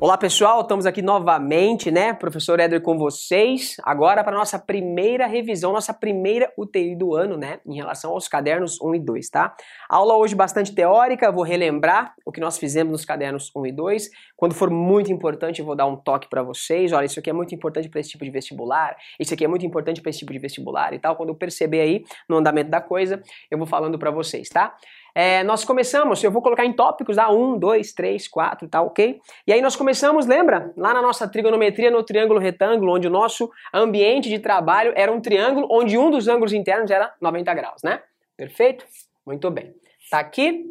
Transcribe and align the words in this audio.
Olá 0.00 0.16
pessoal, 0.16 0.60
estamos 0.60 0.86
aqui 0.86 1.02
novamente, 1.02 1.90
né? 1.90 2.12
Professor 2.12 2.60
Éder 2.60 2.80
com 2.80 2.96
vocês, 2.96 3.74
agora 3.82 4.22
para 4.22 4.36
nossa 4.36 4.56
primeira 4.56 5.26
revisão, 5.26 5.72
nossa 5.72 5.92
primeira 5.92 6.52
UTI 6.56 6.94
do 6.94 7.16
ano, 7.16 7.36
né? 7.36 7.58
Em 7.66 7.74
relação 7.74 8.12
aos 8.12 8.28
cadernos 8.28 8.80
1 8.80 8.94
e 8.94 9.00
2, 9.00 9.28
tá? 9.28 9.56
Aula 9.88 10.16
hoje 10.16 10.36
bastante 10.36 10.72
teórica, 10.72 11.32
vou 11.32 11.42
relembrar 11.42 12.14
o 12.24 12.30
que 12.30 12.38
nós 12.40 12.56
fizemos 12.56 12.92
nos 12.92 13.04
cadernos 13.04 13.50
1 13.56 13.66
e 13.66 13.72
2. 13.72 14.08
Quando 14.36 14.54
for 14.54 14.70
muito 14.70 15.12
importante, 15.12 15.58
eu 15.58 15.66
vou 15.66 15.74
dar 15.74 15.86
um 15.86 15.96
toque 15.96 16.28
para 16.28 16.44
vocês. 16.44 16.92
Olha, 16.92 17.06
isso 17.06 17.18
aqui 17.18 17.30
é 17.30 17.32
muito 17.32 17.52
importante 17.52 17.88
para 17.88 17.98
esse 17.98 18.10
tipo 18.10 18.24
de 18.24 18.30
vestibular, 18.30 18.96
isso 19.18 19.34
aqui 19.34 19.44
é 19.44 19.48
muito 19.48 19.66
importante 19.66 20.00
para 20.00 20.10
esse 20.10 20.20
tipo 20.20 20.32
de 20.32 20.38
vestibular 20.38 20.94
e 20.94 21.00
tal. 21.00 21.16
Quando 21.16 21.30
eu 21.30 21.34
perceber 21.34 21.80
aí 21.80 22.04
no 22.28 22.36
andamento 22.36 22.70
da 22.70 22.80
coisa, 22.80 23.20
eu 23.50 23.58
vou 23.58 23.66
falando 23.66 23.98
para 23.98 24.12
vocês, 24.12 24.48
tá? 24.48 24.76
É, 25.20 25.42
nós 25.42 25.64
começamos, 25.64 26.22
eu 26.22 26.30
vou 26.30 26.40
colocar 26.40 26.64
em 26.64 26.72
tópicos, 26.72 27.16
tá? 27.16 27.28
Um, 27.28 27.58
dois, 27.58 27.92
três, 27.92 28.28
quatro, 28.28 28.68
tá 28.68 28.80
ok? 28.80 29.20
E 29.48 29.52
aí 29.52 29.60
nós 29.60 29.74
começamos, 29.74 30.26
lembra? 30.26 30.72
Lá 30.76 30.94
na 30.94 31.02
nossa 31.02 31.26
trigonometria 31.26 31.90
no 31.90 32.04
triângulo 32.04 32.38
retângulo, 32.38 32.94
onde 32.94 33.08
o 33.08 33.10
nosso 33.10 33.50
ambiente 33.74 34.28
de 34.28 34.38
trabalho 34.38 34.92
era 34.94 35.10
um 35.10 35.20
triângulo, 35.20 35.66
onde 35.72 35.98
um 35.98 36.08
dos 36.08 36.28
ângulos 36.28 36.52
internos 36.52 36.88
era 36.88 37.12
90 37.20 37.52
graus, 37.52 37.82
né? 37.82 38.00
Perfeito? 38.36 38.84
Muito 39.26 39.50
bem. 39.50 39.74
Tá 40.08 40.20
aqui. 40.20 40.64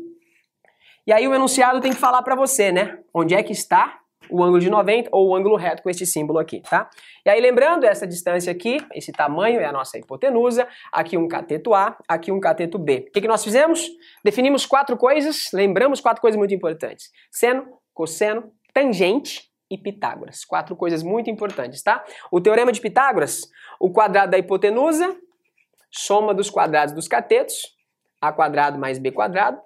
E 1.05 1.11
aí 1.11 1.27
o 1.27 1.35
enunciado 1.35 1.81
tem 1.81 1.91
que 1.91 1.99
falar 1.99 2.21
para 2.21 2.33
você, 2.33 2.71
né? 2.71 2.99
Onde 3.13 3.35
é 3.35 3.43
que 3.43 3.51
está 3.51 3.99
o 4.29 4.43
ângulo 4.43 4.59
de 4.59 4.69
90 4.69 5.09
ou 5.11 5.29
o 5.29 5.35
ângulo 5.35 5.55
reto 5.55 5.83
com 5.83 5.89
este 5.89 6.05
símbolo 6.05 6.39
aqui, 6.39 6.61
tá? 6.61 6.89
E 7.25 7.29
aí 7.29 7.39
lembrando, 7.39 7.85
essa 7.85 8.07
distância 8.07 8.51
aqui, 8.51 8.77
esse 8.93 9.11
tamanho 9.11 9.59
é 9.59 9.65
a 9.65 9.71
nossa 9.71 9.97
hipotenusa, 9.97 10.67
aqui 10.91 11.17
um 11.17 11.27
cateto 11.27 11.73
A, 11.73 11.97
aqui 12.07 12.31
um 12.31 12.39
cateto 12.39 12.77
B. 12.77 13.05
O 13.07 13.11
que, 13.11 13.21
que 13.21 13.27
nós 13.27 13.43
fizemos? 13.43 13.87
Definimos 14.23 14.65
quatro 14.65 14.97
coisas, 14.97 15.49
lembramos 15.53 16.01
quatro 16.01 16.21
coisas 16.21 16.37
muito 16.37 16.53
importantes. 16.53 17.11
Seno, 17.31 17.65
cosseno, 17.93 18.51
tangente 18.73 19.49
e 19.69 19.77
Pitágoras. 19.77 20.45
Quatro 20.45 20.75
coisas 20.75 21.03
muito 21.03 21.29
importantes, 21.29 21.81
tá? 21.81 22.03
O 22.31 22.39
teorema 22.39 22.71
de 22.71 22.79
Pitágoras, 22.79 23.49
o 23.79 23.91
quadrado 23.91 24.31
da 24.31 24.37
hipotenusa, 24.37 25.15
soma 25.91 26.33
dos 26.33 26.49
quadrados 26.49 26.93
dos 26.93 27.07
catetos, 27.07 27.75
A 28.21 28.31
quadrado 28.31 28.79
mais 28.79 28.97
B 28.97 29.11
quadrado. 29.11 29.61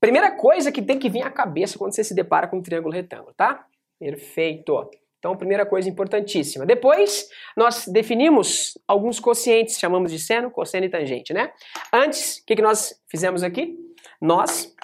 Primeira 0.00 0.30
coisa 0.30 0.70
que 0.70 0.82
tem 0.82 0.98
que 0.98 1.08
vir 1.08 1.22
à 1.22 1.30
cabeça 1.30 1.78
quando 1.78 1.94
você 1.94 2.04
se 2.04 2.14
depara 2.14 2.46
com 2.46 2.58
um 2.58 2.62
triângulo 2.62 2.94
retângulo, 2.94 3.34
tá? 3.34 3.65
Perfeito. 3.98 4.90
Então, 5.18 5.36
primeira 5.36 5.66
coisa 5.66 5.88
importantíssima. 5.88 6.64
Depois, 6.64 7.28
nós 7.56 7.86
definimos 7.88 8.78
alguns 8.86 9.18
quocientes, 9.18 9.78
chamamos 9.78 10.12
de 10.12 10.18
seno, 10.18 10.50
cosseno 10.50 10.86
e 10.86 10.88
tangente, 10.88 11.32
né? 11.32 11.50
Antes, 11.92 12.38
o 12.38 12.46
que, 12.46 12.54
que 12.54 12.62
nós 12.62 13.00
fizemos 13.08 13.42
aqui? 13.42 13.76
Nós 14.20 14.74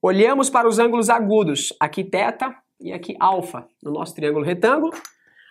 olhamos 0.00 0.48
para 0.48 0.68
os 0.68 0.78
ângulos 0.78 1.10
agudos, 1.10 1.74
aqui 1.80 2.04
teta 2.04 2.56
e 2.80 2.92
aqui 2.92 3.16
alfa, 3.18 3.66
no 3.82 3.90
nosso 3.90 4.14
triângulo 4.14 4.44
retângulo. 4.44 4.94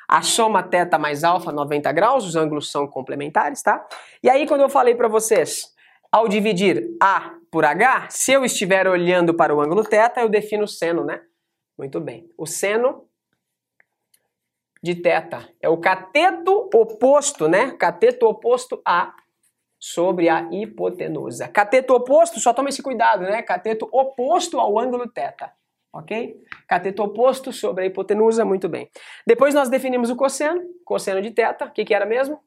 A 0.08 0.22
soma 0.22 0.64
teta 0.64 0.98
mais 0.98 1.24
alfa, 1.24 1.52
90 1.52 1.92
graus, 1.92 2.26
os 2.26 2.36
ângulos 2.36 2.72
são 2.72 2.88
complementares, 2.88 3.62
tá? 3.62 3.86
E 4.24 4.30
aí, 4.30 4.48
quando 4.48 4.62
eu 4.62 4.70
falei 4.70 4.96
para 4.96 5.08
vocês, 5.08 5.74
ao 6.12 6.28
dividir 6.28 6.96
A 7.02 7.34
por 7.52 7.66
H, 7.66 8.08
se 8.10 8.32
eu 8.32 8.46
estiver 8.46 8.88
olhando 8.88 9.34
para 9.34 9.54
o 9.54 9.60
ângulo 9.60 9.84
teta, 9.84 10.22
eu 10.22 10.30
defino 10.30 10.64
o 10.64 10.68
seno, 10.68 11.04
né? 11.04 11.22
Muito 11.77 12.01
bem. 12.01 12.31
O 12.37 12.47
seno 12.47 13.09
de 14.83 14.95
θ 14.95 15.49
é 15.61 15.69
o 15.69 15.79
cateto 15.79 16.71
oposto, 16.75 17.49
né? 17.49 17.73
Cateto 17.73 18.27
oposto 18.27 18.81
a 18.87 19.15
sobre 19.79 20.29
a 20.29 20.47
hipotenusa. 20.53 21.49
Cateto 21.49 21.95
oposto, 21.95 22.39
só 22.39 22.53
toma 22.53 22.69
esse 22.69 22.83
cuidado, 22.83 23.23
né? 23.23 23.43
Cateto 23.43 23.89
oposto 23.91 24.61
ao 24.61 24.79
ângulo 24.79 25.11
θ. 25.11 25.51
Ok? 25.93 26.39
Cateto 26.69 27.03
oposto 27.03 27.53
sobre 27.53 27.85
a 27.85 27.87
hipotenusa, 27.87 28.45
muito 28.45 28.69
bem. 28.69 28.91
Depois 29.27 29.55
nós 29.55 29.69
definimos 29.69 30.11
o 30.11 30.17
cosseno, 30.17 30.63
cosseno 30.85 31.21
de 31.21 31.31
θ, 31.31 31.65
o 31.65 31.73
que, 31.73 31.85
que 31.85 31.95
era 31.95 32.07
mesmo? 32.07 32.39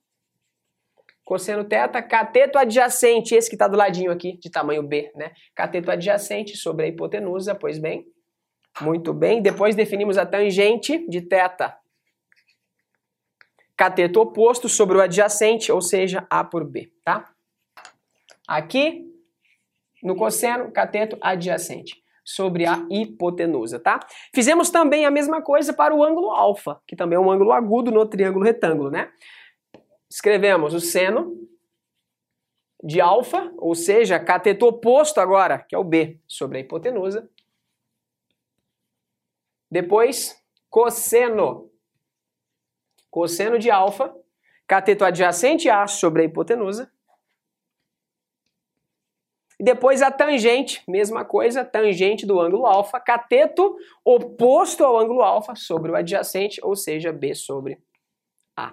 Cosseno 1.26 1.64
θ, 1.64 2.02
cateto 2.08 2.58
adjacente, 2.58 3.34
esse 3.34 3.50
que 3.50 3.56
está 3.56 3.68
do 3.68 3.78
ladinho 3.78 4.12
aqui, 4.12 4.38
de 4.38 4.50
tamanho 4.50 4.84
B, 4.84 5.12
né? 5.16 5.32
Cateto 5.56 5.90
adjacente 5.90 6.56
sobre 6.56 6.86
a 6.86 6.88
hipotenusa, 6.88 7.56
pois 7.56 7.80
bem. 7.80 8.06
muito 8.81 9.13
bem. 9.13 9.43
Depois 9.43 9.75
definimos 9.75 10.17
a 10.19 10.27
tangente 10.27 11.07
de 11.09 11.21
θ. 11.21 11.77
Cateto 13.77 14.21
oposto 14.21 14.69
sobre 14.69 14.97
o 14.97 15.01
adjacente, 15.01 15.71
ou 15.71 15.81
seja, 15.81 16.27
A 16.29 16.43
por 16.43 16.65
B, 16.65 16.93
tá? 17.05 17.33
Aqui, 18.47 19.07
no 20.03 20.17
cosseno, 20.17 20.73
cateto 20.73 21.17
adjacente 21.21 22.03
sobre 22.25 22.67
a 22.67 22.85
hipotenusa, 22.91 23.79
tá? 23.79 24.01
Fizemos 24.35 24.69
também 24.69 25.07
a 25.07 25.11
mesma 25.11 25.41
coisa 25.41 25.73
para 25.73 25.95
o 25.95 26.05
ângulo 26.05 26.31
alfa, 26.31 26.81
que 26.87 26.95
também 26.95 27.17
é 27.17 27.21
um 27.21 27.31
ângulo 27.31 27.53
agudo 27.53 27.91
no 27.91 28.05
triângulo 28.05 28.45
retângulo, 28.45 28.91
né? 28.91 29.11
Escrevemos 30.11 30.75
o 30.75 30.81
seno 30.81 31.49
de 32.83 33.01
alfa, 33.01 33.51
ou 33.57 33.75
seja, 33.75 34.21
cateto 34.21 34.67
oposto 34.67 35.21
agora, 35.21 35.59
que 35.59 35.75
é 35.75 35.79
o 35.79 35.85
B, 35.85 36.19
sobre 36.27 36.59
a 36.59 36.61
hipotenusa, 36.61 37.29
depois, 39.71 40.37
cosseno. 40.71 41.71
Cosseno 43.11 43.59
de 43.59 43.71
alfa, 43.71 44.15
cateto 44.67 45.05
adjacente 45.05 45.69
A 45.69 45.87
sobre 45.87 46.23
a 46.23 46.25
hipotenusa. 46.27 46.91
E 49.59 49.65
depois 49.65 50.03
a 50.03 50.11
tangente, 50.11 50.83
mesma 50.87 51.25
coisa, 51.25 51.65
tangente 51.65 52.25
do 52.25 52.39
ângulo 52.41 52.65
alfa, 52.65 53.01
cateto 53.01 53.77
oposto 54.05 54.85
ao 54.85 54.97
ângulo 54.97 55.21
alfa 55.21 55.57
sobre 55.57 55.91
o 55.91 55.97
adjacente, 55.97 56.61
ou 56.63 56.77
seja, 56.77 57.13
B 57.13 57.35
sobre 57.35 57.83
A. 58.57 58.73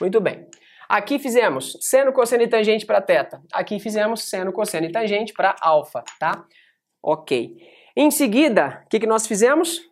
Muito 0.00 0.20
bem. 0.20 0.48
Aqui 0.88 1.18
fizemos 1.18 1.78
seno, 1.80 2.12
cosseno 2.12 2.42
e 2.42 2.48
tangente 2.48 2.84
para 2.84 3.00
θ. 3.00 3.40
Aqui 3.52 3.78
fizemos 3.78 4.24
seno, 4.24 4.52
cosseno 4.52 4.86
e 4.86 4.92
tangente 4.92 5.32
para 5.32 5.54
alfa, 5.60 6.04
tá? 6.18 6.44
Ok. 7.00 7.56
Em 7.96 8.10
seguida, 8.10 8.82
o 8.84 8.88
que, 8.88 8.98
que 8.98 9.06
nós 9.06 9.26
fizemos? 9.26 9.91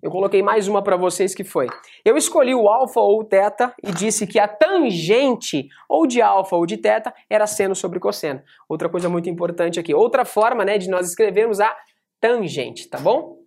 Eu 0.00 0.12
coloquei 0.12 0.42
mais 0.42 0.68
uma 0.68 0.80
para 0.80 0.96
vocês 0.96 1.34
que 1.34 1.42
foi. 1.42 1.66
Eu 2.04 2.16
escolhi 2.16 2.54
o 2.54 2.68
alfa 2.68 3.00
ou 3.00 3.20
o 3.20 3.24
teta 3.24 3.74
e 3.82 3.90
disse 3.90 4.28
que 4.28 4.38
a 4.38 4.46
tangente 4.46 5.68
ou 5.88 6.06
de 6.06 6.22
alfa 6.22 6.54
ou 6.54 6.64
de 6.64 6.76
teta 6.76 7.12
era 7.28 7.48
seno 7.48 7.74
sobre 7.74 7.98
cosseno. 7.98 8.40
Outra 8.68 8.88
coisa 8.88 9.08
muito 9.08 9.28
importante 9.28 9.80
aqui, 9.80 9.92
outra 9.92 10.24
forma, 10.24 10.64
né, 10.64 10.78
de 10.78 10.88
nós 10.88 11.08
escrevermos 11.08 11.58
a 11.58 11.76
tangente, 12.20 12.88
tá 12.88 12.98
bom? 12.98 13.38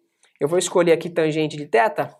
Eu 0.41 0.47
vou 0.47 0.59
escolher 0.59 0.91
aqui 0.91 1.09
tangente 1.09 1.55
de 1.55 1.67
teta, 1.67 2.13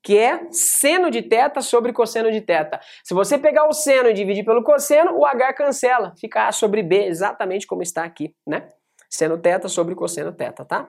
que 0.00 0.16
é 0.16 0.46
seno 0.52 1.10
de 1.10 1.22
teta 1.22 1.60
sobre 1.60 1.92
cosseno 1.92 2.30
de 2.30 2.40
teta. 2.40 2.80
Se 3.02 3.14
você 3.14 3.36
pegar 3.36 3.66
o 3.66 3.72
seno 3.72 4.10
e 4.10 4.12
dividir 4.12 4.44
pelo 4.44 4.62
cosseno, 4.62 5.16
o 5.16 5.26
h 5.26 5.52
cancela, 5.54 6.14
fica 6.20 6.46
a 6.46 6.52
sobre 6.52 6.82
b, 6.82 7.06
exatamente 7.06 7.66
como 7.66 7.82
está 7.82 8.04
aqui, 8.04 8.32
né? 8.46 8.68
Seno 9.10 9.38
teta 9.38 9.68
sobre 9.68 9.94
cosseno 9.94 10.32
teta, 10.32 10.64
tá? 10.64 10.88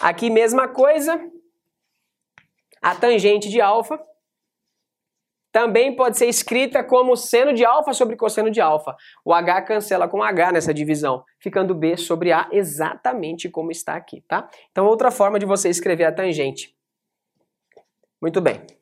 Aqui 0.00 0.30
mesma 0.30 0.66
coisa, 0.66 1.20
a 2.80 2.94
tangente 2.94 3.50
de 3.50 3.60
alfa 3.60 4.02
também 5.52 5.94
pode 5.94 6.16
ser 6.16 6.26
escrita 6.26 6.82
como 6.82 7.16
seno 7.16 7.52
de 7.52 7.64
alfa 7.64 7.92
sobre 7.92 8.16
cosseno 8.16 8.50
de 8.50 8.60
alfa. 8.60 8.96
O 9.24 9.34
h 9.34 9.62
cancela 9.62 10.08
com 10.08 10.22
h 10.22 10.52
nessa 10.52 10.72
divisão, 10.72 11.24
ficando 11.38 11.74
b 11.74 11.96
sobre 11.96 12.32
a 12.32 12.48
exatamente 12.50 13.48
como 13.48 13.70
está 13.70 13.94
aqui, 13.94 14.22
tá? 14.22 14.48
Então 14.70 14.86
outra 14.86 15.10
forma 15.10 15.38
de 15.38 15.46
você 15.46 15.68
escrever 15.68 16.04
a 16.04 16.12
tangente. 16.12 16.74
Muito 18.22 18.40
bem. 18.40 18.79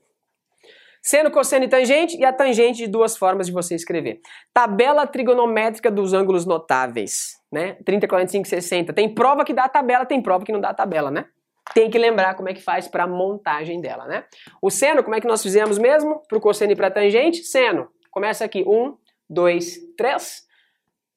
Seno, 1.09 1.31
cosseno 1.31 1.65
e 1.65 1.69
tangente, 1.69 2.19
e 2.19 2.25
a 2.27 2.31
tangente 2.31 2.81
de 2.81 2.87
duas 2.87 3.17
formas 3.17 3.47
de 3.47 3.53
você 3.55 3.75
escrever. 3.75 4.21
Tabela 4.53 5.07
trigonométrica 5.07 5.91
dos 5.91 6.13
ângulos 6.13 6.45
notáveis, 6.45 7.41
né? 7.51 7.79
30, 7.83 8.07
45, 8.07 8.47
60. 8.47 8.93
Tem 8.93 9.15
prova 9.15 9.43
que 9.43 9.55
dá 9.55 9.65
a 9.65 9.69
tabela, 9.71 10.05
tem 10.05 10.21
prova 10.21 10.45
que 10.45 10.53
não 10.53 10.61
dá 10.61 10.69
a 10.69 10.75
tabela, 10.75 11.11
né? 11.11 11.25
Tem 11.73 11.89
que 11.89 11.97
lembrar 11.97 12.35
como 12.35 12.51
é 12.51 12.53
que 12.53 12.61
faz 12.61 12.89
para 12.89 13.05
a 13.05 13.07
montagem 13.07 13.81
dela, 13.81 14.07
né? 14.07 14.27
O 14.61 14.71
seno, 14.71 15.03
como 15.03 15.17
é 15.17 15.21
que 15.23 15.27
nós 15.27 15.43
fizemos 15.43 15.79
mesmo? 15.79 16.21
Para 16.29 16.37
o 16.37 16.43
cosseno 16.43 16.73
e 16.73 16.77
para 16.77 16.89
a 16.89 16.91
tangente? 16.91 17.43
Seno. 17.43 17.89
Começa 18.11 18.45
aqui. 18.45 18.63
1, 18.67 18.95
2, 19.31 19.79
3. 19.97 20.47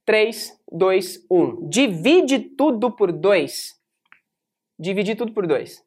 3, 0.05 0.57
2, 0.71 1.27
1. 1.29 1.67
Divide 1.67 2.39
tudo 2.39 2.95
por 2.95 3.11
2. 3.11 3.75
Divide 4.79 5.15
tudo 5.15 5.33
por 5.33 5.45
2. 5.45 5.83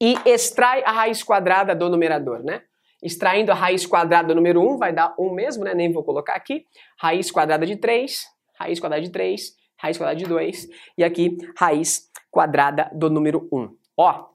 E 0.00 0.16
extrai 0.24 0.82
a 0.84 0.90
raiz 0.90 1.22
quadrada 1.22 1.74
do 1.74 1.90
numerador, 1.90 2.42
né? 2.42 2.62
Extraindo 3.04 3.52
a 3.52 3.54
raiz 3.54 3.84
quadrada 3.84 4.28
do 4.28 4.34
número 4.34 4.62
1, 4.62 4.78
vai 4.78 4.92
dar 4.92 5.14
1 5.18 5.34
mesmo, 5.34 5.62
né? 5.62 5.74
Nem 5.74 5.92
vou 5.92 6.02
colocar 6.02 6.34
aqui. 6.34 6.64
Raiz 6.98 7.30
quadrada 7.30 7.66
de 7.66 7.76
3, 7.76 8.24
raiz 8.58 8.80
quadrada 8.80 9.02
de 9.02 9.10
3, 9.10 9.52
raiz 9.76 9.98
quadrada 9.98 10.18
de 10.18 10.24
2, 10.24 10.68
e 10.96 11.04
aqui 11.04 11.36
raiz 11.56 12.10
quadrada 12.30 12.90
do 12.94 13.10
número 13.10 13.46
1. 13.52 13.68
Ó, 13.98 14.34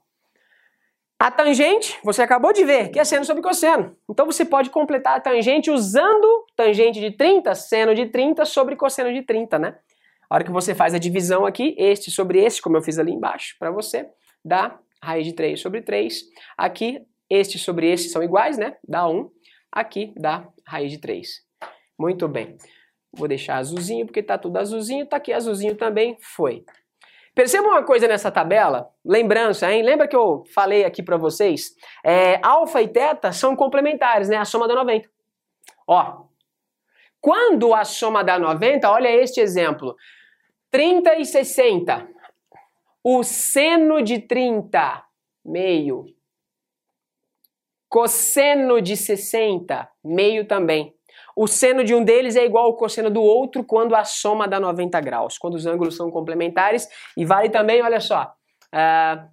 a 1.18 1.30
tangente, 1.30 1.98
você 2.02 2.22
acabou 2.22 2.50
de 2.50 2.64
ver, 2.64 2.90
que 2.90 2.98
é 2.98 3.04
seno 3.04 3.26
sobre 3.26 3.42
cosseno. 3.42 3.94
Então 4.08 4.24
você 4.24 4.42
pode 4.42 4.70
completar 4.70 5.18
a 5.18 5.20
tangente 5.20 5.70
usando 5.70 6.46
tangente 6.56 6.98
de 6.98 7.10
30, 7.10 7.54
seno 7.54 7.94
de 7.94 8.06
30 8.06 8.46
sobre 8.46 8.74
cosseno 8.74 9.12
de 9.12 9.20
30, 9.22 9.58
né? 9.58 9.76
A 10.30 10.36
hora 10.36 10.44
que 10.44 10.50
você 10.50 10.74
faz 10.74 10.94
a 10.94 10.98
divisão 10.98 11.44
aqui, 11.44 11.74
este 11.76 12.10
sobre 12.10 12.42
este, 12.42 12.62
como 12.62 12.76
eu 12.76 12.82
fiz 12.82 12.98
ali 12.98 13.12
embaixo 13.12 13.54
para 13.58 13.70
você, 13.70 14.08
dá 14.42 14.78
raiz 15.02 15.26
de 15.26 15.34
3 15.34 15.60
sobre 15.60 15.82
3. 15.82 16.22
Aqui, 16.56 17.04
este 17.30 17.58
sobre 17.58 17.90
este 17.90 18.08
são 18.08 18.22
iguais, 18.22 18.58
né? 18.58 18.76
Dá 18.86 19.08
1. 19.08 19.30
Aqui 19.72 20.12
dá 20.16 20.48
raiz 20.66 20.90
de 20.90 20.98
3. 20.98 21.28
Muito 21.98 22.26
bem. 22.26 22.58
Vou 23.12 23.28
deixar 23.28 23.56
azulzinho, 23.56 24.04
porque 24.04 24.20
está 24.20 24.36
tudo 24.36 24.58
azulzinho. 24.58 25.04
Está 25.04 25.16
aqui 25.16 25.32
azulzinho 25.32 25.76
também. 25.76 26.16
Foi. 26.20 26.64
Perceba 27.34 27.68
uma 27.68 27.84
coisa 27.84 28.08
nessa 28.08 28.30
tabela, 28.30 28.90
lembrança, 29.04 29.72
hein? 29.72 29.82
Lembra 29.82 30.08
que 30.08 30.16
eu 30.16 30.44
falei 30.52 30.84
aqui 30.84 31.02
para 31.02 31.16
vocês? 31.16 31.70
É, 32.04 32.40
alfa 32.42 32.82
e 32.82 32.88
teta 32.88 33.32
são 33.32 33.54
complementares, 33.54 34.28
né? 34.28 34.36
A 34.36 34.44
soma 34.44 34.66
dá 34.66 34.74
90. 34.74 35.08
Ó, 35.86 36.24
quando 37.20 37.72
a 37.74 37.84
soma 37.84 38.24
dá 38.24 38.38
90, 38.38 38.90
olha 38.90 39.08
este 39.08 39.40
exemplo. 39.40 39.94
30 40.70 41.16
e 41.16 41.24
60. 41.24 42.08
O 43.04 43.22
seno 43.22 44.02
de 44.02 44.20
30, 44.20 45.04
meio. 45.44 46.04
Cosseno 47.90 48.80
de 48.80 48.96
60, 48.96 49.88
meio 50.04 50.46
também. 50.46 50.94
O 51.36 51.48
seno 51.48 51.82
de 51.82 51.92
um 51.92 52.04
deles 52.04 52.36
é 52.36 52.44
igual 52.44 52.66
ao 52.66 52.76
cosseno 52.76 53.10
do 53.10 53.20
outro 53.20 53.64
quando 53.64 53.96
a 53.96 54.04
soma 54.04 54.46
dá 54.46 54.60
90 54.60 55.00
graus, 55.00 55.36
quando 55.36 55.54
os 55.54 55.66
ângulos 55.66 55.96
são 55.96 56.08
complementares. 56.08 56.86
E 57.16 57.24
vale 57.24 57.50
também, 57.50 57.82
olha 57.82 57.98
só, 57.98 58.32
uh, 58.72 59.28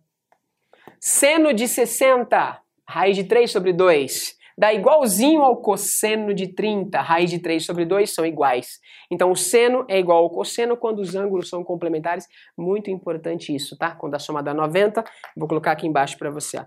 seno 1.00 1.54
de 1.54 1.68
60, 1.68 2.60
raiz 2.90 3.16
de 3.16 3.26
3 3.26 3.52
sobre 3.52 3.74
2, 3.74 4.36
dá 4.58 4.74
igualzinho 4.74 5.44
ao 5.44 5.58
cosseno 5.58 6.34
de 6.34 6.48
30, 6.48 7.00
raiz 7.00 7.30
de 7.30 7.38
3 7.38 7.64
sobre 7.64 7.86
2 7.86 8.12
são 8.12 8.26
iguais. 8.26 8.80
Então 9.12 9.30
o 9.30 9.36
seno 9.36 9.86
é 9.88 10.00
igual 10.00 10.24
ao 10.24 10.32
cosseno 10.32 10.76
quando 10.76 10.98
os 10.98 11.14
ângulos 11.14 11.48
são 11.48 11.64
complementares. 11.64 12.26
Muito 12.58 12.90
importante 12.90 13.56
isso, 13.56 13.78
tá? 13.78 13.92
Quando 13.92 14.16
a 14.16 14.20
soma 14.20 14.42
dá 14.42 14.52
90, 14.52 15.04
vou 15.36 15.48
colocar 15.48 15.74
aqui 15.74 15.86
embaixo 15.86 16.18
para 16.18 16.32
você. 16.32 16.66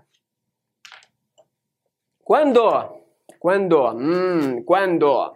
Quando? 2.23 3.01
Quando? 3.39 3.91
Hum, 3.91 4.63
quando? 4.63 5.35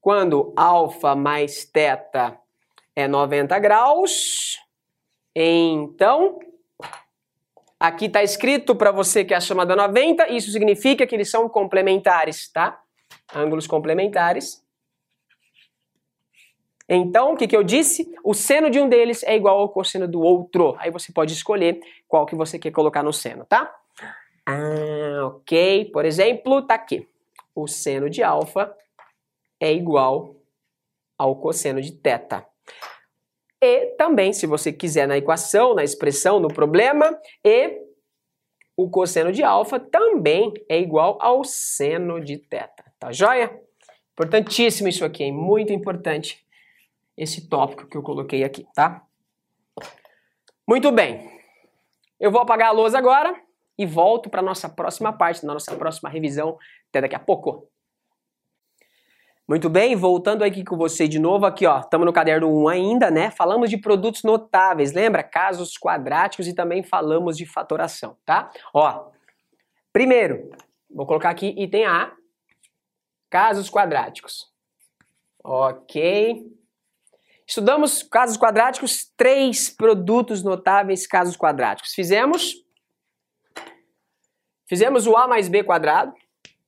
Quando 0.00 0.52
alfa 0.56 1.14
mais 1.14 1.64
teta 1.64 2.38
é 2.94 3.08
90 3.08 3.58
graus, 3.58 4.58
então 5.34 6.38
aqui 7.78 8.06
está 8.06 8.22
escrito 8.22 8.74
para 8.74 8.90
você 8.90 9.24
que 9.24 9.34
é 9.34 9.36
a 9.36 9.64
dá 9.64 9.76
90, 9.76 10.28
isso 10.28 10.50
significa 10.50 11.06
que 11.06 11.14
eles 11.14 11.30
são 11.30 11.48
complementares, 11.48 12.50
tá? 12.50 12.80
Ângulos 13.34 13.66
complementares. 13.66 14.62
Então, 16.88 17.32
o 17.32 17.36
que, 17.36 17.48
que 17.48 17.56
eu 17.56 17.62
disse? 17.62 18.14
O 18.22 18.34
seno 18.34 18.68
de 18.68 18.78
um 18.78 18.88
deles 18.88 19.22
é 19.22 19.34
igual 19.34 19.58
ao 19.58 19.70
cosseno 19.70 20.06
do 20.06 20.20
outro. 20.20 20.76
Aí 20.78 20.90
você 20.90 21.12
pode 21.12 21.32
escolher 21.32 21.80
qual 22.06 22.26
que 22.26 22.36
você 22.36 22.58
quer 22.58 22.70
colocar 22.70 23.02
no 23.02 23.12
seno, 23.12 23.46
tá? 23.46 23.74
Ah, 24.46 25.26
ok. 25.26 25.90
Por 25.92 26.04
exemplo, 26.04 26.62
tá 26.62 26.74
aqui. 26.74 27.08
O 27.54 27.66
seno 27.66 28.10
de 28.10 28.22
alfa 28.22 28.76
é 29.60 29.72
igual 29.72 30.36
ao 31.18 31.36
cosseno 31.36 31.80
de 31.80 31.92
θ. 31.92 32.44
E 33.62 33.86
também, 33.96 34.32
se 34.32 34.46
você 34.46 34.72
quiser 34.72 35.08
na 35.08 35.16
equação, 35.16 35.74
na 35.74 35.82
expressão, 35.82 36.38
no 36.38 36.48
problema, 36.48 37.18
e 37.42 37.80
o 38.76 38.90
cosseno 38.90 39.32
de 39.32 39.42
alfa 39.42 39.80
também 39.80 40.52
é 40.68 40.78
igual 40.78 41.16
ao 41.20 41.44
seno 41.44 42.20
de 42.20 42.36
θ. 42.36 42.68
Tá 42.98 43.12
joia? 43.12 43.58
Importantíssimo 44.12 44.88
isso 44.88 45.04
aqui, 45.04 45.24
hein? 45.24 45.32
Muito 45.32 45.72
importante 45.72 46.44
esse 47.16 47.48
tópico 47.48 47.86
que 47.86 47.96
eu 47.96 48.02
coloquei 48.02 48.44
aqui, 48.44 48.66
tá? 48.74 49.02
Muito 50.66 50.90
bem. 50.92 51.40
Eu 52.18 52.30
vou 52.30 52.40
apagar 52.40 52.68
a 52.68 52.72
lousa 52.72 52.98
agora 52.98 53.34
e 53.78 53.84
volto 53.84 54.30
para 54.30 54.40
a 54.40 54.44
nossa 54.44 54.68
próxima 54.68 55.12
parte, 55.12 55.44
na 55.44 55.54
nossa 55.54 55.74
próxima 55.76 56.08
revisão. 56.08 56.56
Até 56.90 57.00
daqui 57.02 57.14
a 57.14 57.20
pouco. 57.20 57.68
Muito 59.46 59.68
bem, 59.68 59.94
voltando 59.94 60.42
aqui 60.42 60.64
com 60.64 60.74
você 60.74 61.06
de 61.06 61.18
novo, 61.18 61.44
aqui 61.44 61.66
ó, 61.66 61.80
estamos 61.80 62.06
no 62.06 62.14
caderno 62.14 62.48
1 62.62 62.68
ainda, 62.68 63.10
né? 63.10 63.30
Falamos 63.30 63.68
de 63.68 63.76
produtos 63.76 64.22
notáveis, 64.22 64.94
lembra? 64.94 65.22
Casos 65.22 65.76
quadráticos 65.76 66.48
e 66.48 66.54
também 66.54 66.82
falamos 66.82 67.36
de 67.36 67.44
fatoração, 67.44 68.16
tá? 68.24 68.50
Ó, 68.72 69.10
primeiro, 69.92 70.50
vou 70.90 71.04
colocar 71.04 71.28
aqui 71.28 71.54
item 71.58 71.84
A, 71.84 72.10
casos 73.28 73.68
quadráticos. 73.68 74.50
Ok. 75.42 76.50
Estudamos 77.46 78.02
casos 78.02 78.38
quadráticos, 78.38 79.12
três 79.14 79.68
produtos 79.68 80.42
notáveis 80.42 81.06
casos 81.06 81.36
quadráticos. 81.36 81.92
Fizemos 81.92 82.63
Fizemos 84.68 85.06
o 85.06 85.16
A 85.16 85.28
mais 85.28 85.48
B 85.48 85.62
quadrado. 85.62 86.12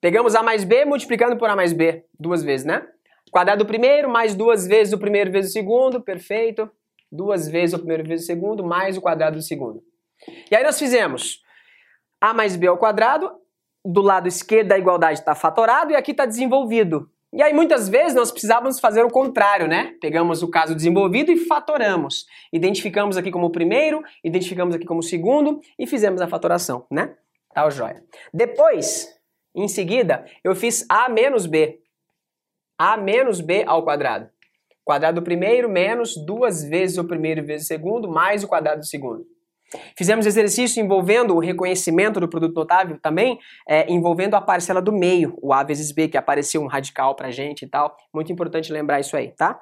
Pegamos 0.00 0.34
A 0.34 0.42
mais 0.42 0.64
B 0.64 0.84
multiplicando 0.84 1.36
por 1.36 1.48
A 1.48 1.56
mais 1.56 1.72
B 1.72 2.04
duas 2.18 2.42
vezes, 2.42 2.66
né? 2.66 2.86
Quadrado 3.30 3.64
do 3.64 3.66
primeiro 3.66 4.08
mais 4.08 4.34
duas 4.34 4.66
vezes 4.66 4.92
o 4.92 4.98
primeiro 4.98 5.30
vezes 5.30 5.50
o 5.50 5.52
segundo, 5.52 6.00
perfeito. 6.00 6.70
Duas 7.10 7.48
vezes 7.48 7.74
o 7.74 7.78
primeiro 7.78 8.04
vezes 8.04 8.24
o 8.24 8.26
segundo, 8.26 8.64
mais 8.64 8.96
o 8.96 9.00
quadrado 9.00 9.36
do 9.36 9.42
segundo. 9.42 9.82
E 10.50 10.56
aí 10.56 10.64
nós 10.64 10.78
fizemos 10.78 11.42
A 12.20 12.34
mais 12.34 12.56
B 12.56 12.66
ao 12.66 12.78
quadrado, 12.78 13.30
do 13.84 14.00
lado 14.00 14.26
esquerdo 14.26 14.68
da 14.68 14.78
igualdade 14.78 15.20
está 15.20 15.34
fatorado 15.34 15.92
e 15.92 15.96
aqui 15.96 16.10
está 16.10 16.26
desenvolvido. 16.26 17.08
E 17.32 17.42
aí 17.42 17.52
muitas 17.52 17.88
vezes 17.88 18.14
nós 18.14 18.30
precisávamos 18.30 18.80
fazer 18.80 19.04
o 19.04 19.10
contrário, 19.10 19.68
né? 19.68 19.94
Pegamos 20.00 20.42
o 20.42 20.48
caso 20.48 20.74
desenvolvido 20.74 21.30
e 21.30 21.36
fatoramos. 21.36 22.26
Identificamos 22.52 23.16
aqui 23.16 23.30
como 23.30 23.46
o 23.46 23.50
primeiro, 23.50 24.02
identificamos 24.24 24.74
aqui 24.74 24.84
como 24.84 25.00
o 25.00 25.02
segundo 25.02 25.60
e 25.78 25.86
fizemos 25.86 26.20
a 26.20 26.28
fatoração, 26.28 26.86
né? 26.90 27.14
Tá, 27.56 27.70
joia. 27.70 28.04
Depois, 28.34 29.08
em 29.54 29.66
seguida, 29.66 30.26
eu 30.44 30.54
fiz 30.54 30.84
A 30.90 31.08
menos 31.08 31.46
B. 31.46 31.80
A 32.78 32.98
menos 32.98 33.40
B 33.40 33.64
ao 33.66 33.82
quadrado. 33.82 34.28
Quadrado 34.84 35.22
do 35.22 35.24
primeiro 35.24 35.66
menos 35.66 36.14
duas 36.26 36.62
vezes 36.62 36.98
o 36.98 37.04
primeiro 37.04 37.42
vezes 37.42 37.64
o 37.64 37.68
segundo, 37.68 38.10
mais 38.10 38.44
o 38.44 38.46
quadrado 38.46 38.80
do 38.80 38.86
segundo. 38.86 39.24
Fizemos 39.96 40.26
exercício 40.26 40.84
envolvendo 40.84 41.34
o 41.34 41.38
reconhecimento 41.38 42.20
do 42.20 42.28
produto 42.28 42.54
notável 42.54 42.98
também, 43.00 43.38
é, 43.66 43.90
envolvendo 43.90 44.34
a 44.34 44.40
parcela 44.42 44.82
do 44.82 44.92
meio, 44.92 45.34
o 45.40 45.50
A 45.54 45.62
vezes 45.62 45.90
B, 45.90 46.08
que 46.08 46.18
apareceu 46.18 46.60
um 46.60 46.66
radical 46.66 47.16
pra 47.16 47.30
gente 47.30 47.62
e 47.62 47.66
tal. 47.66 47.96
Muito 48.12 48.30
importante 48.30 48.70
lembrar 48.70 49.00
isso 49.00 49.16
aí, 49.16 49.32
tá? 49.32 49.58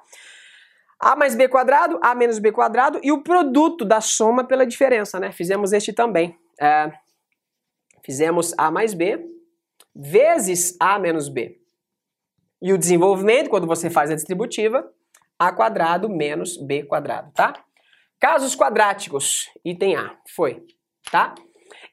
A 0.98 1.14
mais 1.14 1.36
B 1.36 1.46
quadrado, 1.48 2.00
A 2.02 2.12
menos 2.12 2.40
B 2.40 2.50
quadrado 2.50 2.98
e 3.04 3.12
o 3.12 3.22
produto 3.22 3.84
da 3.84 4.00
soma 4.00 4.42
pela 4.42 4.66
diferença, 4.66 5.20
né? 5.20 5.30
Fizemos 5.30 5.72
este 5.72 5.92
também. 5.92 6.36
É, 6.60 6.90
Fizemos 8.04 8.52
A 8.58 8.70
mais 8.70 8.94
B 8.94 9.34
vezes 9.94 10.76
A 10.80 10.98
menos 10.98 11.28
B. 11.28 11.58
E 12.60 12.72
o 12.72 12.78
desenvolvimento, 12.78 13.48
quando 13.48 13.66
você 13.66 13.88
faz 13.88 14.10
a 14.10 14.14
distributiva, 14.14 14.90
A 15.38 15.52
quadrado 15.52 16.08
menos 16.08 16.56
B 16.56 16.82
quadrado, 16.84 17.30
tá? 17.32 17.54
Casos 18.18 18.56
quadráticos, 18.56 19.50
item 19.64 19.96
A, 19.96 20.16
foi, 20.34 20.64
tá? 21.10 21.34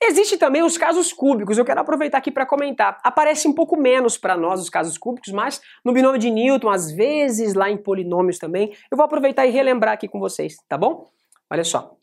Existem 0.04 0.38
também 0.38 0.64
os 0.64 0.78
casos 0.78 1.14
cúbicos, 1.14 1.58
eu 1.58 1.66
quero 1.66 1.82
aproveitar 1.82 2.18
aqui 2.18 2.32
para 2.32 2.46
comentar. 2.46 3.00
Aparece 3.04 3.48
um 3.48 3.54
pouco 3.54 3.78
menos 3.78 4.18
para 4.18 4.36
nós 4.36 4.60
os 4.60 4.70
casos 4.70 4.98
cúbicos, 4.98 5.32
mas 5.32 5.62
no 5.86 5.94
binômio 5.94 6.20
de 6.20 6.32
Newton, 6.32 6.70
às 6.70 6.92
vezes 6.92 7.54
lá 7.54 7.70
em 7.70 7.78
polinômios 7.78 8.40
também, 8.40 8.76
eu 8.90 8.98
vou 8.98 9.06
aproveitar 9.06 9.46
e 9.46 9.52
relembrar 9.52 9.94
aqui 9.94 10.08
com 10.08 10.20
vocês, 10.20 10.56
tá 10.68 10.78
bom? 10.78 11.08
Olha 11.50 11.64
só, 11.64 11.96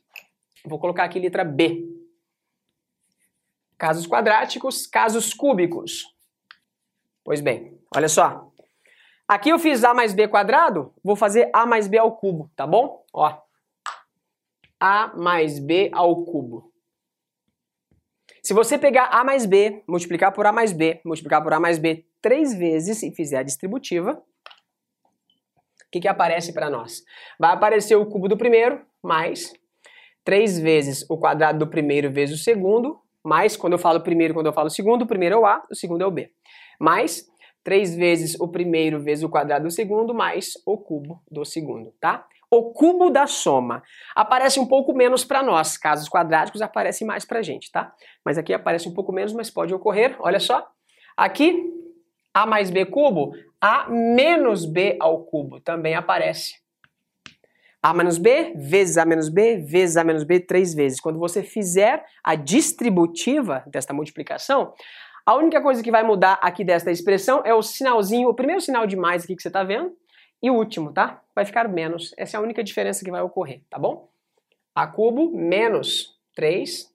vou 0.65 0.79
colocar 0.79 1.05
aqui 1.05 1.19
letra 1.19 1.45
B. 1.45 1.98
Casos 3.79 4.07
quadráticos, 4.07 4.87
casos 4.87 5.33
cúbicos. 5.33 6.05
Pois 7.23 7.41
bem, 7.41 7.79
olha 7.95 8.09
só. 8.09 8.51
Aqui 9.29 9.51
eu 9.51 9.59
fiz 9.59 9.85
A 9.85 9.95
mais 9.95 10.13
B 10.13 10.27
quadrado, 10.27 10.93
vou 11.05 11.15
fazer 11.15 11.49
A 11.53 11.65
mais 11.65 11.87
B 11.87 11.97
ao 11.97 12.17
cubo, 12.17 12.51
tá 12.57 12.67
bom? 12.67 13.05
Ó. 13.13 13.41
A 14.81 15.13
mais 15.17 15.59
B 15.59 15.91
ao 15.93 16.25
cubo. 16.25 16.73
Se 18.43 18.55
você 18.55 18.79
pegar 18.79 19.11
A 19.13 19.23
mais 19.23 19.45
B, 19.45 19.85
multiplicar 19.87 20.33
por 20.33 20.47
A 20.47 20.53
mais 20.53 20.73
B, 20.73 21.01
multiplicar 21.05 21.43
por 21.43 21.53
A 21.53 21.61
mais 21.61 21.79
B 21.79 22.07
três 22.21 22.55
vezes 22.55 23.03
e 23.03 23.13
fizer 23.13 23.39
a 23.39 23.43
distributiva, 23.43 24.13
o 25.89 25.91
que, 25.91 26.01
que 26.01 26.09
aparece 26.09 26.53
para 26.53 26.69
nós? 26.69 27.05
Vai 27.39 27.53
aparecer 27.53 27.97
o 27.97 28.07
cubo 28.07 28.29
do 28.29 28.37
primeiro 28.37 28.85
mais 29.03 29.53
3 30.25 30.59
vezes 30.59 31.05
o 31.09 31.17
quadrado 31.17 31.59
do 31.59 31.67
primeiro 31.67 32.11
vezes 32.11 32.41
o 32.41 32.43
segundo, 32.43 33.01
mais, 33.23 33.57
quando 33.57 33.75
eu 33.75 33.79
falo 33.79 34.01
primeiro, 34.01 34.35
quando 34.35 34.47
eu 34.47 34.53
falo 34.53 34.71
segundo, 34.71 35.03
o 35.03 35.07
primeiro 35.07 35.35
é 35.37 35.39
o 35.39 35.47
A, 35.47 35.63
o 35.71 35.75
segundo 35.75 36.03
é 36.03 36.07
o 36.07 36.11
B. 36.11 36.31
Mais 36.81 37.27
3 37.65 37.97
vezes 37.97 38.39
o 38.41 38.49
primeiro 38.49 39.01
vezes 39.01 39.25
o 39.25 39.29
quadrado 39.29 39.65
do 39.65 39.71
segundo, 39.71 40.15
mais 40.15 40.53
o 40.65 40.79
cubo 40.79 41.23
do 41.31 41.45
segundo, 41.45 41.93
tá? 42.01 42.27
O 42.51 42.73
cubo 42.73 43.11
da 43.11 43.27
soma 43.27 43.83
aparece 44.17 44.59
um 44.59 44.67
pouco 44.67 44.95
menos 44.95 45.23
para 45.23 45.43
nós, 45.43 45.77
casos 45.77 46.09
quadráticos 46.09 46.63
aparecem 46.63 47.07
mais 47.07 47.27
para 47.27 47.43
gente, 47.43 47.71
tá? 47.71 47.93
Mas 48.25 48.39
aqui 48.39 48.55
aparece 48.55 48.89
um 48.89 48.95
pouco 48.95 49.13
menos, 49.13 49.35
mas 49.35 49.51
pode 49.51 49.75
ocorrer, 49.75 50.17
olha 50.19 50.41
só. 50.41 50.67
Aqui, 51.15 51.71
A 52.33 52.47
mais 52.47 52.71
B 52.71 52.87
cubo, 52.87 53.33
A 53.61 53.91
menos 53.91 54.65
B 54.65 54.97
ao 54.99 55.25
cubo 55.25 55.61
também 55.61 55.95
aparece. 55.95 56.55
A 57.83 57.95
menos 57.95 58.19
B 58.19 58.55
vezes 58.57 58.99
A 58.99 59.05
menos 59.05 59.29
B 59.29 59.59
vezes 59.59 59.97
A 59.97 60.05
menos 60.05 60.25
B 60.25 60.41
três 60.41 60.75
vezes. 60.75 61.01
Quando 61.01 61.19
você 61.19 61.43
fizer 61.43 62.05
a 62.25 62.35
distributiva 62.35 63.63
desta 63.67 63.93
multiplicação, 63.93 64.75
a 65.25 65.35
única 65.35 65.61
coisa 65.61 65.83
que 65.83 65.91
vai 65.91 66.03
mudar 66.03 66.39
aqui 66.43 66.65
desta 66.65 66.91
expressão 66.91 67.43
é 67.45 67.55
o 67.55 67.63
sinalzinho, 67.63 68.29
o 68.29 68.35
primeiro 68.35 68.61
sinal 68.61 68.87
de 68.87 68.97
mais 68.97 69.25
aqui 69.25 69.37
que 69.37 69.43
você 69.43 69.49
está 69.49 69.63
vendo, 69.63 69.95
e 70.43 70.51
o 70.51 70.55
último, 70.55 70.93
tá? 70.93 71.23
Vai 71.35 71.45
ficar 71.45 71.69
menos. 71.69 72.15
Essa 72.17 72.37
é 72.37 72.39
a 72.39 72.43
única 72.43 72.65
diferença 72.65 73.05
que 73.05 73.11
vai 73.11 73.21
ocorrer, 73.21 73.63
tá 73.69 73.79
bom? 73.79 74.09
A 74.75 74.87
cubo 74.87 75.37
menos 75.37 76.19
3, 76.35 76.91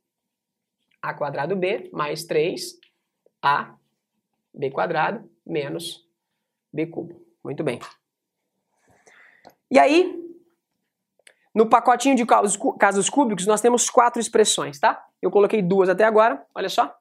A 1.01 1.13
quadrado 1.13 1.55
B, 1.55 1.89
mais 1.91 2.23
3, 2.23 2.79
A, 3.41 3.75
B 4.53 4.71
quadrado, 4.71 5.29
menos 5.45 6.07
B 6.71 6.87
cubo. 6.87 7.21
Muito 7.43 7.63
bem. 7.63 7.79
E 9.69 9.77
aí, 9.77 10.22
no 11.53 11.69
pacotinho 11.69 12.15
de 12.15 12.25
casos 12.25 13.09
cúbicos, 13.09 13.45
nós 13.45 13.61
temos 13.61 13.89
quatro 13.89 14.19
expressões, 14.19 14.79
tá? 14.79 15.05
Eu 15.21 15.29
coloquei 15.29 15.61
duas 15.61 15.87
até 15.87 16.03
agora, 16.03 16.43
olha 16.55 16.69
só. 16.69 16.93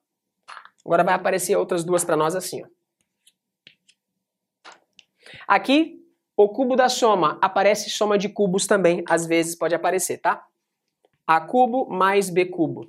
Agora 0.85 1.02
vai 1.02 1.14
aparecer 1.14 1.56
outras 1.56 1.85
duas 1.85 2.04
para 2.04 2.16
nós 2.16 2.35
assim, 2.35 2.62
ó. 2.62 2.66
Aqui, 5.49 5.99
o 6.37 6.49
cubo 6.49 6.76
da 6.76 6.88
soma, 6.88 7.38
aparece 7.40 7.88
soma 7.88 8.18
de 8.18 8.28
cubos 8.28 8.66
também, 8.66 9.02
às 9.09 9.26
vezes 9.26 9.56
pode 9.56 9.75
aparecer, 9.75 10.18
tá? 10.18 10.47
A 11.26 11.40
cubo 11.40 11.88
mais 11.88 12.28
B 12.28 12.47
cubo. 12.47 12.87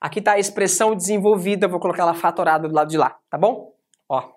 Aqui 0.00 0.20
está 0.20 0.32
a 0.32 0.38
expressão 0.38 0.94
desenvolvida, 0.94 1.68
vou 1.68 1.80
colocar 1.80 2.02
ela 2.02 2.14
fatorada 2.14 2.68
do 2.68 2.74
lado 2.74 2.88
de 2.88 2.96
lá, 2.96 3.18
tá 3.28 3.36
bom? 3.36 3.74
Ó. 4.08 4.32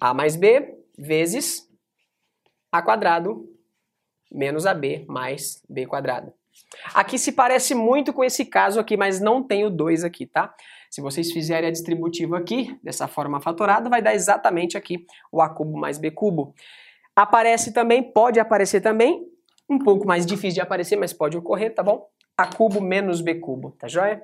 A 0.00 0.14
mais 0.14 0.36
B 0.36 0.78
vezes 0.96 1.68
A 2.70 2.80
quadrado 2.80 3.46
menos 4.30 4.66
AB 4.66 5.04
mais 5.08 5.62
B 5.68 5.86
quadrado. 5.86 6.32
Aqui 6.94 7.18
se 7.18 7.32
parece 7.32 7.74
muito 7.74 8.12
com 8.12 8.24
esse 8.24 8.44
caso 8.44 8.80
aqui, 8.80 8.96
mas 8.96 9.20
não 9.20 9.42
tem 9.42 9.64
o 9.64 9.70
2 9.70 10.04
aqui, 10.04 10.26
tá? 10.26 10.54
Se 10.90 11.00
vocês 11.00 11.30
fizerem 11.30 11.68
a 11.68 11.72
distributiva 11.72 12.38
aqui, 12.38 12.78
dessa 12.82 13.06
forma 13.06 13.40
fatorada, 13.40 13.90
vai 13.90 14.00
dar 14.00 14.14
exatamente 14.14 14.76
aqui 14.76 15.04
o 15.30 15.42
A 15.42 15.48
cubo 15.48 15.76
mais 15.78 15.98
B 15.98 16.10
cubo. 16.10 16.54
Aparece 17.14 17.72
também, 17.72 18.02
pode 18.02 18.40
aparecer 18.40 18.80
também, 18.80 19.26
um 19.68 19.78
pouco 19.78 20.06
mais 20.06 20.24
difícil 20.24 20.54
de 20.54 20.60
aparecer, 20.60 20.96
mas 20.96 21.12
pode 21.12 21.36
ocorrer, 21.36 21.74
tá 21.74 21.82
bom? 21.82 22.08
A 22.36 22.46
cubo 22.46 22.80
menos 22.80 23.20
B 23.20 23.34
cubo, 23.36 23.72
tá 23.72 23.88
joia? 23.88 24.22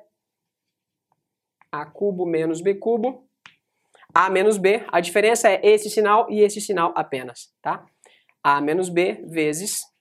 A 1.70 1.84
cubo 1.84 2.24
menos 2.24 2.60
B 2.60 2.74
cubo. 2.74 3.26
A 4.14 4.28
menos 4.28 4.58
B, 4.58 4.84
a 4.92 5.00
diferença 5.00 5.48
é 5.48 5.60
esse 5.62 5.88
sinal 5.88 6.26
e 6.30 6.40
esse 6.40 6.60
sinal 6.60 6.92
apenas, 6.94 7.50
tá? 7.62 7.84
A 8.44 8.60
menos 8.60 8.90
B 8.90 9.24
vezes 9.26 9.91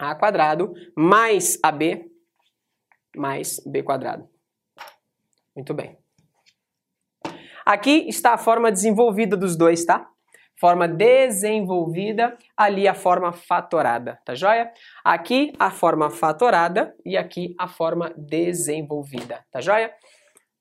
A 0.00 0.14
quadrado 0.14 0.72
mais 0.96 1.58
AB 1.62 2.10
mais 3.16 3.60
B 3.66 3.82
quadrado. 3.82 4.28
Muito 5.54 5.74
bem. 5.74 5.98
Aqui 7.64 8.08
está 8.08 8.34
a 8.34 8.38
forma 8.38 8.70
desenvolvida 8.70 9.36
dos 9.36 9.56
dois, 9.56 9.84
tá? 9.84 10.08
Forma 10.58 10.86
desenvolvida, 10.86 12.36
ali 12.56 12.86
a 12.86 12.94
forma 12.94 13.32
fatorada, 13.32 14.20
tá 14.24 14.34
joia? 14.34 14.70
Aqui 15.04 15.52
a 15.58 15.70
forma 15.70 16.10
fatorada 16.10 16.94
e 17.04 17.16
aqui 17.16 17.54
a 17.58 17.66
forma 17.66 18.12
desenvolvida, 18.16 19.44
tá 19.50 19.60
joia? 19.60 19.92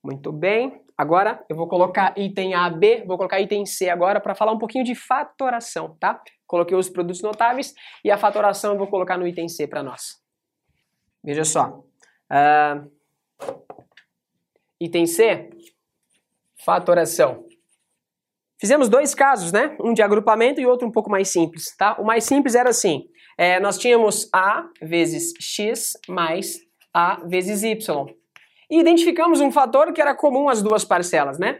Muito 0.03 0.31
bem. 0.31 0.81
Agora 0.99 1.41
eu 1.47 1.55
vou 1.55 1.65
colocar 1.65 2.13
item 2.17 2.53
A, 2.53 2.69
B, 2.69 3.05
vou 3.07 3.15
colocar 3.15 3.39
item 3.39 3.65
C 3.65 3.89
agora 3.89 4.19
para 4.19 4.35
falar 4.35 4.51
um 4.51 4.57
pouquinho 4.57 4.83
de 4.83 4.93
fatoração, 4.93 5.95
tá? 5.97 6.21
Coloquei 6.45 6.75
os 6.75 6.89
produtos 6.89 7.21
notáveis 7.21 7.73
e 8.03 8.11
a 8.11 8.17
fatoração 8.17 8.73
eu 8.73 8.77
vou 8.77 8.87
colocar 8.87 9.17
no 9.17 9.25
item 9.25 9.47
C 9.47 9.65
para 9.65 9.81
nós. 9.81 10.21
Veja 11.23 11.45
só. 11.45 11.85
Uh, 12.29 12.91
Item 14.77 15.05
C, 15.05 15.49
fatoração. 16.65 17.45
Fizemos 18.59 18.89
dois 18.89 19.15
casos, 19.15 19.53
né? 19.53 19.77
Um 19.79 19.93
de 19.93 20.01
agrupamento 20.01 20.59
e 20.59 20.65
outro 20.65 20.85
um 20.85 20.91
pouco 20.91 21.09
mais 21.09 21.29
simples, 21.29 21.73
tá? 21.77 21.95
O 21.97 22.03
mais 22.03 22.25
simples 22.25 22.55
era 22.55 22.71
assim, 22.71 23.05
é, 23.37 23.57
nós 23.57 23.77
tínhamos 23.77 24.27
A 24.33 24.67
vezes 24.81 25.33
X 25.39 25.93
mais 26.09 26.59
A 26.93 27.25
vezes 27.25 27.63
Y. 27.63 28.18
E 28.69 28.79
identificamos 28.79 29.41
um 29.41 29.51
fator 29.51 29.91
que 29.93 30.01
era 30.01 30.13
comum 30.15 30.49
às 30.49 30.61
duas 30.61 30.85
parcelas, 30.85 31.39
né? 31.39 31.59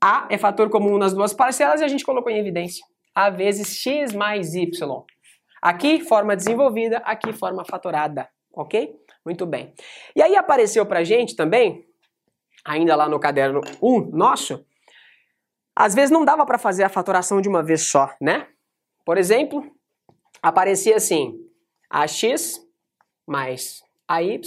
A 0.00 0.26
é 0.30 0.36
fator 0.36 0.68
comum 0.68 0.98
nas 0.98 1.12
duas 1.12 1.32
parcelas 1.32 1.80
e 1.80 1.84
a 1.84 1.88
gente 1.88 2.04
colocou 2.04 2.30
em 2.30 2.38
evidência. 2.38 2.84
A 3.14 3.30
vezes 3.30 3.76
X 3.76 4.12
mais 4.12 4.54
Y. 4.54 5.04
Aqui, 5.60 6.00
forma 6.00 6.36
desenvolvida, 6.36 6.98
aqui, 6.98 7.32
forma 7.32 7.64
fatorada, 7.64 8.28
ok? 8.52 8.94
Muito 9.24 9.44
bem. 9.44 9.74
E 10.14 10.22
aí 10.22 10.36
apareceu 10.36 10.86
pra 10.86 11.04
gente 11.04 11.34
também 11.34 11.88
ainda 12.64 12.94
lá 12.94 13.08
no 13.08 13.18
caderno 13.18 13.60
1 13.82 14.10
nosso, 14.12 14.64
às 15.74 15.94
vezes 15.94 16.10
não 16.10 16.24
dava 16.24 16.44
para 16.44 16.58
fazer 16.58 16.84
a 16.84 16.88
fatoração 16.88 17.40
de 17.40 17.48
uma 17.48 17.62
vez 17.62 17.82
só, 17.82 18.12
né? 18.20 18.48
Por 19.04 19.16
exemplo, 19.16 19.64
aparecia 20.42 20.96
assim, 20.96 21.38
AX 21.88 22.60
mais 23.26 23.82
AY 24.06 24.40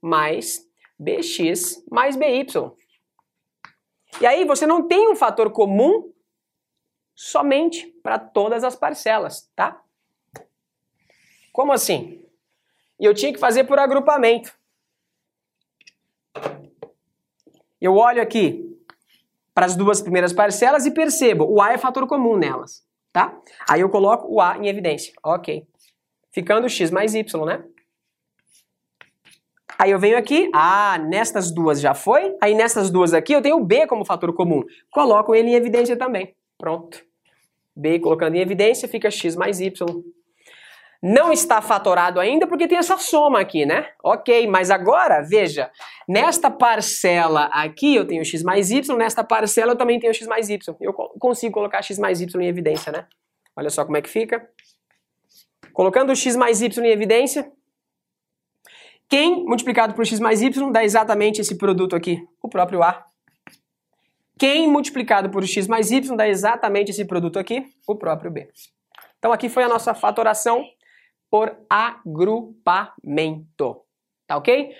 mais 0.00 0.60
BX 1.02 1.84
mais 1.90 2.16
BY. 2.16 2.46
E 4.20 4.26
aí 4.26 4.44
você 4.44 4.66
não 4.66 4.86
tem 4.86 5.10
um 5.10 5.16
fator 5.16 5.50
comum 5.50 6.12
somente 7.14 7.86
para 8.02 8.18
todas 8.18 8.62
as 8.62 8.76
parcelas, 8.76 9.50
tá? 9.54 9.82
Como 11.52 11.72
assim? 11.72 12.24
E 12.98 13.04
eu 13.04 13.14
tinha 13.14 13.32
que 13.32 13.38
fazer 13.38 13.64
por 13.64 13.78
agrupamento. 13.78 14.56
Eu 17.80 17.96
olho 17.96 18.22
aqui 18.22 18.68
para 19.52 19.66
as 19.66 19.76
duas 19.76 20.00
primeiras 20.00 20.32
parcelas 20.32 20.86
e 20.86 20.90
percebo, 20.92 21.44
o 21.44 21.60
A 21.60 21.72
é 21.72 21.78
fator 21.78 22.06
comum 22.06 22.36
nelas, 22.36 22.86
tá? 23.12 23.38
Aí 23.68 23.80
eu 23.80 23.90
coloco 23.90 24.32
o 24.32 24.40
A 24.40 24.56
em 24.56 24.68
evidência, 24.68 25.12
ok. 25.22 25.66
Ficando 26.30 26.68
x 26.68 26.90
mais 26.90 27.14
y, 27.14 27.44
né? 27.44 27.64
Aí 29.78 29.90
eu 29.90 29.98
venho 29.98 30.16
aqui, 30.16 30.50
ah, 30.54 30.98
nestas 30.98 31.52
duas 31.52 31.80
já 31.80 31.94
foi, 31.94 32.36
aí 32.40 32.54
nessas 32.54 32.90
duas 32.90 33.12
aqui 33.12 33.32
eu 33.32 33.42
tenho 33.42 33.56
o 33.56 33.64
B 33.64 33.86
como 33.86 34.04
fator 34.04 34.32
comum. 34.34 34.62
Coloco 34.90 35.34
ele 35.34 35.50
em 35.50 35.54
evidência 35.54 35.96
também, 35.96 36.34
pronto. 36.58 37.02
B 37.74 37.98
colocando 37.98 38.36
em 38.36 38.40
evidência 38.40 38.86
fica 38.86 39.10
x 39.10 39.34
mais 39.34 39.60
y 39.60 39.72
não 41.02 41.32
está 41.32 41.60
fatorado 41.60 42.20
ainda 42.20 42.46
porque 42.46 42.68
tem 42.68 42.78
essa 42.78 42.96
soma 42.96 43.40
aqui, 43.40 43.66
né? 43.66 43.88
Ok, 44.04 44.46
mas 44.46 44.70
agora, 44.70 45.20
veja, 45.20 45.68
nesta 46.08 46.48
parcela 46.48 47.46
aqui 47.46 47.96
eu 47.96 48.06
tenho 48.06 48.24
x 48.24 48.40
mais 48.44 48.70
y, 48.70 48.96
nesta 48.96 49.24
parcela 49.24 49.72
eu 49.72 49.76
também 49.76 49.98
tenho 49.98 50.14
x 50.14 50.28
mais 50.28 50.48
y. 50.48 50.76
Eu 50.80 50.92
consigo 50.94 51.54
colocar 51.54 51.82
x 51.82 51.98
mais 51.98 52.20
y 52.20 52.40
em 52.40 52.46
evidência, 52.46 52.92
né? 52.92 53.06
Olha 53.56 53.68
só 53.68 53.84
como 53.84 53.96
é 53.96 54.02
que 54.02 54.08
fica. 54.08 54.48
Colocando 55.72 56.14
x 56.14 56.36
mais 56.36 56.62
y 56.62 56.84
em 56.84 56.90
evidência, 56.90 57.50
quem 59.12 59.44
multiplicado 59.44 59.92
por 59.92 60.06
x 60.06 60.18
mais 60.18 60.40
y 60.40 60.48
dá 60.72 60.82
exatamente 60.82 61.38
esse 61.38 61.58
produto 61.58 61.94
aqui, 61.94 62.26
o 62.42 62.48
próprio 62.48 62.82
A. 62.82 63.04
Quem 64.38 64.66
multiplicado 64.66 65.28
por 65.28 65.44
x 65.46 65.68
mais 65.68 65.90
y 65.90 66.16
dá 66.16 66.26
exatamente 66.26 66.92
esse 66.92 67.04
produto 67.04 67.38
aqui, 67.38 67.62
o 67.86 67.94
próprio 67.94 68.30
B. 68.30 68.48
Então 69.18 69.30
aqui 69.30 69.50
foi 69.50 69.64
a 69.64 69.68
nossa 69.68 69.92
fatoração 69.92 70.64
por 71.30 71.54
agrupamento. 71.68 72.96
Tá 74.26 74.38
ok? 74.38 74.74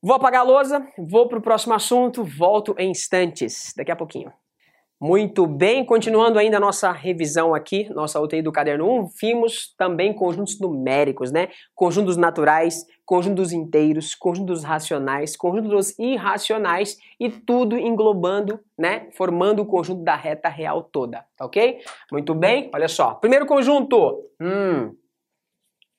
Vou 0.00 0.14
apagar 0.14 0.42
a 0.42 0.44
lousa, 0.44 0.86
vou 0.96 1.26
para 1.26 1.40
o 1.40 1.42
próximo 1.42 1.74
assunto, 1.74 2.22
volto 2.22 2.76
em 2.78 2.92
instantes, 2.92 3.74
daqui 3.76 3.90
a 3.90 3.96
pouquinho. 3.96 4.32
Muito 5.06 5.46
bem, 5.46 5.84
continuando 5.84 6.38
ainda 6.38 6.56
a 6.56 6.60
nossa 6.60 6.90
revisão 6.90 7.54
aqui, 7.54 7.92
nossa 7.92 8.18
UTI 8.18 8.40
do 8.40 8.50
caderno 8.50 8.90
1, 8.90 9.08
vimos 9.20 9.74
também 9.76 10.14
conjuntos 10.14 10.58
numéricos, 10.58 11.30
né? 11.30 11.50
Conjuntos 11.74 12.16
naturais, 12.16 12.86
conjuntos 13.04 13.52
inteiros, 13.52 14.14
conjuntos 14.14 14.64
racionais, 14.64 15.36
conjuntos 15.36 15.98
irracionais 15.98 16.96
e 17.20 17.28
tudo 17.28 17.76
englobando, 17.76 18.58
né? 18.78 19.10
Formando 19.14 19.60
o 19.60 19.66
conjunto 19.66 20.02
da 20.02 20.16
reta 20.16 20.48
real 20.48 20.82
toda, 20.82 21.26
tá 21.36 21.44
ok? 21.44 21.82
Muito 22.10 22.34
bem, 22.34 22.70
olha 22.72 22.88
só. 22.88 23.12
Primeiro 23.12 23.44
conjunto, 23.44 24.24
hum, 24.40 24.96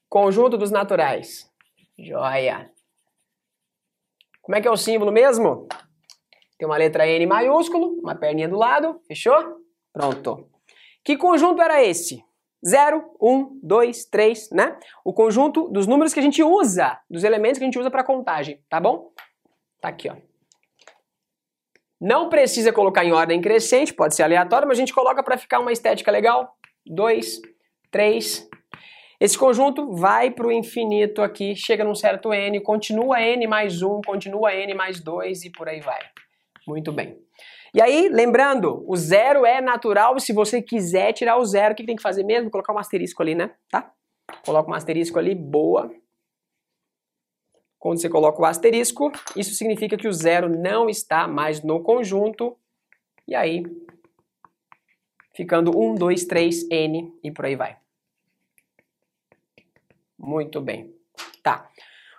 Conjunto 0.10 0.58
dos 0.58 0.72
naturais. 0.72 1.48
Joia. 1.96 2.72
Como 4.42 4.56
é 4.56 4.62
que 4.62 4.68
é 4.68 4.72
o 4.72 4.78
símbolo 4.78 5.12
mesmo? 5.12 5.68
Tem 6.58 6.68
uma 6.68 6.78
letra 6.78 7.08
N 7.08 7.26
maiúsculo, 7.26 8.00
uma 8.00 8.16
perninha 8.16 8.48
do 8.48 8.56
lado, 8.56 9.00
fechou? 9.08 9.36
Pronto. 9.92 10.50
Que 11.04 11.18
conjunto 11.18 11.62
era 11.62 11.84
esse? 11.84 12.24
0, 12.66 13.04
1, 13.22 13.60
2, 13.62 14.06
3, 14.06 14.50
né? 14.52 14.78
O 15.04 15.14
conjunto 15.14 15.68
dos 15.70 15.86
números 15.86 16.14
que 16.14 16.20
a 16.20 16.24
gente 16.24 16.42
usa, 16.42 17.00
dos 17.10 17.24
elementos 17.24 17.60
que 17.60 17.64
a 17.64 17.68
gente 17.68 17.78
usa 17.78 17.92
para 17.92 18.04
contagem, 18.04 18.60
tá 18.68 18.80
bom? 18.80 19.12
Tá 19.80 19.90
aqui, 19.90 20.10
ó. 20.10 20.16
Não 22.02 22.28
precisa 22.28 22.74
colocar 22.74 23.06
em 23.06 23.12
ordem 23.12 23.40
crescente, 23.40 23.94
pode 23.94 24.16
ser 24.16 24.24
aleatório, 24.24 24.68
mas 24.68 24.78
a 24.78 24.82
gente 24.82 24.94
coloca 24.94 25.24
para 25.24 25.38
ficar 25.38 25.60
uma 25.60 25.72
estética 25.72 26.12
legal. 26.12 26.56
2, 26.88 27.42
3, 27.92 28.50
Esse 29.20 29.38
conjunto 29.38 29.94
vai 29.94 30.30
para 30.30 30.48
o 30.48 30.52
infinito 30.52 31.22
aqui, 31.22 31.56
chega 31.56 31.84
num 31.84 31.96
certo 31.96 32.34
n, 32.34 32.60
continua 32.62 33.22
n 33.22 33.48
mais 33.48 33.82
1, 33.82 34.02
continua 34.06 34.54
n 34.54 34.74
mais 34.74 35.00
2 35.02 35.46
e 35.46 35.52
por 35.52 35.70
aí 35.70 35.80
vai. 35.80 36.00
Muito 36.68 36.92
bem. 36.92 37.20
E 37.74 37.82
aí, 37.82 38.08
lembrando, 38.10 38.84
o 38.88 38.96
zero 38.96 39.46
é 39.46 39.60
natural, 39.60 40.20
se 40.20 40.32
você 40.32 40.62
quiser 40.62 41.14
tirar 41.14 41.38
o 41.38 41.46
zero, 41.46 41.74
o 41.74 41.76
que 41.76 41.86
tem 41.86 41.96
que 41.96 42.02
fazer 42.02 42.24
mesmo? 42.24 42.50
Colocar 42.50 42.74
um 42.74 42.78
asterisco 42.78 43.22
ali, 43.22 43.36
né? 43.36 43.52
Tá? 43.70 43.92
Coloca 44.46 44.72
um 44.72 44.74
asterisco 44.74 45.20
ali, 45.20 45.36
boa. 45.36 45.94
Quando 47.78 48.00
você 48.00 48.10
coloca 48.10 48.42
o 48.42 48.46
asterisco, 48.46 49.12
isso 49.36 49.54
significa 49.54 49.98
que 49.98 50.08
o 50.08 50.14
zero 50.14 50.50
não 50.50 50.90
está 50.90 51.28
mais 51.28 51.62
no 51.62 51.84
conjunto. 51.84 52.58
E 53.28 53.36
aí, 53.36 53.64
ficando 55.36 55.78
1, 55.78 55.96
2, 55.96 56.26
3, 56.26 56.70
n 56.72 57.14
e 57.24 57.32
por 57.32 57.46
aí 57.46 57.56
vai. 57.56 57.78
Muito 60.18 60.62
bem. 60.62 60.96
Tá. 61.44 61.70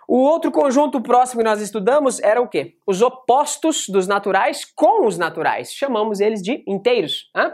O 0.07 0.19
outro 0.19 0.51
conjunto 0.51 1.01
próximo 1.01 1.41
que 1.41 1.49
nós 1.49 1.61
estudamos 1.61 2.21
era 2.21 2.41
o 2.41 2.47
quê? 2.47 2.77
Os 2.87 3.01
opostos 3.01 3.89
dos 3.89 4.07
naturais 4.07 4.63
com 4.63 5.05
os 5.05 5.17
naturais. 5.17 5.73
Chamamos 5.73 6.21
eles 6.21 6.41
de 6.41 6.63
inteiros. 6.65 7.29
Hã? 7.35 7.53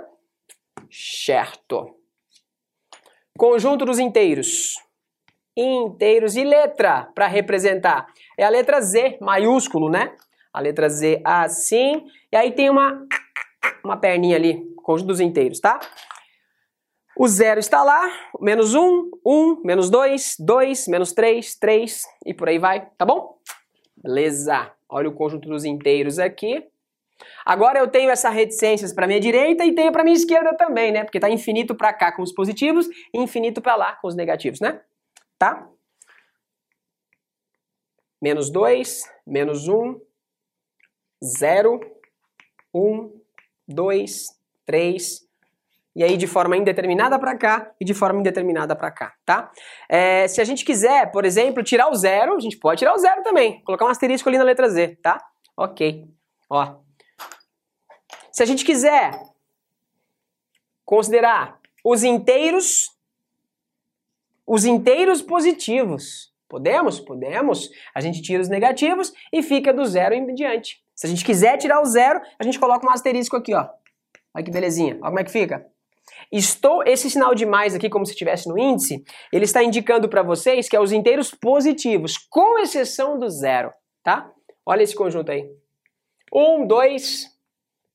Certo. 0.92 1.96
Conjunto 3.36 3.86
dos 3.86 3.98
inteiros. 3.98 4.76
Inteiros 5.58 6.36
e 6.36 6.44
letra 6.44 7.10
para 7.16 7.26
representar. 7.26 8.06
É 8.38 8.44
a 8.44 8.50
letra 8.50 8.80
Z, 8.82 9.18
maiúsculo, 9.20 9.90
né? 9.90 10.16
A 10.54 10.60
letra 10.60 10.88
Z 10.90 11.22
assim. 11.26 12.06
E 12.32 12.36
aí 12.36 12.52
tem 12.52 12.70
uma, 12.70 13.04
uma 13.84 13.98
perninha 13.98 14.36
ali, 14.36 14.64
conjunto 14.84 15.08
dos 15.08 15.20
inteiros, 15.20 15.60
tá? 15.60 15.80
O 17.16 17.28
zero 17.28 17.60
está 17.60 17.84
lá, 17.84 18.12
menos 18.40 18.74
um, 18.74 19.12
um, 19.24 19.62
menos 19.64 19.90
dois, 19.90 20.36
dois, 20.40 20.88
menos 20.88 21.12
três, 21.12 21.56
três 21.56 22.06
e 22.26 22.34
por 22.34 22.50
aí 22.50 22.58
vai, 22.58 22.88
tá 22.98 23.06
bom? 23.06 23.38
Beleza. 23.96 24.72
Olha 24.90 25.10
o 25.10 25.14
conjunto 25.14 25.48
dos 25.48 25.64
inteiros 25.64 26.18
aqui. 26.18 26.68
Agora 27.46 27.80
eu 27.80 27.88
tenho 27.88 28.10
essa 28.10 28.30
reticências 28.30 28.92
para 28.92 29.08
minha 29.08 29.20
direita 29.20 29.64
e 29.64 29.74
tenho 29.74 29.92
para 29.92 30.04
minha 30.04 30.16
esquerda 30.16 30.56
também, 30.56 30.92
né? 30.92 31.04
Porque 31.04 31.20
tá 31.20 31.30
infinito 31.30 31.76
para 31.76 31.94
cá 31.94 32.12
com 32.12 32.22
os 32.22 32.32
positivos 32.32 32.88
e 33.14 33.20
infinito 33.20 33.62
para 33.62 33.76
lá 33.76 33.96
com 33.96 34.08
os 34.08 34.16
negativos, 34.16 34.60
né? 34.60 34.82
Tá? 35.38 35.70
Menos 38.22 38.50
2, 38.50 39.04
menos 39.26 39.68
1, 39.68 39.76
um, 39.76 40.02
0, 41.24 41.80
1, 42.74 43.22
2, 43.68 44.40
3, 44.66 45.28
e 45.96 46.04
aí 46.04 46.18
de 46.18 46.28
forma 46.28 46.58
indeterminada 46.58 47.20
para 47.20 47.38
cá 47.38 47.72
e 47.80 47.86
de 47.86 47.94
forma 47.94 48.20
indeterminada 48.20 48.76
para 48.76 48.92
cá, 48.92 49.14
tá? 49.26 49.52
É, 49.88 50.28
se 50.28 50.42
a 50.42 50.44
gente 50.44 50.66
quiser, 50.66 51.12
por 51.12 51.26
exemplo, 51.26 51.64
tirar 51.64 51.90
o 51.90 51.96
zero, 51.96 52.36
a 52.36 52.40
gente 52.40 52.58
pode 52.58 52.80
tirar 52.80 52.94
o 52.94 52.98
zero 52.98 53.22
também, 53.24 53.62
colocar 53.64 53.86
um 53.86 53.90
asterisco 53.90 54.28
ali 54.28 54.38
na 54.38 54.44
letra 54.44 54.70
Z, 54.70 54.98
tá? 55.02 55.24
Ok, 55.56 56.06
ó. 56.50 56.78
Se 58.32 58.42
a 58.42 58.46
gente 58.46 58.66
quiser 58.66 59.12
considerar 60.84 61.60
os 61.86 62.04
inteiros, 62.04 62.90
os 64.48 64.66
inteiros 64.66 65.22
positivos, 65.22 66.34
podemos? 66.50 67.00
Podemos. 67.00 67.70
A 67.94 68.02
gente 68.02 68.22
tira 68.22 68.42
os 68.42 68.50
negativos 68.50 69.14
e 69.32 69.44
fica 69.44 69.72
do 69.72 69.86
zero 69.86 70.16
em 70.16 70.34
diante. 70.34 70.84
Se 70.96 71.06
a 71.06 71.10
gente 71.10 71.24
quiser 71.24 71.58
tirar 71.58 71.82
o 71.82 71.86
zero, 71.86 72.22
a 72.40 72.44
gente 72.44 72.60
coloca 72.60 72.88
um 72.88 72.92
asterisco 72.92 73.36
aqui, 73.36 73.54
ó. 73.54 73.68
Olha 74.34 74.44
que 74.44 74.52
belezinha. 74.52 74.96
Olha 74.96 75.04
como 75.04 75.20
é 75.20 75.24
que 75.24 75.32
fica. 75.32 75.73
Estou, 76.36 76.82
esse 76.84 77.12
sinal 77.12 77.36
de 77.36 77.46
mais 77.46 77.76
aqui, 77.76 77.88
como 77.88 78.08
se 78.08 78.14
estivesse 78.14 78.50
no 78.50 78.58
índice, 78.58 79.04
ele 79.32 79.46
está 79.46 79.64
indicando 79.64 80.10
para 80.10 80.24
vocês 80.24 80.68
que 80.68 80.76
é 80.76 80.80
os 80.80 80.92
inteiros 80.92 81.30
positivos, 81.30 82.18
com 82.18 82.58
exceção 82.58 83.20
do 83.20 83.30
zero, 83.30 83.72
tá? 84.04 84.32
Olha 84.66 84.82
esse 84.82 84.96
conjunto 84.96 85.32
aí. 85.32 85.48
Um, 86.34 86.66
dois, 86.66 87.28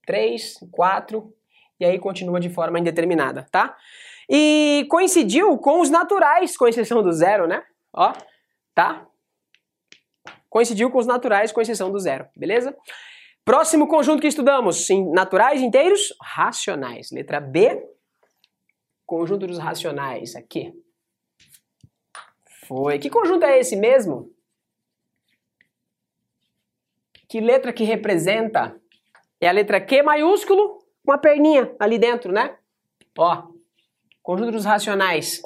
três, 0.07 0.55
quatro, 0.71 1.35
e 1.81 1.85
aí 1.85 1.99
continua 1.99 2.39
de 2.39 2.49
forma 2.49 2.79
indeterminada, 2.79 3.45
tá? 3.51 3.77
E 4.31 4.87
coincidiu 4.89 5.59
com 5.59 5.81
os 5.81 5.91
naturais, 5.91 6.57
com 6.57 6.69
exceção 6.69 7.03
do 7.03 7.13
zero, 7.13 7.49
né? 7.49 7.65
Ó, 7.93 8.13
tá? 8.73 9.05
Coincidiu 10.49 10.93
com 10.93 10.99
os 10.99 11.09
naturais, 11.09 11.51
com 11.51 11.61
exceção 11.61 11.91
do 11.91 11.99
zero, 11.99 12.29
beleza? 12.37 12.77
Próximo 13.45 13.89
conjunto 13.89 14.21
que 14.21 14.29
estudamos, 14.29 14.87
naturais 15.13 15.61
inteiros 15.61 16.15
racionais. 16.23 17.11
Letra 17.11 17.41
B, 17.41 17.83
Conjunto 19.09 19.47
dos 19.47 19.57
racionais, 19.57 20.37
aqui. 20.37 20.71
Foi. 22.67 22.99
Que 22.99 23.09
conjunto 23.09 23.43
é 23.47 23.59
esse 23.59 23.75
mesmo? 23.75 24.31
Que 27.27 27.41
letra 27.41 27.73
que 27.73 27.85
representa? 27.85 28.79
É 29.41 29.49
a 29.49 29.53
letra 29.53 29.81
Q 29.81 30.03
maiúsculo 30.03 30.85
com 31.07 31.11
a 31.11 31.17
perninha 31.17 31.75
ali 31.81 31.99
dentro, 31.99 32.31
né? 32.31 32.59
Ó, 33.17 33.49
conjunto 34.23 34.53
dos 34.53 34.67
racionais. 34.67 35.41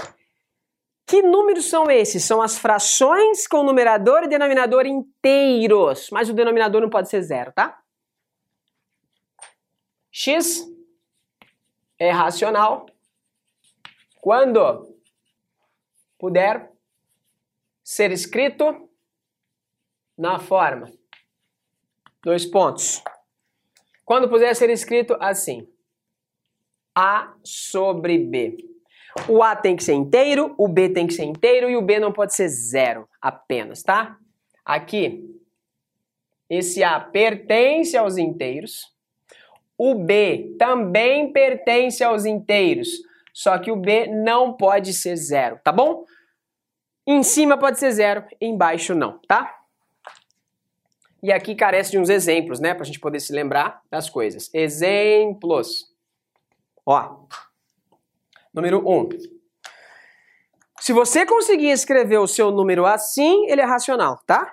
Que 1.07 1.23
números 1.23 1.67
são 1.67 1.89
esses? 1.89 2.25
São 2.25 2.43
as 2.43 2.59
frações 2.59 3.47
com 3.47 3.63
numerador 3.63 4.25
e 4.25 4.29
denominador 4.29 4.87
inteiros, 4.87 6.11
mas 6.11 6.29
o 6.29 6.35
denominador 6.35 6.81
não 6.81 6.91
pode 6.91 7.09
ser 7.09 7.23
zero, 7.23 7.53
tá? 7.53 7.81
X 10.11 10.67
é 11.97 12.11
racional, 12.11 12.87
quando 14.23 14.97
puder 16.17 16.71
ser 17.83 18.13
escrito 18.13 18.89
na 20.17 20.39
forma. 20.39 20.89
Dois 22.23 22.47
pontos. 22.47 23.03
Quando 24.05 24.29
puder 24.29 24.55
ser 24.55 24.71
escrito 24.71 25.17
assim: 25.19 25.69
A 26.95 27.35
sobre 27.43 28.17
B. 28.17 28.59
O 29.29 29.43
A 29.43 29.57
tem 29.57 29.75
que 29.75 29.83
ser 29.83 29.95
inteiro, 29.95 30.55
o 30.57 30.69
B 30.69 30.89
tem 30.89 31.07
que 31.07 31.15
ser 31.15 31.25
inteiro 31.25 31.69
e 31.69 31.77
o 31.77 31.83
B 31.83 31.99
não 31.99 32.13
pode 32.13 32.33
ser 32.33 32.49
zero 32.49 33.09
apenas, 33.21 33.83
tá? 33.83 34.17
Aqui, 34.65 35.37
esse 36.49 36.85
A 36.85 36.99
pertence 37.01 37.97
aos 37.97 38.17
inteiros, 38.17 38.95
o 39.77 39.97
B 39.97 40.55
também 40.59 41.33
pertence 41.33 42.05
aos 42.05 42.25
inteiros, 42.25 43.03
só 43.33 43.59
que 43.59 43.71
o 43.71 43.77
B 43.77 44.07
não 44.07 44.57
pode 44.57 44.93
ser 44.93 45.17
zero, 45.17 45.59
tá 45.65 45.73
bom? 45.73 46.05
Em 47.07 47.23
cima 47.23 47.59
pode 47.59 47.79
ser 47.79 47.91
zero, 47.93 48.25
embaixo 48.41 48.95
não, 48.95 49.19
tá? 49.27 49.59
E 51.23 51.33
aqui 51.33 51.55
carece 51.55 51.93
de 51.93 51.99
uns 51.99 52.09
exemplos, 52.09 52.59
né? 52.59 52.75
Pra 52.75 52.85
gente 52.85 52.99
poder 52.99 53.21
se 53.21 53.33
lembrar 53.33 53.81
das 53.89 54.11
coisas. 54.11 54.51
Exemplos. 54.53 55.87
Ó. 56.85 57.27
Número 58.53 58.87
1. 58.87 58.93
Um. 58.93 59.09
Se 60.81 60.93
você 60.93 61.25
conseguir 61.25 61.71
escrever 61.71 62.19
o 62.19 62.27
seu 62.27 62.51
número 62.51 62.85
assim, 62.85 63.47
ele 63.49 63.61
é 63.61 63.65
racional, 63.65 64.21
tá? 64.27 64.53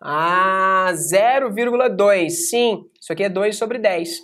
Ah, 0.00 0.90
0,2. 0.92 2.30
Sim, 2.30 2.88
isso 3.00 3.12
aqui 3.12 3.24
é 3.24 3.28
2 3.28 3.56
sobre 3.56 3.78
10. 3.78 4.20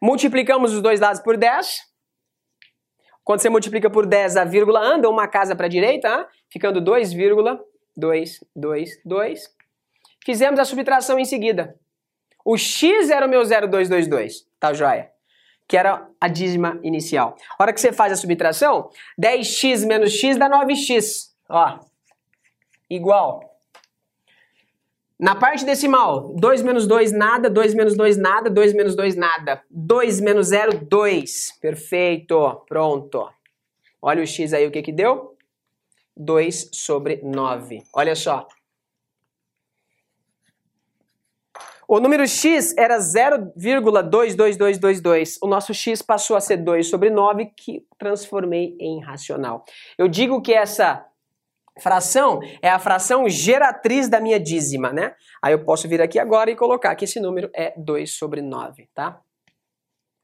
Multiplicamos 0.00 0.72
os 0.72 0.80
dois 0.80 1.00
lados 1.00 1.20
por 1.20 1.36
10. 1.36 1.86
Quando 3.24 3.40
você 3.40 3.50
multiplica 3.50 3.90
por 3.90 4.06
10, 4.06 4.36
a 4.36 4.44
vírgula 4.44 4.80
anda 4.80 5.10
uma 5.10 5.28
casa 5.28 5.54
para 5.54 5.66
a 5.66 5.68
direita, 5.68 6.08
hein? 6.08 6.24
ficando 6.50 6.80
2,222. 6.80 9.54
Fizemos 10.24 10.58
a 10.58 10.64
subtração 10.64 11.16
em 11.18 11.24
seguida. 11.24 11.78
O 12.44 12.56
x 12.56 13.10
era 13.10 13.26
o 13.26 13.28
meu 13.28 13.42
0,222, 13.42 14.46
tá 14.58 14.72
joia? 14.72 15.10
Que 15.66 15.76
era 15.76 16.08
a 16.18 16.28
dízima 16.28 16.80
inicial. 16.82 17.36
A 17.58 17.62
hora 17.62 17.74
que 17.74 17.80
você 17.80 17.92
faz 17.92 18.12
a 18.12 18.16
subtração, 18.16 18.88
10x 19.20 19.86
menos 19.86 20.12
x 20.12 20.38
dá 20.38 20.48
9x. 20.48 21.34
Ó, 21.50 21.80
igual 22.88 23.47
Na 25.18 25.34
parte 25.34 25.64
decimal, 25.64 26.32
2 26.36 26.62
menos 26.62 26.86
2, 26.86 27.10
nada, 27.10 27.50
2 27.50 27.74
menos 27.74 27.96
2, 27.96 28.16
nada, 28.16 28.48
2 28.48 28.72
menos 28.72 28.94
2, 28.94 29.16
nada. 29.16 29.64
2 29.68 30.20
menos 30.20 30.48
0, 30.48 30.86
2. 30.88 31.58
Perfeito, 31.60 32.62
pronto. 32.68 33.28
Olha 34.00 34.22
o 34.22 34.26
x 34.26 34.52
aí, 34.52 34.64
o 34.64 34.70
que 34.70 34.80
que 34.80 34.92
deu? 34.92 35.36
2 36.16 36.70
sobre 36.72 37.20
9. 37.24 37.82
Olha 37.92 38.14
só. 38.14 38.46
O 41.88 41.98
número 41.98 42.28
x 42.28 42.76
era 42.76 42.98
0,22222. 42.98 45.38
O 45.42 45.48
nosso 45.48 45.74
x 45.74 46.02
passou 46.02 46.36
a 46.36 46.40
ser 46.40 46.58
2 46.58 46.86
sobre 46.86 47.10
9, 47.10 47.46
que 47.56 47.84
transformei 47.98 48.76
em 48.78 49.00
racional. 49.00 49.64
Eu 49.96 50.06
digo 50.06 50.42
que 50.42 50.52
essa 50.52 51.07
Fração 51.80 52.40
é 52.62 52.68
a 52.68 52.78
fração 52.78 53.28
geratriz 53.28 54.08
da 54.08 54.20
minha 54.20 54.38
dízima, 54.38 54.92
né? 54.92 55.14
Aí 55.42 55.52
eu 55.52 55.64
posso 55.64 55.88
vir 55.88 56.00
aqui 56.00 56.18
agora 56.18 56.50
e 56.50 56.56
colocar 56.56 56.94
que 56.96 57.04
esse 57.04 57.20
número 57.20 57.50
é 57.54 57.74
2 57.76 58.12
sobre 58.12 58.42
9, 58.42 58.88
tá? 58.94 59.20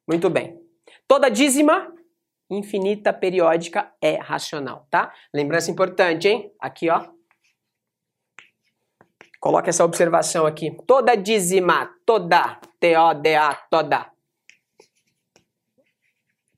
Muito 0.09 0.29
bem. 0.29 0.61
Toda 1.07 1.29
dízima 1.29 1.93
infinita 2.51 3.13
periódica 3.13 3.93
é 4.01 4.17
racional, 4.17 4.87
tá? 4.91 5.13
Lembrança 5.33 5.71
importante, 5.71 6.29
hein? 6.29 6.53
Aqui, 6.61 6.91
ó. 6.91 7.09
Coloca 9.41 9.69
essa 9.69 9.85
observação 9.85 10.47
aqui. 10.47 10.75
Toda 10.87 11.15
dízima, 11.15 11.91
toda, 12.07 12.61
T-O-D-A, 12.81 13.55
toda. 13.71 14.11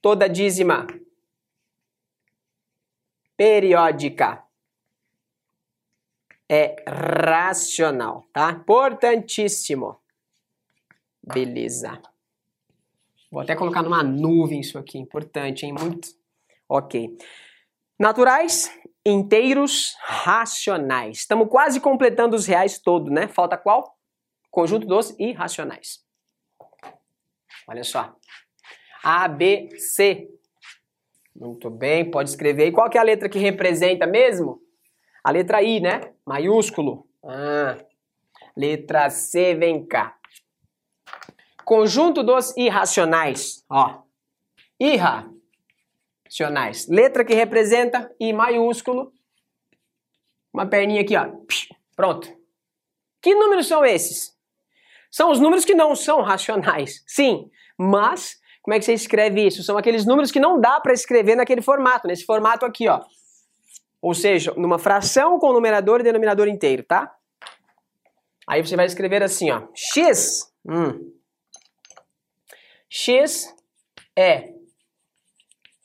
Toda 0.00 0.28
dízima 0.28 0.86
periódica 3.36 4.45
é 6.48 6.76
racional, 6.86 8.24
tá? 8.32 8.50
Importantíssimo. 8.50 9.98
Beleza. 11.22 12.00
Vou 13.30 13.40
até 13.40 13.56
colocar 13.56 13.82
numa 13.82 14.02
nuvem 14.02 14.60
isso 14.60 14.78
aqui, 14.78 14.98
importante, 14.98 15.66
hein? 15.66 15.72
Muito. 15.72 16.08
Ok. 16.68 17.16
Naturais, 17.98 18.70
inteiros, 19.04 19.96
racionais. 20.00 21.18
Estamos 21.18 21.48
quase 21.48 21.80
completando 21.80 22.36
os 22.36 22.46
reais 22.46 22.78
todo, 22.78 23.10
né? 23.10 23.26
Falta 23.26 23.56
qual? 23.56 23.96
Conjunto 24.50 24.86
dos 24.86 25.10
irracionais. 25.18 26.04
Olha 27.68 27.82
só. 27.82 28.14
A, 29.02 29.26
B, 29.28 29.68
C. 29.76 30.28
Muito 31.34 31.68
bem, 31.68 32.10
pode 32.10 32.30
escrever 32.30 32.64
aí. 32.64 32.72
Qual 32.72 32.88
que 32.88 32.96
é 32.96 33.00
a 33.00 33.04
letra 33.04 33.28
que 33.28 33.38
representa 33.38 34.06
mesmo? 34.06 34.60
A 35.26 35.32
letra 35.32 35.60
I, 35.60 35.80
né? 35.80 36.12
Maiúsculo. 36.24 37.04
Ah. 37.24 37.76
Letra 38.56 39.10
C, 39.10 39.56
vem 39.56 39.84
cá. 39.84 40.16
Conjunto 41.64 42.22
dos 42.22 42.56
irracionais. 42.56 43.64
Ó. 43.68 44.02
Irracionais. 44.78 46.86
Letra 46.86 47.24
que 47.24 47.34
representa 47.34 48.08
I 48.20 48.32
maiúsculo. 48.32 49.12
Uma 50.54 50.64
perninha 50.64 51.00
aqui, 51.00 51.16
ó. 51.16 51.28
Pronto. 51.96 52.32
Que 53.20 53.34
números 53.34 53.66
são 53.66 53.84
esses? 53.84 54.32
São 55.10 55.32
os 55.32 55.40
números 55.40 55.64
que 55.64 55.74
não 55.74 55.96
são 55.96 56.22
racionais. 56.22 57.02
Sim, 57.04 57.50
mas 57.76 58.38
como 58.62 58.76
é 58.76 58.78
que 58.78 58.84
você 58.84 58.94
escreve 58.94 59.44
isso? 59.44 59.64
São 59.64 59.76
aqueles 59.76 60.06
números 60.06 60.30
que 60.30 60.38
não 60.38 60.60
dá 60.60 60.80
para 60.80 60.92
escrever 60.92 61.34
naquele 61.34 61.62
formato, 61.62 62.06
nesse 62.06 62.24
formato 62.24 62.64
aqui, 62.64 62.86
ó. 62.86 63.02
Ou 64.06 64.14
seja, 64.14 64.54
numa 64.56 64.78
fração 64.78 65.36
com 65.40 65.52
numerador 65.52 65.98
e 65.98 66.04
denominador 66.04 66.46
inteiro, 66.46 66.84
tá? 66.84 67.12
Aí 68.48 68.64
você 68.64 68.76
vai 68.76 68.86
escrever 68.86 69.20
assim, 69.20 69.50
ó. 69.50 69.66
X. 69.74 70.54
Hum, 70.64 71.12
x 72.88 73.52
é 74.14 74.54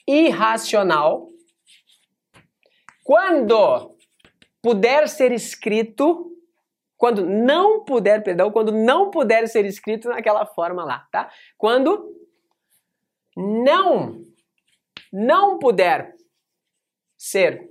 irracional 0.08 1.30
quando 3.04 3.98
puder 4.62 5.10
ser 5.10 5.32
escrito, 5.32 6.32
quando 6.98 7.26
não 7.26 7.84
puder, 7.84 8.24
perdão, 8.24 8.52
quando 8.52 8.72
não 8.72 9.10
puder 9.10 9.48
ser 9.48 9.66
escrito 9.66 10.10
naquela 10.10 10.46
forma 10.46 10.86
lá, 10.86 11.08
tá? 11.12 11.32
Quando 11.58 12.16
não 13.36 14.24
não 15.12 15.58
puder 15.58 16.14
ser 17.18 17.71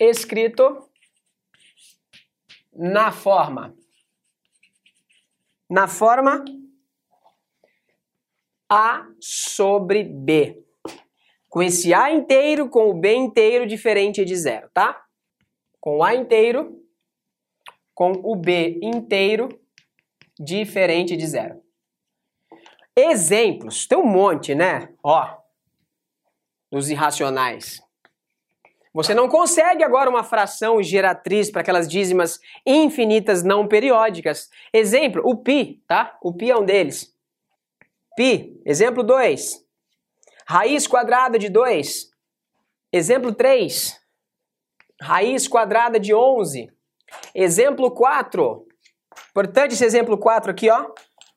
escrito 0.00 0.88
na 2.72 3.12
forma. 3.12 3.76
Na 5.68 5.86
forma 5.86 6.42
A 8.68 9.06
sobre 9.20 10.02
B. 10.02 10.64
Com 11.48 11.62
esse 11.62 11.92
A 11.92 12.10
inteiro, 12.10 12.70
com 12.70 12.88
o 12.88 12.94
B 12.94 13.14
inteiro 13.14 13.66
diferente 13.66 14.24
de 14.24 14.36
zero, 14.36 14.70
tá? 14.72 15.04
Com 15.78 15.98
o 15.98 16.02
A 16.02 16.14
inteiro, 16.14 16.82
com 17.94 18.12
o 18.24 18.34
B 18.34 18.78
inteiro 18.82 19.48
diferente 20.38 21.16
de 21.16 21.26
zero. 21.26 21.62
Exemplos, 22.96 23.86
tem 23.86 23.98
um 23.98 24.06
monte, 24.06 24.54
né? 24.54 24.94
Ó, 25.02 25.38
dos 26.70 26.88
irracionais. 26.88 27.82
Você 28.95 29.13
não 29.13 29.27
consegue 29.27 29.83
agora 29.83 30.09
uma 30.09 30.23
fração 30.23 30.81
geratriz 30.81 31.51
para 31.51 31.59
aquelas 31.59 31.85
dízimas 31.85 32.39
infinitas 32.65 33.43
não 33.43 33.67
periódicas. 33.67 34.49
Exemplo, 34.71 35.21
o 35.25 35.35
π, 35.35 35.81
tá? 35.85 36.17
O 36.21 36.33
π 36.33 36.49
é 36.49 36.55
um 36.55 36.63
deles. 36.63 37.13
π, 38.15 38.57
exemplo 38.65 39.03
2. 39.03 39.65
Raiz 40.47 40.87
quadrada 40.87 41.37
de 41.37 41.49
2. 41.49 42.09
Exemplo 42.93 43.33
3. 43.33 43.99
Raiz 45.01 45.45
quadrada 45.45 45.99
de 45.99 46.13
11. 46.13 46.71
Exemplo 47.33 47.91
4. 47.91 48.65
Importante 49.31 49.73
esse 49.73 49.83
exemplo 49.83 50.17
4 50.17 50.51
aqui, 50.51 50.69
ó. 50.69 50.89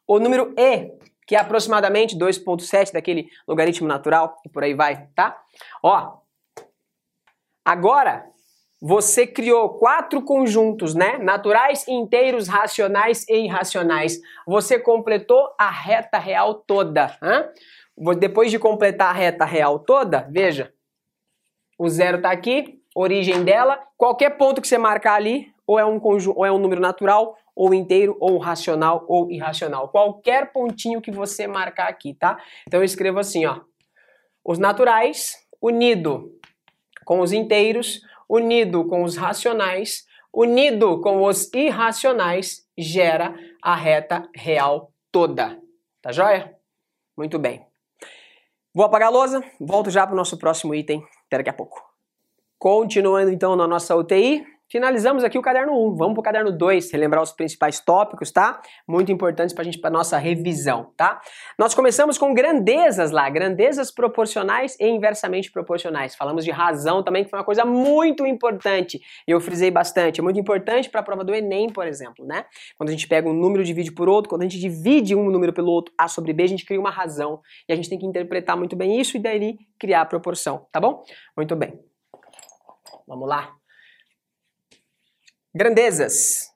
O 0.07 0.21
número 0.21 0.55
e, 0.57 0.93
que 1.27 1.35
é 1.35 1.41
aproximadamente 1.41 2.17
2.7 2.17 2.93
daquele 2.93 3.29
logaritmo 3.49 3.89
natural 3.89 4.37
e 4.47 4.49
por 4.49 4.63
aí 4.63 4.75
vai, 4.75 5.09
tá? 5.17 5.37
Ó, 5.83 6.19
Agora, 7.66 8.26
você 8.82 9.26
criou 9.26 9.78
quatro 9.78 10.22
conjuntos, 10.22 10.94
né? 10.94 11.18
Naturais, 11.18 11.88
inteiros, 11.88 12.50
racionais 12.50 13.26
e 13.30 13.46
irracionais. 13.46 14.20
Você 14.46 14.78
completou 14.78 15.50
a 15.58 15.70
reta 15.70 16.18
real 16.18 16.56
toda. 16.56 17.18
Hein? 17.24 18.16
Depois 18.20 18.52
de 18.52 18.60
completar 18.60 19.12
a 19.12 19.18
reta 19.18 19.46
real 19.46 19.80
toda, 19.80 20.28
veja, 20.30 20.74
o 21.80 21.88
zero 21.88 22.18
está 22.18 22.32
aqui, 22.32 22.82
origem 22.94 23.46
dela. 23.46 23.80
Qualquer 23.98 24.32
ponto 24.32 24.62
que 24.62 24.68
você 24.68 24.78
marcar 24.78 25.16
ali, 25.16 25.48
ou 25.66 25.80
é 25.80 25.86
um 25.86 25.98
conjunto, 25.98 26.38
ou 26.38 26.46
é 26.46 26.52
um 26.52 26.58
número 26.58 26.82
natural, 26.82 27.38
ou 27.56 27.74
inteiro, 27.74 28.18
ou 28.20 28.38
racional, 28.38 29.06
ou 29.08 29.32
irracional. 29.32 29.88
Qualquer 29.88 30.52
pontinho 30.52 31.02
que 31.02 31.12
você 31.12 31.48
marcar 31.48 31.88
aqui, 31.88 32.14
tá? 32.14 32.38
Então 32.68 32.82
eu 32.82 32.84
escrevo 32.84 33.20
assim, 33.20 33.46
ó. 33.46 33.62
Os 34.44 34.60
naturais 34.60 35.38
unido 35.62 36.34
com 37.04 37.20
os 37.20 37.32
inteiros, 37.32 38.02
unido 38.28 38.86
com 38.86 39.04
os 39.04 39.16
racionais, 39.16 40.06
unido 40.34 41.00
com 41.02 41.24
os 41.24 41.52
irracionais, 41.54 42.68
gera 42.78 43.36
a 43.62 43.76
reta 43.76 44.28
real 44.36 44.92
toda. 45.12 45.60
Tá 46.02 46.12
joia? 46.12 46.56
Muito 47.16 47.38
bem. 47.38 47.66
Vou 48.74 48.86
apagar 48.86 49.10
a 49.10 49.12
lousa, 49.12 49.44
volto 49.60 49.92
já 49.92 50.06
para 50.06 50.14
o 50.14 50.18
nosso 50.18 50.38
próximo 50.38 50.74
item, 50.74 51.06
até 51.28 51.38
daqui 51.38 51.50
a 51.50 51.54
pouco. 51.54 51.80
Continuando 52.58 53.30
então 53.30 53.56
na 53.56 53.68
nossa 53.68 53.96
UTI, 53.96 54.44
Finalizamos 54.70 55.24
aqui 55.24 55.38
o 55.38 55.42
caderno 55.42 55.74
1. 55.74 55.96
Vamos 55.96 56.14
para 56.14 56.22
o 56.22 56.24
caderno 56.24 56.52
2, 56.52 56.92
relembrar 56.92 57.22
os 57.22 57.32
principais 57.32 57.80
tópicos, 57.80 58.32
tá? 58.32 58.62
Muito 58.88 59.12
importantes 59.12 59.54
para 59.54 59.62
a 59.62 59.66
gente, 59.66 59.80
para 59.80 59.92
nossa 59.92 60.18
revisão, 60.18 60.92
tá? 60.98 61.22
Nós 61.60 61.74
começamos 61.76 62.18
com 62.18 62.34
grandezas 62.34 63.12
lá, 63.12 63.30
grandezas 63.30 63.92
proporcionais 63.92 64.76
e 64.80 64.88
inversamente 64.88 65.52
proporcionais. 65.52 66.16
Falamos 66.16 66.44
de 66.44 66.52
razão 66.52 67.04
também, 67.04 67.24
que 67.24 67.30
foi 67.30 67.40
uma 67.40 67.46
coisa 67.46 67.64
muito 67.66 68.26
importante. 68.26 69.00
Eu 69.28 69.40
frisei 69.40 69.70
bastante. 69.70 70.20
É 70.20 70.24
muito 70.24 70.40
importante 70.40 70.90
para 70.90 71.02
a 71.02 71.04
prova 71.04 71.24
do 71.24 71.36
Enem, 71.36 71.70
por 71.70 71.86
exemplo, 71.86 72.26
né? 72.26 72.46
Quando 72.78 72.90
a 72.90 72.92
gente 72.92 73.08
pega 73.08 73.30
um 73.30 73.34
número, 73.34 73.64
divide 73.64 73.92
por 73.92 74.10
outro, 74.10 74.30
quando 74.30 74.42
a 74.42 74.46
gente 74.46 74.60
divide 74.60 75.16
um 75.16 75.30
número 75.30 75.54
pelo 75.54 75.72
outro, 75.72 75.94
A 75.98 76.08
sobre 76.08 76.34
B, 76.34 76.44
a 76.44 76.48
gente 76.48 76.66
cria 76.66 76.80
uma 76.80 76.92
razão. 76.92 77.42
E 77.70 77.74
a 77.74 77.76
gente 77.76 77.90
tem 77.90 78.00
que 78.00 78.06
interpretar 78.06 78.58
muito 78.58 78.76
bem 78.76 79.00
isso 79.00 79.18
e 79.18 79.20
daí 79.20 79.58
criar 79.80 80.02
a 80.02 80.06
proporção, 80.06 80.66
tá 80.72 80.80
bom? 80.80 81.04
Muito 81.38 81.56
bem. 81.56 81.80
Vamos 83.08 83.28
lá. 83.28 83.63
Grandezas. 85.56 86.52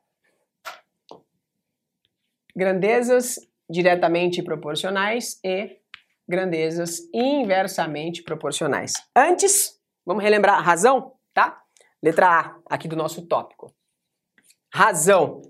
Grandezas 2.55 3.39
diretamente 3.69 4.41
proporcionais 4.41 5.39
e 5.43 5.79
grandezas 6.27 7.01
inversamente 7.13 8.23
proporcionais. 8.23 8.93
Antes, 9.15 9.79
vamos 10.03 10.23
relembrar 10.23 10.57
a 10.57 10.61
razão, 10.61 11.13
tá? 11.31 11.61
Letra 12.01 12.27
A, 12.27 12.59
aqui 12.65 12.87
do 12.87 12.95
nosso 12.95 13.27
tópico. 13.27 13.71
razão. 14.73 15.43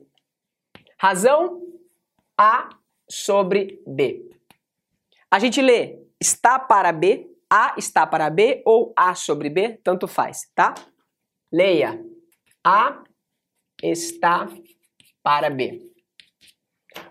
Razão 0.99 1.61
A 2.37 2.67
sobre 3.09 3.81
B. 3.87 4.29
A 5.31 5.39
gente 5.39 5.61
lê 5.61 6.05
está 6.19 6.59
para 6.59 6.91
B, 6.91 7.29
A 7.49 7.75
está 7.77 8.05
para 8.05 8.29
B 8.29 8.61
ou 8.65 8.93
A 8.93 9.15
sobre 9.15 9.49
B, 9.49 9.79
tanto 9.81 10.05
faz, 10.05 10.51
tá? 10.53 10.73
Leia. 11.49 12.03
A 12.61 13.03
está 13.81 14.47
para 15.23 15.49
B. 15.49 15.81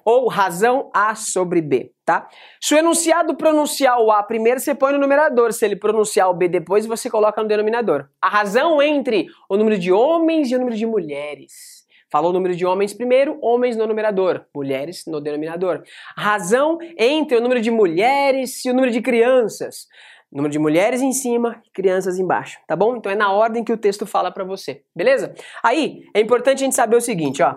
Ou 0.04 0.28
razão 0.28 0.90
A 0.92 1.14
sobre 1.14 1.60
B, 1.60 1.92
tá? 2.04 2.28
Se 2.60 2.74
o 2.74 2.78
enunciado 2.78 3.36
pronunciar 3.36 4.00
o 4.00 4.10
A 4.10 4.22
primeiro, 4.22 4.58
você 4.58 4.74
põe 4.74 4.92
no 4.92 4.98
numerador. 4.98 5.52
Se 5.52 5.64
ele 5.64 5.76
pronunciar 5.76 6.28
o 6.28 6.34
B 6.34 6.48
depois, 6.48 6.86
você 6.86 7.08
coloca 7.08 7.42
no 7.42 7.48
denominador. 7.48 8.08
A 8.20 8.28
razão 8.28 8.80
entre 8.82 9.26
o 9.48 9.56
número 9.56 9.78
de 9.78 9.92
homens 9.92 10.50
e 10.50 10.56
o 10.56 10.58
número 10.58 10.76
de 10.76 10.86
mulheres. 10.86 11.86
Falou 12.10 12.30
o 12.30 12.32
número 12.32 12.54
de 12.54 12.64
homens 12.64 12.94
primeiro, 12.94 13.36
homens 13.42 13.76
no 13.76 13.86
numerador, 13.86 14.46
mulheres 14.54 15.04
no 15.06 15.20
denominador. 15.20 15.82
A 16.16 16.22
razão 16.22 16.78
entre 16.96 17.36
o 17.36 17.40
número 17.40 17.60
de 17.60 17.70
mulheres 17.70 18.64
e 18.64 18.70
o 18.70 18.74
número 18.74 18.92
de 18.92 19.02
crianças. 19.02 19.86
Número 20.30 20.52
de 20.52 20.58
mulheres 20.58 21.00
em 21.00 21.12
cima, 21.12 21.62
crianças 21.72 22.18
embaixo, 22.18 22.58
tá 22.66 22.74
bom? 22.74 22.96
Então 22.96 23.10
é 23.10 23.14
na 23.14 23.32
ordem 23.32 23.62
que 23.62 23.72
o 23.72 23.76
texto 23.76 24.04
fala 24.04 24.30
para 24.30 24.44
você, 24.44 24.82
beleza? 24.94 25.34
Aí, 25.62 26.02
é 26.12 26.20
importante 26.20 26.58
a 26.58 26.64
gente 26.64 26.74
saber 26.74 26.96
o 26.96 27.00
seguinte, 27.00 27.42
ó. 27.42 27.56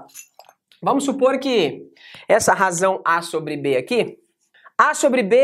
Vamos 0.82 1.04
supor 1.04 1.40
que 1.40 1.82
essa 2.28 2.54
razão 2.54 3.02
A 3.04 3.22
sobre 3.22 3.58
B 3.58 3.76
aqui, 3.76 4.18
A 4.78 4.94
sobre 4.94 5.24
B 5.24 5.36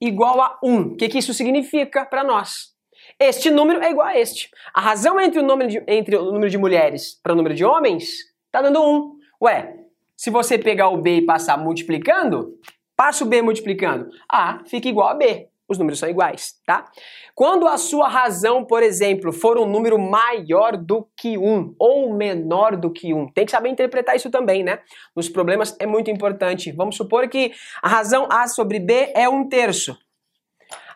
igual 0.00 0.40
a 0.40 0.58
1. 0.62 0.80
O 0.80 0.96
que, 0.96 1.08
que 1.08 1.18
isso 1.18 1.34
significa 1.34 2.06
para 2.06 2.24
nós? 2.24 2.70
Este 3.18 3.50
número 3.50 3.82
é 3.82 3.90
igual 3.90 4.06
a 4.06 4.18
este. 4.18 4.50
A 4.72 4.80
razão 4.80 5.20
entre 5.20 5.40
o 5.40 5.42
número 5.42 5.68
de, 5.68 5.84
entre 5.86 6.16
o 6.16 6.32
número 6.32 6.48
de 6.48 6.56
mulheres 6.56 7.20
para 7.22 7.32
o 7.32 7.36
número 7.36 7.54
de 7.54 7.64
homens 7.64 8.32
está 8.46 8.62
dando 8.62 8.80
1. 8.80 9.18
Ué, 9.42 9.76
se 10.16 10.30
você 10.30 10.56
pegar 10.56 10.88
o 10.88 10.96
B 10.96 11.16
e 11.16 11.26
passar 11.26 11.58
multiplicando, 11.58 12.58
passa 12.96 13.24
o 13.24 13.26
B 13.26 13.42
multiplicando, 13.42 14.08
A 14.30 14.62
fica 14.64 14.88
igual 14.88 15.08
a 15.08 15.14
B 15.14 15.49
os 15.70 15.78
números 15.78 16.00
são 16.00 16.08
iguais, 16.08 16.54
tá? 16.66 16.84
Quando 17.32 17.68
a 17.68 17.78
sua 17.78 18.08
razão, 18.08 18.64
por 18.64 18.82
exemplo, 18.82 19.32
for 19.32 19.56
um 19.56 19.64
número 19.64 19.98
maior 19.98 20.76
do 20.76 21.08
que 21.16 21.38
1 21.38 21.76
ou 21.78 22.12
menor 22.12 22.76
do 22.76 22.92
que 22.92 23.14
1, 23.14 23.28
tem 23.28 23.44
que 23.44 23.52
saber 23.52 23.68
interpretar 23.68 24.16
isso 24.16 24.30
também, 24.30 24.64
né? 24.64 24.80
Nos 25.14 25.28
problemas 25.28 25.76
é 25.78 25.86
muito 25.86 26.10
importante. 26.10 26.72
Vamos 26.72 26.96
supor 26.96 27.28
que 27.28 27.52
a 27.80 27.88
razão 27.88 28.26
A 28.30 28.48
sobre 28.48 28.80
B 28.80 29.12
é 29.14 29.28
um 29.28 29.48
terço. 29.48 29.96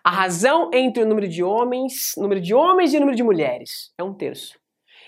A 0.02 0.10
razão 0.10 0.70
entre 0.74 1.02
o 1.02 1.06
número 1.06 1.28
de 1.28 1.42
homens, 1.42 2.12
número 2.18 2.40
de 2.40 2.52
homens 2.52 2.92
e 2.92 2.96
o 2.96 3.00
número 3.00 3.16
de 3.16 3.22
mulheres 3.22 3.92
é 3.96 4.02
um 4.02 4.12
terço. 4.12 4.58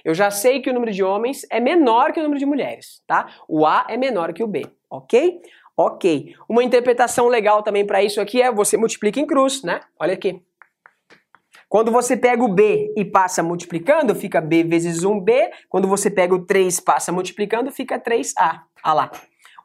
Eu 0.05 0.15
já 0.15 0.31
sei 0.31 0.63
que 0.63 0.71
o 0.71 0.73
número 0.73 0.93
de 0.93 1.03
homens 1.03 1.45
é 1.51 1.59
menor 1.59 2.13
que 2.13 2.21
o 2.21 2.23
número 2.23 2.39
de 2.39 2.47
mulheres, 2.47 3.03
tá? 3.09 3.27
O 3.49 3.67
A 3.67 3.85
é 3.89 3.97
menor 3.97 4.33
que 4.33 4.45
o 4.45 4.47
B, 4.47 4.65
ok? 4.89 5.41
Ok. 5.77 6.35
Uma 6.49 6.65
interpretação 6.65 7.29
legal 7.29 7.63
também 7.63 7.87
para 7.87 8.03
isso 8.03 8.21
aqui 8.21 8.41
é 8.41 8.51
você 8.51 8.77
multiplica 8.77 9.21
em 9.21 9.27
cruz, 9.27 9.63
né? 9.63 9.81
Olha 10.01 10.15
aqui. 10.15 10.41
Quando 11.69 11.91
você 11.91 12.17
pega 12.17 12.43
o 12.43 12.49
B 12.49 12.95
e 12.97 13.05
passa 13.05 13.43
multiplicando, 13.43 14.15
fica 14.15 14.41
B 14.41 14.63
vezes 14.65 15.03
1B. 15.03 15.51
Quando 15.69 15.89
você 15.89 16.11
pega 16.11 16.35
o 16.35 16.47
3 16.47 16.79
e 16.79 16.83
passa 16.83 17.13
multiplicando, 17.13 17.71
fica 17.73 17.99
3A. 17.99 18.63
Olha 18.85 18.95
lá. 18.95 19.11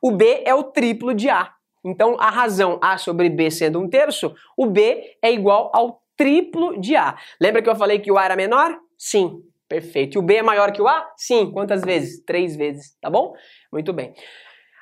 O 0.02 0.12
B 0.12 0.42
é 0.46 0.54
o 0.54 0.64
triplo 0.64 1.14
de 1.14 1.30
A. 1.30 1.54
Então, 1.84 2.18
a 2.20 2.30
razão 2.30 2.80
A 2.82 2.98
sobre 2.98 3.30
B 3.30 3.50
sendo 3.50 3.80
um 3.80 3.88
terço, 3.88 4.34
o 4.58 4.66
B 4.66 5.16
é 5.22 5.32
igual 5.32 5.72
ao 5.74 6.02
triplo 6.18 6.80
de 6.80 6.96
A. 6.96 7.18
Lembra 7.40 7.62
que 7.62 7.70
eu 7.70 7.76
falei 7.76 8.00
que 8.00 8.12
o 8.12 8.18
A 8.18 8.26
era 8.26 8.36
menor? 8.36 8.78
Sim. 8.98 9.42
Perfeito. 9.70 10.16
E 10.16 10.20
o 10.20 10.22
B 10.22 10.36
é 10.36 10.44
maior 10.44 10.72
que 10.72 10.82
o 10.82 10.88
A? 10.88 11.08
Sim. 11.16 11.52
Quantas 11.52 11.82
vezes? 11.82 12.24
Três 12.26 12.56
vezes. 12.56 12.98
Tá 13.00 13.10
bom? 13.10 13.34
Muito 13.72 13.94
bem. 13.94 14.14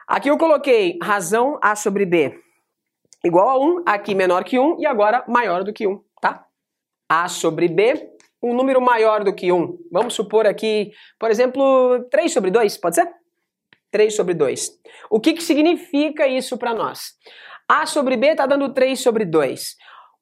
Aqui 0.09 0.27
eu 0.27 0.39
coloquei 0.39 0.97
razão 1.03 1.59
A 1.61 1.75
sobre 1.75 2.03
B 2.03 2.35
igual 3.23 3.47
a 3.47 3.59
1, 3.59 3.83
aqui 3.85 4.15
menor 4.15 4.43
que 4.43 4.57
1 4.57 4.79
e 4.79 4.85
agora 4.87 5.23
maior 5.27 5.63
do 5.63 5.71
que 5.71 5.85
1, 5.85 6.01
tá? 6.19 6.47
A 7.07 7.27
sobre 7.27 7.67
B, 7.67 8.09
um 8.41 8.55
número 8.55 8.81
maior 8.81 9.23
do 9.23 9.35
que 9.35 9.51
1. 9.51 9.77
Vamos 9.91 10.15
supor 10.15 10.47
aqui, 10.47 10.91
por 11.19 11.29
exemplo, 11.29 12.07
3 12.09 12.33
sobre 12.33 12.49
2, 12.49 12.77
pode 12.77 12.95
ser? 12.95 13.07
3 13.91 14.15
sobre 14.15 14.33
2. 14.33 14.71
O 15.11 15.19
que, 15.19 15.33
que 15.33 15.43
significa 15.43 16.27
isso 16.27 16.57
para 16.57 16.73
nós? 16.73 17.13
A 17.67 17.85
sobre 17.85 18.17
B 18.17 18.29
está 18.29 18.47
dando 18.47 18.73
3 18.73 18.99
sobre 18.99 19.25
2. 19.25 19.75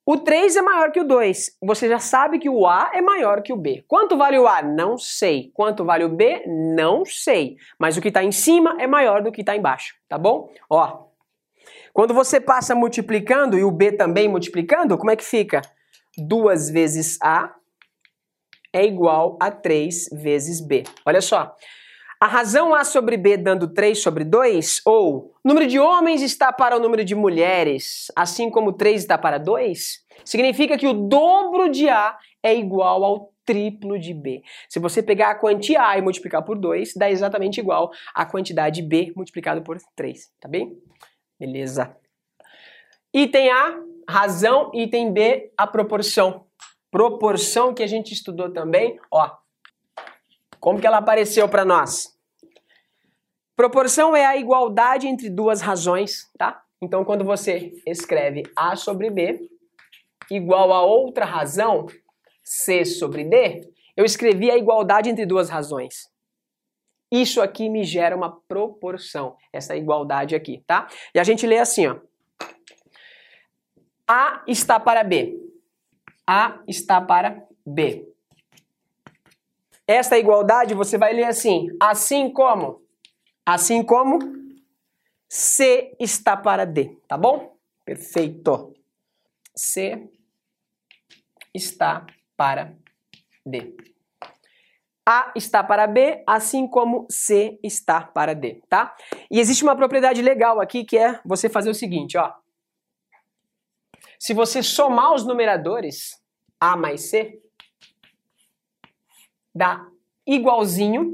O 0.09 0.15
3 0.15 0.55
é 0.55 0.61
maior 0.61 0.89
que 0.93 1.01
o 1.01 1.03
2. 1.03 1.57
Você 1.61 1.89
já 1.89 1.99
sabe 1.99 2.39
que 2.39 2.47
o 2.47 2.65
A 2.65 2.91
é 2.93 3.01
maior 3.01 3.41
que 3.41 3.51
o 3.51 3.57
B. 3.57 3.83
Quanto 3.89 4.15
vale 4.15 4.39
o 4.39 4.47
A? 4.47 4.61
Não 4.61 4.97
sei. 4.97 5.51
Quanto 5.53 5.83
vale 5.83 6.05
o 6.05 6.09
B? 6.09 6.45
Não 6.47 7.03
sei. 7.03 7.57
Mas 7.77 7.97
o 7.97 8.01
que 8.01 8.07
está 8.07 8.23
em 8.23 8.31
cima 8.31 8.77
é 8.79 8.87
maior 8.87 9.21
do 9.21 9.33
que 9.33 9.41
está 9.41 9.53
embaixo, 9.53 9.95
tá 10.07 10.17
bom? 10.17 10.49
Ó, 10.69 11.07
quando 11.91 12.13
você 12.13 12.39
passa 12.39 12.73
multiplicando 12.73 13.59
e 13.59 13.65
o 13.65 13.69
B 13.69 13.91
também 13.91 14.29
multiplicando, 14.29 14.97
como 14.97 15.11
é 15.11 15.15
que 15.17 15.25
fica? 15.25 15.61
2 16.17 16.69
vezes 16.69 17.17
A 17.21 17.53
é 18.71 18.85
igual 18.85 19.37
a 19.41 19.51
3 19.51 20.07
vezes 20.13 20.61
B. 20.61 20.85
Olha 21.05 21.19
só. 21.19 21.53
A 22.19 22.25
razão 22.25 22.73
A 22.73 22.83
sobre 22.83 23.15
B 23.15 23.37
dando 23.37 23.71
3 23.71 24.01
sobre 24.01 24.23
2, 24.23 24.81
ou 24.85 25.35
número 25.45 25.67
de 25.67 25.79
homens 25.79 26.23
está 26.23 26.51
para 26.51 26.75
o 26.75 26.79
número 26.79 27.05
de 27.05 27.13
mulheres, 27.13 28.11
assim 28.15 28.49
como 28.49 28.73
3 28.73 29.01
está 29.01 29.19
para 29.19 29.37
2, 29.37 30.03
significa 30.25 30.79
que 30.79 30.87
o 30.87 30.93
dobro 30.93 31.69
de 31.69 31.87
A 31.87 32.17
é 32.41 32.55
igual 32.55 33.03
ao 33.03 33.33
triplo 33.45 33.99
de 33.99 34.15
B. 34.15 34.41
Se 34.67 34.79
você 34.79 35.03
pegar 35.03 35.29
a 35.29 35.35
quantia 35.35 35.87
A 35.87 35.95
e 35.95 36.01
multiplicar 36.01 36.43
por 36.43 36.57
2, 36.57 36.95
dá 36.95 37.09
exatamente 37.09 37.59
igual 37.59 37.91
à 38.15 38.25
quantidade 38.25 38.81
B 38.81 39.13
multiplicado 39.15 39.61
por 39.61 39.77
3, 39.95 40.19
tá 40.39 40.49
bem? 40.49 40.75
Beleza. 41.39 41.95
Item 43.13 43.51
A, 43.51 43.79
razão, 44.09 44.71
item 44.73 45.13
B, 45.13 45.51
a 45.55 45.67
proporção. 45.67 46.47
Proporção 46.89 47.75
que 47.75 47.83
a 47.83 47.87
gente 47.87 48.11
estudou 48.11 48.51
também, 48.51 48.99
ó, 49.11 49.29
como 50.67 50.81
que 50.81 50.85
ela 50.85 50.97
apareceu 50.97 51.47
para 51.47 51.63
nós? 51.63 52.13
Proporção 53.55 54.13
é 54.13 54.25
a 54.25 54.35
igualdade 54.35 55.07
entre 55.07 55.29
duas 55.29 55.61
razões, 55.61 56.29
tá? 56.37 56.61
Então, 56.81 57.05
quando 57.05 57.23
você 57.23 57.71
escreve 57.85 58.43
A 58.53 58.75
sobre 58.75 59.09
B 59.09 59.49
igual 60.29 60.73
a 60.73 60.81
outra 60.81 61.23
razão, 61.23 61.85
C 62.43 62.83
sobre 62.83 63.23
D, 63.23 63.61
eu 63.95 64.03
escrevi 64.03 64.51
a 64.51 64.57
igualdade 64.57 65.09
entre 65.09 65.25
duas 65.25 65.49
razões. 65.49 66.11
Isso 67.09 67.41
aqui 67.41 67.69
me 67.69 67.85
gera 67.85 68.13
uma 68.13 68.41
proporção, 68.41 69.37
essa 69.53 69.73
igualdade 69.73 70.35
aqui, 70.35 70.65
tá? 70.67 70.89
E 71.15 71.19
a 71.21 71.23
gente 71.23 71.47
lê 71.47 71.59
assim, 71.59 71.87
ó. 71.87 71.95
A 74.05 74.43
está 74.45 74.81
para 74.81 75.01
B. 75.01 75.33
A 76.27 76.59
está 76.67 76.99
para 76.99 77.47
B. 77.65 78.16
Esta 79.87 80.17
igualdade 80.17 80.73
você 80.73 80.97
vai 80.97 81.13
ler 81.13 81.23
assim, 81.23 81.67
assim 81.79 82.31
como, 82.31 82.81
assim 83.45 83.81
como 83.81 84.19
C 85.29 85.95
está 85.97 86.35
para 86.35 86.65
D, 86.65 86.97
tá 87.07 87.17
bom? 87.17 87.57
Perfeito. 87.85 88.73
C 89.55 90.09
está 91.53 92.05
para 92.35 92.75
D. 93.45 93.75
A 95.05 95.31
está 95.37 95.63
para 95.63 95.87
B, 95.87 96.21
assim 96.27 96.67
como 96.67 97.07
C 97.09 97.57
está 97.63 98.01
para 98.01 98.35
D, 98.35 98.61
tá? 98.67 98.93
E 99.31 99.39
existe 99.39 99.63
uma 99.63 99.75
propriedade 99.75 100.21
legal 100.21 100.59
aqui 100.59 100.83
que 100.83 100.97
é 100.97 101.21
você 101.23 101.47
fazer 101.47 101.69
o 101.69 101.73
seguinte, 101.73 102.17
ó. 102.17 102.33
Se 104.19 104.33
você 104.33 104.61
somar 104.61 105.13
os 105.13 105.25
numeradores 105.25 106.21
A 106.59 106.75
mais 106.75 107.09
C, 107.09 107.41
dá 109.57 109.87
igualzinho 110.25 111.11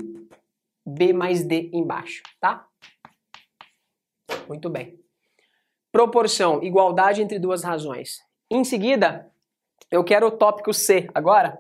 B 0.86 1.14
mais 1.14 1.44
D 1.44 1.70
embaixo, 1.74 2.22
tá? 2.40 2.68
Muito 4.48 4.70
bem. 4.70 5.00
Proporção, 5.92 6.62
igualdade 6.62 7.22
entre 7.22 7.40
duas 7.40 7.64
razões. 7.64 8.20
Em 8.52 8.64
seguida, 8.64 9.32
eu 9.90 10.04
quero 10.04 10.28
o 10.28 10.32
tópico 10.32 10.74
C 10.74 11.08
agora. 11.14 11.58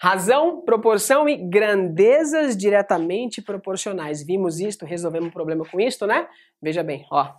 Razão, 0.00 0.62
proporção 0.62 1.28
e 1.28 1.36
grandezas 1.36 2.56
diretamente 2.56 3.42
proporcionais. 3.42 4.22
Vimos 4.22 4.60
isto, 4.60 4.84
resolvemos 4.84 5.28
um 5.28 5.32
problema 5.32 5.64
com 5.64 5.80
isto, 5.80 6.06
né? 6.06 6.28
Veja 6.60 6.82
bem, 6.82 7.06
ó. 7.10 7.34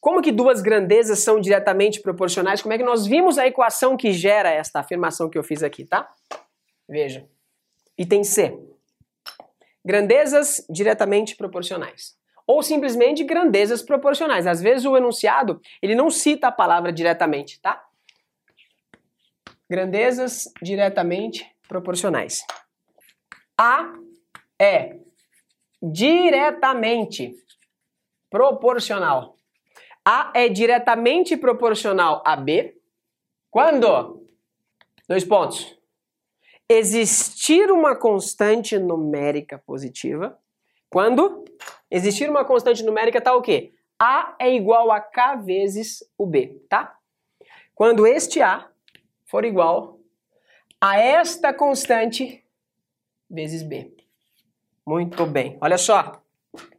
Como 0.00 0.20
que 0.20 0.32
duas 0.32 0.60
grandezas 0.60 1.20
são 1.20 1.40
diretamente 1.40 2.00
proporcionais? 2.00 2.60
Como 2.60 2.74
é 2.74 2.78
que 2.78 2.84
nós 2.84 3.06
vimos 3.06 3.38
a 3.38 3.46
equação 3.46 3.96
que 3.96 4.12
gera 4.12 4.50
esta 4.50 4.80
afirmação 4.80 5.30
que 5.30 5.38
eu 5.38 5.42
fiz 5.42 5.62
aqui, 5.62 5.84
tá? 5.84 6.10
Veja. 6.88 7.26
Item 7.96 8.24
C. 8.24 8.58
Grandezas 9.84 10.64
diretamente 10.68 11.36
proporcionais. 11.36 12.16
Ou 12.46 12.62
simplesmente 12.62 13.24
grandezas 13.24 13.82
proporcionais. 13.82 14.46
Às 14.46 14.60
vezes 14.60 14.84
o 14.84 14.96
enunciado, 14.96 15.60
ele 15.80 15.94
não 15.94 16.10
cita 16.10 16.48
a 16.48 16.52
palavra 16.52 16.92
diretamente, 16.92 17.60
tá? 17.60 17.84
Grandezas 19.68 20.52
diretamente 20.62 21.50
proporcionais. 21.68 22.44
A 23.58 23.94
é 24.58 24.98
diretamente 25.82 27.34
proporcional. 28.30 29.36
A 30.04 30.32
é 30.34 30.48
diretamente 30.48 31.36
proporcional 31.36 32.22
a 32.26 32.36
B 32.36 32.78
quando? 33.54 34.26
Dois 35.08 35.24
pontos. 35.24 35.73
Existir 36.68 37.70
uma 37.70 37.94
constante 37.94 38.78
numérica 38.78 39.58
positiva. 39.58 40.38
Quando? 40.88 41.44
Existir 41.90 42.30
uma 42.30 42.44
constante 42.44 42.82
numérica 42.82 43.20
tá 43.20 43.34
o 43.34 43.42
quê? 43.42 43.74
A 43.98 44.34
é 44.38 44.54
igual 44.54 44.90
a 44.90 45.00
K 45.00 45.36
vezes 45.36 46.02
o 46.16 46.26
B, 46.26 46.62
tá? 46.68 46.96
Quando 47.74 48.06
este 48.06 48.40
A 48.40 48.68
for 49.26 49.44
igual 49.44 49.98
a 50.80 50.98
esta 50.98 51.52
constante 51.52 52.44
vezes 53.28 53.62
B. 53.62 53.94
Muito 54.86 55.26
bem. 55.26 55.58
Olha 55.60 55.78
só. 55.78 56.22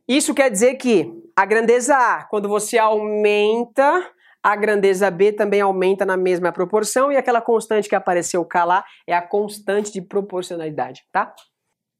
Isso 0.07 0.33
quer 0.33 0.49
dizer 0.51 0.75
que 0.75 1.11
a 1.35 1.45
grandeza 1.45 1.95
A, 1.95 2.23
quando 2.23 2.47
você 2.47 2.77
aumenta, 2.77 4.11
a 4.45 4.55
grandeza 4.55 5.09
B 5.09 5.33
também 5.33 5.59
aumenta 5.59 6.05
na 6.05 6.15
mesma 6.15 6.51
proporção 6.51 7.11
e 7.11 7.17
aquela 7.17 7.41
constante 7.41 7.89
que 7.89 7.95
apareceu 7.95 8.45
K 8.45 8.63
lá 8.63 8.85
é 9.07 9.13
a 9.15 9.19
constante 9.19 9.91
de 9.91 10.03
proporcionalidade, 10.03 11.03
tá? 11.11 11.33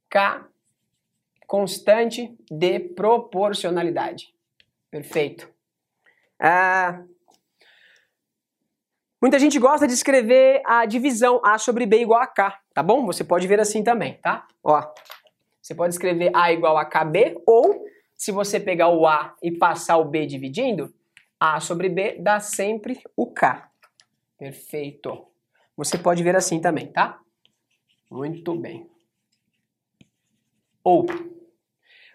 K, 0.08 0.46
constante 1.48 2.38
de 2.52 2.80
proporcionalidade. 2.80 4.28
Perfeito. 4.92 5.50
Ah, 6.40 7.02
muita 9.20 9.40
gente 9.40 9.58
gosta 9.58 9.88
de 9.88 9.94
escrever 9.94 10.62
a 10.68 10.86
divisão 10.86 11.42
A 11.44 11.58
sobre 11.58 11.88
B 11.88 12.02
igual 12.02 12.22
a 12.22 12.28
K, 12.28 12.60
tá 12.76 12.84
bom? 12.84 13.08
Você 13.08 13.24
pode 13.24 13.48
ver 13.48 13.60
assim 13.60 13.84
também, 13.84 14.20
tá? 14.22 14.46
Ó, 14.64 14.84
você 15.60 15.74
pode 15.74 15.96
escrever 15.96 16.30
A 16.36 16.54
igual 16.54 16.78
a 16.78 16.86
KB, 16.86 17.42
ou 17.48 17.88
se 18.16 18.32
você 18.32 18.60
pegar 18.60 18.90
o 18.90 19.08
A 19.08 19.36
e 19.42 19.52
passar 19.52 19.98
o 19.98 20.06
B 20.06 20.28
dividindo, 20.28 20.94
A 21.40 21.60
sobre 21.60 21.90
B 21.90 22.18
dá 22.20 22.40
sempre 22.40 23.02
o 23.16 23.28
K. 23.28 23.70
Perfeito. 24.38 25.28
Você 25.78 25.98
pode 25.98 26.24
ver 26.24 26.36
assim 26.36 26.60
também, 26.60 26.92
tá? 26.92 27.20
Muito 28.10 28.56
bem. 28.56 28.90
Ou, 30.84 31.06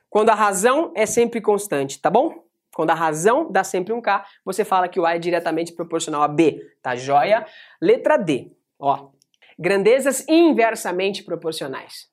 quando 0.09 0.31
a 0.31 0.35
razão 0.35 0.93
é 0.95 1.05
sempre 1.07 1.41
constante, 1.41 2.01
tá 2.01 2.09
bom? 2.09 2.45
Quando 2.73 2.91
a 2.91 2.95
razão 2.95 3.51
dá 3.51 3.65
sempre 3.65 3.93
um 3.93 4.01
K, 4.01 4.25
você 4.45 4.65
fala 4.65 4.89
que 4.89 4.99
o 4.99 5.05
A 5.05 5.17
é 5.17 5.19
diretamente 5.19 5.73
proporcional 5.73 6.23
a 6.23 6.29
B, 6.29 6.75
tá 6.81 6.95
joia? 6.95 7.47
Letra 7.81 8.17
D, 8.17 8.57
ó. 8.79 9.11
Grandezas 9.59 10.27
inversamente 10.29 11.23
proporcionais 11.23 12.11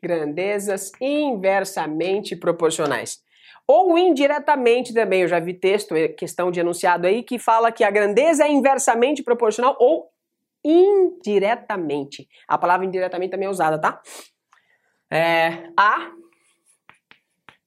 grandezas 0.00 0.92
inversamente 1.00 2.36
proporcionais. 2.36 3.22
Ou 3.70 3.98
indiretamente 3.98 4.94
também, 4.94 5.22
eu 5.22 5.28
já 5.28 5.38
vi 5.38 5.52
texto, 5.52 5.94
é 5.94 6.08
questão 6.08 6.50
de 6.50 6.58
enunciado 6.58 7.06
aí, 7.06 7.22
que 7.22 7.38
fala 7.38 7.70
que 7.70 7.84
a 7.84 7.90
grandeza 7.90 8.44
é 8.44 8.50
inversamente 8.50 9.22
proporcional 9.22 9.76
ou 9.78 10.10
indiretamente. 10.64 12.26
A 12.48 12.56
palavra 12.56 12.86
indiretamente 12.86 13.30
também 13.30 13.46
é 13.46 13.50
usada, 13.50 13.78
tá? 13.78 14.00
É, 15.10 15.70
a 15.76 16.12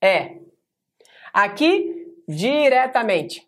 é 0.04 0.40
aqui 1.32 2.08
diretamente. 2.28 3.48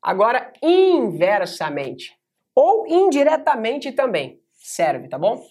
Agora 0.00 0.52
inversamente 0.62 2.16
ou 2.54 2.86
indiretamente 2.86 3.90
também 3.92 4.40
serve, 4.52 5.08
tá 5.08 5.18
bom? 5.18 5.44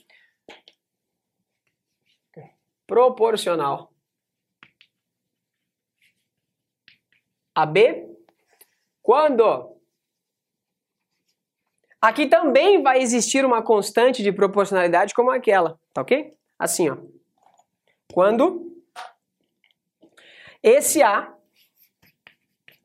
proporcional 2.88 3.94
a 7.62 7.66
B 7.66 8.08
quando 9.02 9.76
aqui 12.02 12.28
também 12.28 12.82
vai 12.82 13.02
existir 13.02 13.44
uma 13.46 13.62
constante 13.62 14.22
de 14.22 14.32
proporcionalidade 14.32 15.14
como 15.14 15.32
aquela, 15.32 15.80
tá 15.94 16.02
ok? 16.02 16.34
Assim, 16.58 16.90
ó. 16.90 16.98
Quando 18.14 18.70
esse 20.62 21.02
A 21.02 21.34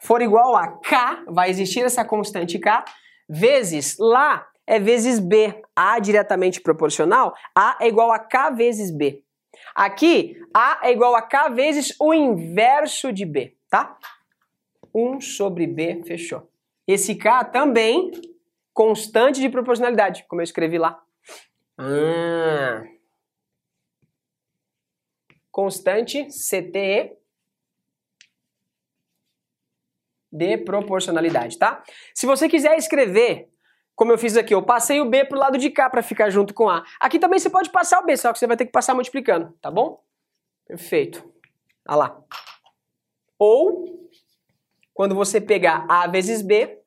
for 0.00 0.20
igual 0.22 0.54
a 0.54 0.68
K, 0.78 1.24
vai 1.28 1.50
existir 1.50 1.84
essa 1.84 2.04
constante 2.04 2.58
K, 2.58 2.84
vezes 3.28 3.96
lá 3.98 4.46
é 4.66 4.78
vezes 4.78 5.18
B. 5.18 5.62
A 5.74 5.98
diretamente 5.98 6.60
proporcional, 6.60 7.34
A 7.54 7.76
é 7.80 7.88
igual 7.88 8.12
a 8.12 8.18
K 8.18 8.50
vezes 8.50 8.90
B. 8.90 9.22
Aqui, 9.74 10.40
A 10.54 10.80
é 10.82 10.92
igual 10.92 11.14
a 11.14 11.22
K 11.22 11.48
vezes 11.48 11.94
o 11.98 12.12
inverso 12.12 13.12
de 13.12 13.24
B, 13.24 13.56
tá? 13.68 13.96
1 14.94 15.20
sobre 15.20 15.66
B, 15.66 16.02
fechou. 16.04 16.48
Esse 16.86 17.14
K 17.14 17.44
também, 17.44 18.10
constante 18.72 19.40
de 19.40 19.48
proporcionalidade, 19.48 20.24
como 20.28 20.40
eu 20.40 20.44
escrevi 20.44 20.78
lá. 20.78 21.02
Ah. 21.76 22.84
Constante 25.50 26.26
CTE 26.26 27.16
de 30.30 30.58
proporcionalidade, 30.58 31.58
tá? 31.58 31.82
Se 32.12 32.26
você 32.26 32.48
quiser 32.48 32.76
escrever 32.76 33.48
como 33.94 34.10
eu 34.10 34.18
fiz 34.18 34.36
aqui, 34.36 34.52
eu 34.52 34.62
passei 34.62 35.00
o 35.00 35.08
B 35.08 35.24
pro 35.24 35.38
lado 35.38 35.56
de 35.56 35.70
cá 35.70 35.88
para 35.88 36.02
ficar 36.02 36.28
junto 36.28 36.52
com 36.52 36.68
A. 36.68 36.84
Aqui 36.98 37.18
também 37.18 37.38
você 37.38 37.48
pode 37.48 37.70
passar 37.70 38.00
o 38.00 38.04
B, 38.04 38.16
só 38.16 38.32
que 38.32 38.38
você 38.38 38.46
vai 38.46 38.56
ter 38.56 38.66
que 38.66 38.72
passar 38.72 38.94
multiplicando, 38.94 39.56
tá 39.60 39.70
bom? 39.70 40.02
Perfeito. 40.66 41.32
Olha 41.86 41.96
lá. 41.96 42.24
Ou, 43.38 44.08
quando 44.94 45.14
você 45.14 45.40
pegar 45.40 45.84
A 45.88 46.06
vezes 46.06 46.40
B, 46.40 46.78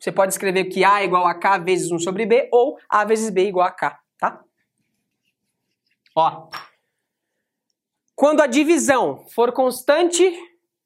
você 0.00 0.10
pode 0.10 0.32
escrever 0.32 0.64
que 0.64 0.82
A 0.82 1.02
é 1.02 1.04
igual 1.04 1.26
a 1.26 1.34
K 1.34 1.58
vezes 1.58 1.92
1 1.92 2.00
sobre 2.00 2.26
B, 2.26 2.48
ou 2.50 2.78
A 2.88 3.04
vezes 3.04 3.30
B 3.30 3.42
é 3.42 3.44
igual 3.44 3.66
a 3.66 3.70
K, 3.70 4.00
tá? 4.18 4.42
Ó. 6.16 6.48
Quando 8.16 8.40
a 8.40 8.46
divisão 8.46 9.24
for 9.28 9.52
constante, 9.52 10.36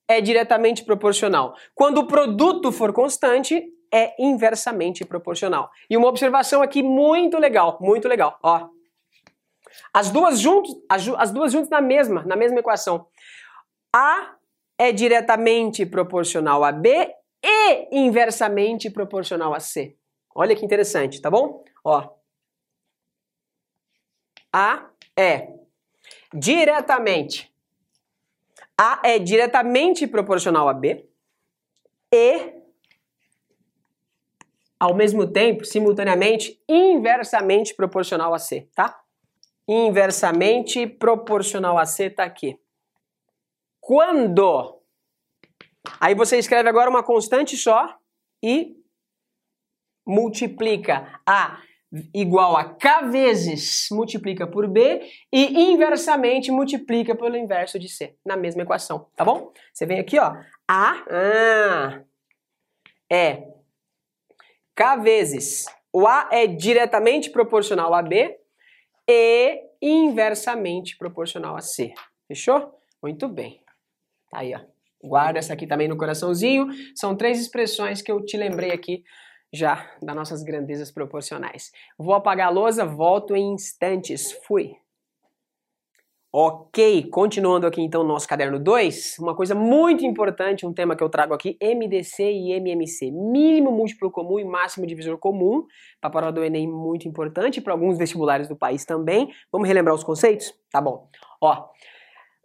é 0.09 0.21
diretamente 0.21 0.85
proporcional. 0.85 1.57
Quando 1.75 1.99
o 1.99 2.07
produto 2.07 2.71
for 2.71 2.93
constante, 2.93 3.65
é 3.93 4.15
inversamente 4.23 5.05
proporcional. 5.05 5.71
E 5.89 5.97
uma 5.97 6.09
observação 6.09 6.61
aqui 6.61 6.83
muito 6.83 7.39
legal, 7.39 7.79
muito 7.81 8.09
legal, 8.09 8.39
ó. 8.43 8.69
As 9.93 10.11
duas 10.11 10.39
juntas, 10.39 10.75
as, 10.89 11.09
as 11.09 11.31
duas 11.31 11.53
juntas 11.53 11.71
na 11.71 11.81
mesma, 11.81 12.23
na 12.25 12.37
mesma 12.37 12.59
equação. 12.59 13.07
A 13.95 14.36
é 14.79 14.93
diretamente 14.93 15.87
proporcional 15.87 16.65
a 16.65 16.73
B 16.73 17.15
e 17.43 17.89
inversamente 17.99 18.91
proporcional 18.91 19.55
a 19.55 19.61
C. 19.61 19.97
Olha 20.35 20.55
que 20.55 20.65
interessante, 20.65 21.21
tá 21.21 21.31
bom? 21.31 21.65
Ó. 21.85 22.09
A 24.53 24.89
é 25.17 25.49
diretamente 26.33 27.53
A 28.77 29.01
é 29.05 29.19
diretamente 29.19 30.07
proporcional 30.07 30.69
a 30.69 30.75
B 30.75 31.09
e 32.13 32.57
ao 34.79 34.95
mesmo 34.95 35.27
tempo, 35.27 35.65
simultaneamente, 35.65 36.63
inversamente 36.69 37.75
proporcional 37.75 38.35
a 38.35 38.39
C, 38.39 38.69
tá? 38.75 39.01
Inversamente 39.67 40.87
proporcional 40.87 41.79
a 41.79 41.87
C 41.87 42.11
tá 42.11 42.25
aqui. 42.25 42.61
Quando? 43.87 44.83
Aí 46.01 46.13
você 46.13 46.39
escreve 46.39 46.69
agora 46.69 46.91
uma 46.91 47.05
constante 47.05 47.57
só 47.57 47.97
e 48.43 48.75
multiplica 50.05 51.21
A 51.25 51.63
igual 52.13 52.57
a 52.57 52.75
K 52.75 53.03
vezes 53.03 53.87
multiplica 53.93 54.45
por 54.45 54.67
B 54.67 55.09
e 55.33 55.71
inversamente 55.71 56.51
multiplica 56.51 57.15
pelo 57.15 57.37
inverso 57.37 57.79
de 57.79 57.89
C, 57.89 58.17
na 58.27 58.37
mesma 58.37 58.63
equação, 58.63 59.09
tá 59.15 59.25
bom? 59.25 59.53
Você 59.73 59.87
vem 59.87 60.01
aqui, 60.01 60.19
ó, 60.19 60.35
A 60.67 61.05
ah, 61.09 62.03
é 63.09 63.47
K 64.75 64.97
vezes 64.97 65.67
o 65.93 66.09
A 66.09 66.29
é 66.33 66.49
diretamente 66.49 67.31
proporcional 67.31 67.95
a 67.95 68.03
B 68.03 68.37
e 69.09 69.63
inversamente 69.81 70.99
proporcional 70.99 71.57
a 71.57 71.61
C. 71.61 71.95
Fechou? 72.27 72.77
Muito 73.01 73.29
bem. 73.29 73.65
Tá 74.31 74.39
aí, 74.39 74.55
ó. 74.55 74.61
Guarda 75.03 75.39
essa 75.39 75.53
aqui 75.53 75.67
também 75.67 75.89
no 75.89 75.97
coraçãozinho. 75.97 76.67
São 76.95 77.17
três 77.17 77.41
expressões 77.41 78.03
que 78.03 78.11
eu 78.11 78.25
te 78.25 78.37
lembrei 78.37 78.73
aqui 78.73 79.05
já 79.53 79.89
das 80.03 80.17
nossas 80.17 80.43
grandezas 80.43 80.91
proporcionais. 80.91 81.71
Vou 81.99 82.15
apagar 82.15 82.49
a 82.49 82.51
lousa, 82.51 82.85
volto 82.85 83.35
em 83.35 83.53
instantes. 83.53 84.33
Fui. 84.47 84.77
Ok, 86.39 87.09
continuando 87.09 87.67
aqui 87.67 87.81
então 87.81 88.03
no 88.03 88.11
nosso 88.11 88.29
caderno 88.29 88.59
2, 88.59 89.19
uma 89.21 89.35
coisa 89.35 89.55
muito 89.55 90.05
importante, 90.05 90.67
um 90.67 90.73
tema 90.73 90.95
que 90.95 91.03
eu 91.03 91.09
trago 91.09 91.33
aqui, 91.33 91.57
MDC 91.63 92.31
e 92.31 92.53
MMC, 92.53 93.11
mínimo 93.11 93.73
múltiplo 93.73 94.11
comum 94.11 94.39
e 94.39 94.45
máximo 94.45 94.87
divisor 94.87 95.17
comum, 95.17 95.65
para 95.99 96.09
a 96.09 96.11
prova 96.11 96.33
do 96.33 96.45
Enem 96.45 96.69
muito 96.69 97.09
importante, 97.09 97.59
para 97.63 97.73
alguns 97.73 97.97
vestibulares 97.97 98.49
do 98.49 98.55
país 98.55 98.85
também. 98.85 99.33
Vamos 99.51 99.67
relembrar 99.67 99.95
os 99.95 100.05
conceitos? 100.05 100.53
Tá 100.71 100.79
bom. 100.79 101.09
Ó, 101.41 101.71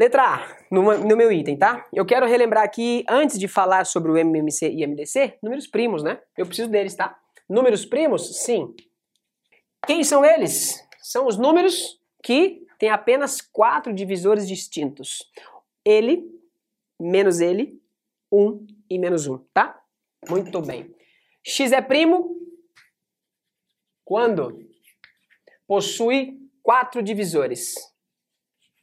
Letra 0.02 0.24
A, 0.24 0.58
no, 0.72 0.82
no, 0.98 1.16
meu 1.16 1.32
item, 1.32 1.56
tá? 1.56 1.88
Eu 1.94 2.04
quero 2.04 2.26
relembrar 2.26 2.64
aqui, 2.64 3.06
antes 3.08 3.38
de 3.38 3.48
falar 3.48 3.86
sobre 3.86 4.12
o 4.12 4.18
MMC 4.18 4.72
e 4.72 4.88
MDC, 4.88 5.38
números 5.44 5.68
primos, 5.68 6.02
né? 6.02 6.20
Eu 6.36 6.48
preciso 6.48 6.72
deles, 6.72 6.96
tá? 6.96 7.16
Números 7.48 7.86
primos? 7.86 8.44
Sim. 8.44 8.74
Quem 9.86 10.04
são 10.04 10.26
eles? 10.26 10.84
São 11.04 11.28
os 11.28 11.38
números 11.38 12.02
que 12.24 12.66
têm 12.80 12.90
apenas 12.90 13.42
quatro 13.42 13.94
divisores 13.94 14.48
distintos. 14.48 15.20
Ele, 15.86 16.28
menos 17.00 17.40
ele, 17.40 17.80
um 18.32 18.66
e 18.90 18.98
menos 18.98 19.28
um, 19.28 19.38
tá? 19.54 19.80
Muito 20.28 20.60
bem. 20.64 20.96
X 21.44 21.72
é 21.72 21.80
primo 21.80 22.40
quando 24.04 24.68
possui 25.68 26.40
quatro 26.64 27.04
divisores 27.04 27.91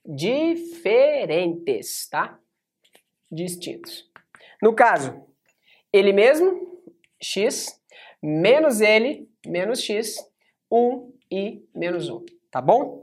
diferentes, 0.09 2.09
tá? 2.09 2.39
Distintos. 3.31 4.11
No 4.63 4.75
caso, 4.75 5.23
ele 5.93 6.15
mesmo, 6.15 6.81
x, 7.23 7.79
menos 8.23 8.81
ele, 8.81 9.29
menos 9.47 9.81
x, 9.81 10.17
1 10.73 11.13
e 11.31 11.63
menos 11.75 12.09
1, 12.09 12.25
tá 12.51 12.63
bom? 12.63 13.03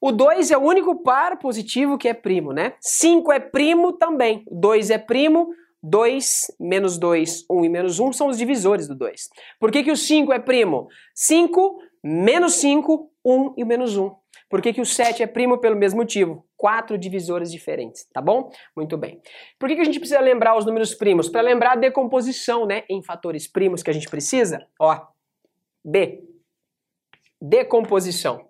O 0.00 0.12
2 0.12 0.50
é 0.50 0.58
o 0.58 0.62
único 0.62 1.02
par 1.02 1.38
positivo 1.38 1.96
que 1.96 2.08
é 2.08 2.14
primo, 2.14 2.52
né? 2.52 2.74
5 2.78 3.32
é 3.32 3.40
primo 3.40 3.94
também. 3.94 4.44
2 4.50 4.90
é 4.90 4.98
primo, 4.98 5.48
2 5.82 6.54
menos 6.60 6.98
2, 6.98 7.46
1 7.50 7.64
e 7.64 7.68
menos 7.70 7.98
1 7.98 8.12
são 8.12 8.28
os 8.28 8.36
divisores 8.36 8.86
do 8.86 8.94
2. 8.94 9.30
Por 9.58 9.70
que, 9.70 9.82
que 9.82 9.90
o 9.90 9.96
5 9.96 10.30
é 10.32 10.38
primo? 10.38 10.88
5 11.14 11.78
menos 12.02 12.56
5, 12.56 13.10
1 13.24 13.54
e 13.56 13.64
menos 13.64 13.96
1. 13.96 14.23
Por 14.54 14.62
que, 14.62 14.72
que 14.72 14.80
o 14.80 14.86
7 14.86 15.20
é 15.20 15.26
primo? 15.26 15.58
Pelo 15.58 15.74
mesmo 15.74 15.98
motivo. 15.98 16.46
Quatro 16.56 16.96
divisores 16.96 17.50
diferentes, 17.50 18.08
tá 18.12 18.20
bom? 18.20 18.52
Muito 18.76 18.96
bem. 18.96 19.20
Por 19.58 19.68
que, 19.68 19.74
que 19.74 19.80
a 19.80 19.84
gente 19.84 19.98
precisa 19.98 20.20
lembrar 20.20 20.56
os 20.56 20.64
números 20.64 20.94
primos? 20.94 21.28
Para 21.28 21.40
lembrar 21.40 21.72
a 21.72 21.74
decomposição, 21.74 22.64
né? 22.64 22.84
Em 22.88 23.02
fatores 23.02 23.48
primos 23.48 23.82
que 23.82 23.90
a 23.90 23.92
gente 23.92 24.08
precisa. 24.08 24.64
Ó, 24.78 24.96
B. 25.84 26.22
Decomposição. 27.42 28.48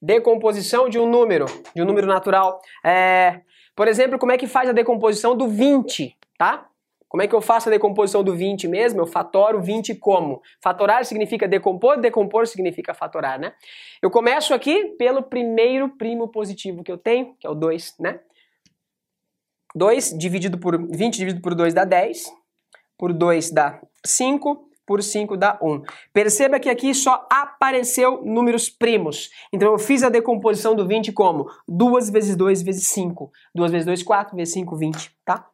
Decomposição 0.00 0.88
de 0.88 0.98
um 0.98 1.06
número, 1.06 1.44
de 1.74 1.82
um 1.82 1.84
número 1.84 2.06
natural. 2.06 2.58
É, 2.82 3.42
por 3.76 3.88
exemplo, 3.88 4.18
como 4.18 4.32
é 4.32 4.38
que 4.38 4.46
faz 4.46 4.70
a 4.70 4.72
decomposição 4.72 5.36
do 5.36 5.46
20, 5.46 6.16
tá? 6.38 6.70
Como 7.08 7.22
é 7.22 7.28
que 7.28 7.34
eu 7.34 7.40
faço 7.40 7.68
a 7.68 7.72
decomposição 7.72 8.22
do 8.24 8.34
20 8.34 8.66
mesmo? 8.68 9.00
Eu 9.00 9.06
fatoro 9.06 9.62
20 9.62 9.94
como? 9.94 10.42
Fatorar 10.60 11.04
significa 11.04 11.46
decompor, 11.46 12.00
decompor 12.00 12.46
significa 12.46 12.92
fatorar, 12.92 13.38
né? 13.38 13.54
Eu 14.02 14.10
começo 14.10 14.52
aqui 14.52 14.96
pelo 14.98 15.22
primeiro 15.22 15.88
primo 15.96 16.28
positivo 16.28 16.82
que 16.82 16.90
eu 16.90 16.98
tenho, 16.98 17.34
que 17.38 17.46
é 17.46 17.50
o 17.50 17.54
2, 17.54 17.94
né? 18.00 18.20
2 19.74 20.16
dividido 20.18 20.58
por 20.58 20.76
20 20.78 21.16
dividido 21.16 21.42
por 21.42 21.54
2 21.54 21.74
dá 21.74 21.84
10, 21.84 22.32
por 22.98 23.12
2 23.12 23.50
dá 23.50 23.80
5, 24.04 24.68
por 24.86 25.02
5 25.02 25.36
dá 25.36 25.58
1. 25.60 25.82
Perceba 26.12 26.58
que 26.58 26.70
aqui 26.70 26.94
só 26.94 27.26
apareceu 27.30 28.22
números 28.24 28.70
primos. 28.70 29.30
Então 29.52 29.72
eu 29.72 29.78
fiz 29.78 30.02
a 30.02 30.08
decomposição 30.08 30.74
do 30.74 30.86
20 30.86 31.12
como 31.12 31.50
2 31.68 32.08
vezes 32.10 32.36
2 32.36 32.62
vezes 32.62 32.88
5. 32.88 33.30
2 33.54 33.70
vezes 33.70 33.86
2, 33.86 34.02
4, 34.02 34.36
vezes 34.36 34.54
5, 34.54 34.76
20, 34.76 35.16
tá? 35.24 35.46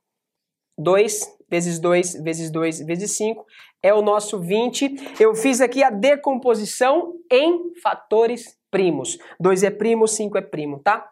2 0.79 1.39
vezes 1.49 1.79
2 1.79 2.15
vezes 2.23 2.51
2 2.51 2.87
vezes 2.87 3.17
5 3.17 3.47
é 3.83 3.93
o 3.93 4.03
nosso 4.03 4.39
20. 4.39 5.21
Eu 5.21 5.35
fiz 5.35 5.61
aqui 5.61 5.83
a 5.83 5.91
decomposição 5.91 7.15
em 7.31 7.75
fatores 7.83 8.59
primos. 8.71 9.19
2 9.39 9.65
é 9.65 9.71
primo, 9.71 10.09
5 10.09 10.39
é 10.39 10.41
primo, 10.41 10.79
tá? 10.79 11.11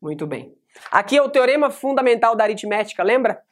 Muito 0.00 0.26
bem. 0.26 0.54
Aqui 0.90 1.16
é 1.16 1.22
o 1.22 1.28
teorema 1.28 1.70
fundamental 1.70 2.36
da 2.36 2.44
aritmética, 2.44 3.02
lembra? 3.02 3.42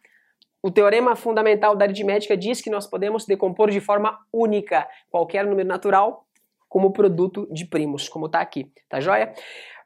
O 0.63 0.71
teorema 0.71 1.15
fundamental 1.15 1.77
da 1.77 1.85
aritmética 1.85 2.37
diz 2.37 2.61
que 2.61 2.71
nós 2.71 2.87
podemos 2.87 3.25
decompor 3.25 3.71
de 3.71 3.81
forma 3.81 4.19
única 4.33 4.89
qualquer 5.11 5.45
número 5.45 5.69
natural 5.69 6.27
como 6.69 6.93
produto 6.93 7.49
de 7.51 7.65
primos, 7.65 8.09
como 8.09 8.27
está 8.27 8.41
aqui, 8.41 8.71
tá 8.89 9.01
joia? 9.01 9.33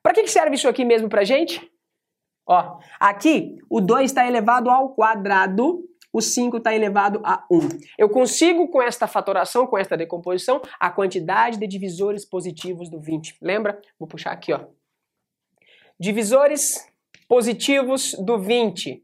Para 0.03 0.15
que 0.15 0.27
serve 0.27 0.57
isso 0.57 0.69
aqui 0.69 0.85
mesmo 0.85 1.09
pra 1.09 1.25
gente? 1.25 1.72
Ó, 2.47 2.79
aqui 2.99 3.57
o 3.71 3.81
2 3.81 4.11
está 4.11 4.27
elevado 4.27 4.69
ao 4.69 4.95
quadrado 4.95 5.85
o 6.13 6.21
5 6.21 6.59
está 6.59 6.75
elevado 6.75 7.21
a 7.25 7.45
1. 7.51 7.61
Eu 7.97 8.09
consigo, 8.11 8.69
com 8.69 8.83
esta 8.83 9.07
fatoração, 9.07 9.67
com 9.67 9.79
esta 9.79 9.97
decomposição, 9.97 10.61
a 10.79 10.91
quantidade 10.91 11.59
de 11.59 11.67
divisores 11.67 12.25
positivos 12.25 12.91
do 12.91 13.01
20. 13.01 13.39
Lembra? 13.41 13.81
Vou 13.99 14.07
puxar 14.07 14.33
aqui, 14.33 14.53
ó. 14.53 14.67
Divisores 15.99 16.87
positivos 17.27 18.15
do 18.15 18.39
20. 18.39 19.03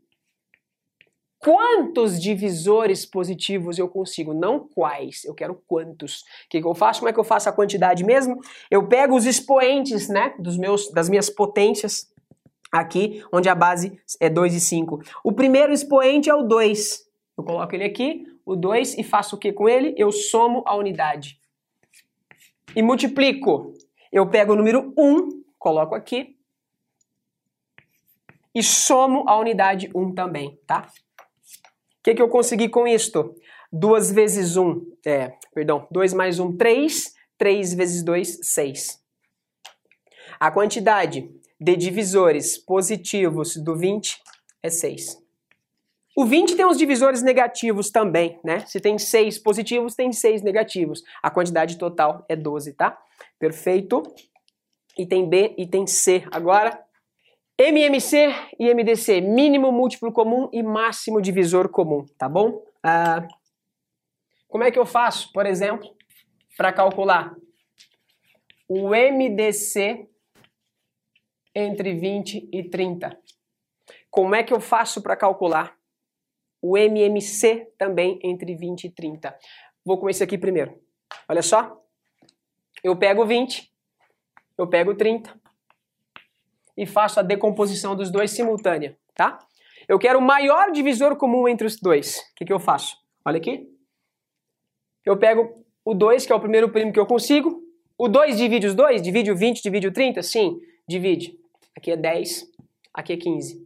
Quantos 1.39 2.20
divisores 2.20 3.07
positivos 3.07 3.78
eu 3.78 3.89
consigo? 3.89 4.34
Não 4.34 4.68
quais, 4.68 5.24
eu 5.24 5.34
quero 5.34 5.55
quantos. 5.66 6.22
O 6.22 6.49
que, 6.51 6.61
que 6.61 6.66
eu 6.66 6.74
faço? 6.74 7.01
Como 7.01 7.09
é 7.09 7.12
que 7.12 7.20
eu 7.20 7.24
faço 7.24 7.49
a 7.49 7.53
quantidade 7.53 8.05
mesmo? 8.05 8.41
Eu 8.68 8.89
pego 8.89 9.16
os 9.16 9.24
expoentes, 9.24 10.09
né, 10.09 10.34
dos 10.39 10.59
meus, 10.59 10.91
das 10.91 11.09
minhas 11.09 11.30
potências, 11.30 12.12
aqui, 12.70 13.24
onde 13.32 13.48
a 13.48 13.54
base 13.54 14.00
é 14.20 14.28
2 14.28 14.54
e 14.54 14.60
5. 14.60 15.00
O 15.24 15.32
primeiro 15.32 15.72
expoente 15.72 16.28
é 16.28 16.34
o 16.34 16.42
2. 16.42 17.06
Eu 17.36 17.44
coloco 17.44 17.74
ele 17.74 17.84
aqui, 17.84 18.26
o 18.44 18.56
2, 18.56 18.98
e 18.98 19.02
faço 19.02 19.36
o 19.36 19.38
que 19.38 19.52
com 19.52 19.68
ele? 19.68 19.94
Eu 19.96 20.10
somo 20.10 20.62
a 20.66 20.74
unidade. 20.74 21.38
E 22.74 22.82
multiplico. 22.82 23.74
Eu 24.10 24.28
pego 24.28 24.52
o 24.52 24.56
número 24.56 24.92
1, 24.96 25.42
coloco 25.58 25.94
aqui, 25.94 26.38
e 28.54 28.62
somo 28.62 29.24
a 29.28 29.36
unidade 29.38 29.90
1 29.94 30.14
também, 30.14 30.58
tá? 30.66 30.90
O 30.90 32.02
que, 32.02 32.14
que 32.14 32.22
eu 32.22 32.28
consegui 32.28 32.68
com 32.68 32.88
isto? 32.88 33.34
2 33.70 34.10
vezes 34.10 34.56
1, 34.56 34.84
é, 35.06 35.34
perdão, 35.54 35.86
2 35.90 36.14
mais 36.14 36.40
1, 36.40 36.56
3, 36.56 37.14
3 37.36 37.74
vezes 37.74 38.02
2, 38.02 38.40
6. 38.42 39.00
A 40.40 40.50
quantidade 40.50 41.30
de 41.61 41.76
divisores 41.76 42.56
positivos 42.56 43.56
do 43.56 43.76
20 43.76 44.20
é 44.62 44.70
6. 44.70 45.22
O 46.16 46.24
20 46.24 46.56
tem 46.56 46.66
os 46.66 46.76
divisores 46.76 47.22
negativos 47.22 47.90
também, 47.90 48.40
né? 48.42 48.61
Se 48.66 48.80
tem 48.80 48.98
6 48.98 49.38
positivos, 49.38 49.94
tem 49.94 50.12
6 50.12 50.42
negativos. 50.42 51.02
A 51.22 51.30
quantidade 51.30 51.78
total 51.78 52.24
é 52.28 52.34
12, 52.34 52.72
tá? 52.72 52.98
Perfeito. 53.38 54.02
Item 54.98 55.28
B, 55.28 55.54
item 55.56 55.86
C. 55.86 56.24
Agora, 56.32 56.76
MMC 57.56 58.34
e 58.59 58.72
MDC, 58.72 59.20
mínimo 59.20 59.70
múltiplo 59.70 60.12
comum 60.12 60.48
e 60.52 60.62
máximo 60.62 61.20
divisor 61.20 61.68
comum, 61.68 62.04
tá 62.16 62.28
bom? 62.28 62.64
Ah, 62.82 63.26
como 64.48 64.64
é 64.64 64.70
que 64.70 64.78
eu 64.78 64.86
faço, 64.86 65.32
por 65.32 65.46
exemplo, 65.46 65.88
para 66.56 66.72
calcular 66.72 67.34
o 68.68 68.90
MDC 68.90 70.09
entre 71.55 71.94
20 71.94 72.49
e 72.53 72.62
30. 72.64 73.18
Como 74.11 74.34
é 74.34 74.42
que 74.42 74.53
eu 74.53 74.61
faço 74.61 75.03
para 75.03 75.16
calcular 75.16 75.76
o 76.61 76.76
MMC 76.76 77.72
também 77.78 78.18
entre 78.22 78.55
20 78.55 78.84
e 78.84 78.90
30? 78.90 79.36
Vou 79.84 79.99
com 79.99 80.09
esse 80.09 80.22
aqui 80.22 80.36
primeiro. 80.36 80.80
Olha 81.28 81.42
só. 81.42 81.82
Eu 82.82 82.96
pego 82.96 83.26
20, 83.26 83.72
eu 84.57 84.66
pego 84.68 84.94
30 84.94 85.34
e 86.76 86.86
faço 86.86 87.18
a 87.18 87.24
decomposição 87.24 87.96
dos 87.96 88.11
dois 88.11 88.30
simultânea, 88.30 88.96
tá? 89.14 89.38
Eu 89.88 89.99
quero 89.99 90.18
o 90.18 90.22
maior 90.22 90.70
divisor 90.70 91.16
comum 91.16 91.49
entre 91.49 91.66
os 91.66 91.76
dois. 91.76 92.18
O 92.18 92.34
que, 92.36 92.44
que 92.44 92.53
eu 92.53 92.61
faço? 92.61 92.96
Olha 93.24 93.38
aqui. 93.38 93.66
Eu 95.05 95.16
pego 95.16 95.64
o 95.84 95.94
2, 95.94 96.26
que 96.26 96.32
é 96.32 96.36
o 96.36 96.40
primeiro 96.40 96.68
primo 96.68 96.92
que 96.92 97.01
eu 97.01 97.07
consigo. 97.07 97.62
O 97.96 98.09
2 98.09 98.36
divide 98.36 98.66
os 98.66 98.74
dois? 98.74 99.01
Divide 99.01 99.30
o 99.30 99.36
20, 99.36 99.62
divide 99.62 99.88
o 99.88 99.92
30? 99.92 100.22
Sim, 100.22 100.61
divide. 100.89 101.39
Aqui 101.76 101.93
é 101.93 101.97
10, 101.97 102.51
aqui 102.93 103.12
é 103.12 103.16
15. 103.16 103.64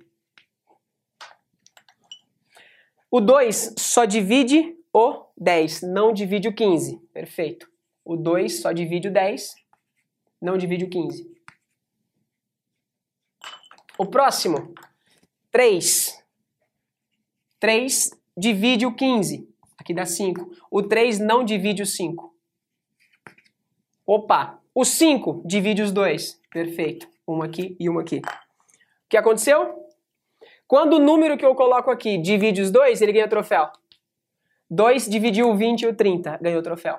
O 3.10 3.20
2 3.20 3.74
só 3.78 4.04
divide 4.04 4.76
o 4.92 5.26
10, 5.36 5.82
não 5.82 6.12
divide 6.12 6.48
o 6.48 6.54
15. 6.54 6.98
Perfeito. 7.12 7.70
O 8.04 8.16
2 8.16 8.60
só 8.60 8.72
divide 8.72 9.08
o 9.08 9.12
10, 9.12 9.54
não 10.40 10.58
divide 10.58 10.84
o 10.84 10.90
15. 10.90 11.30
O 13.96 14.06
próximo, 14.06 14.74
3. 15.50 16.22
3 17.60 18.10
divide 18.36 18.84
o 18.84 18.94
15. 18.94 19.48
Aqui 19.78 19.94
dá 19.94 20.04
5. 20.04 20.50
O 20.70 20.82
3 20.82 21.18
não 21.18 21.44
divide 21.44 21.82
o 21.82 21.86
5. 21.86 22.34
Opa! 24.04 24.58
O 24.74 24.84
5 24.84 25.42
divide 25.46 25.82
os 25.82 25.92
dois. 25.92 26.40
Perfeito 26.50 27.11
uma 27.26 27.46
aqui 27.46 27.76
e 27.78 27.88
uma 27.88 28.02
aqui. 28.02 28.18
O 28.18 29.08
que 29.08 29.16
aconteceu? 29.16 29.82
Quando 30.66 30.94
o 30.94 30.98
número 30.98 31.36
que 31.36 31.44
eu 31.44 31.54
coloco 31.54 31.90
aqui 31.90 32.16
divide 32.18 32.62
os 32.62 32.70
dois, 32.70 33.02
ele 33.02 33.12
ganha 33.12 33.28
troféu. 33.28 33.70
2 34.70 35.06
dividiu 35.06 35.50
o 35.50 35.56
20 35.56 35.82
e 35.82 35.86
o 35.86 35.94
30, 35.94 36.38
ganhou 36.40 36.62
troféu. 36.62 36.98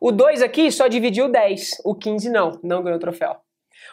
O 0.00 0.10
2 0.10 0.40
aqui 0.40 0.72
só 0.72 0.88
dividiu 0.88 1.30
10, 1.30 1.82
o 1.84 1.94
15 1.94 2.30
não, 2.30 2.58
não 2.62 2.82
ganhou 2.82 2.98
troféu. 2.98 3.36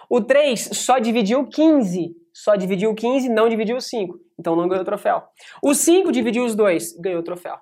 O 0.09 0.21
3 0.21 0.69
só 0.71 0.97
dividiu 0.97 1.45
15, 1.45 2.15
só 2.33 2.55
dividiu 2.55 2.95
15, 2.95 3.27
não 3.27 3.49
dividiu 3.49 3.81
5. 3.81 4.17
Então 4.39 4.55
não 4.55 4.67
ganhou 4.69 4.85
troféu. 4.85 5.23
O 5.61 5.73
5 5.73 6.11
dividiu 6.11 6.45
os 6.45 6.55
dois, 6.55 6.93
ganhou 6.97 7.21
troféu. 7.21 7.57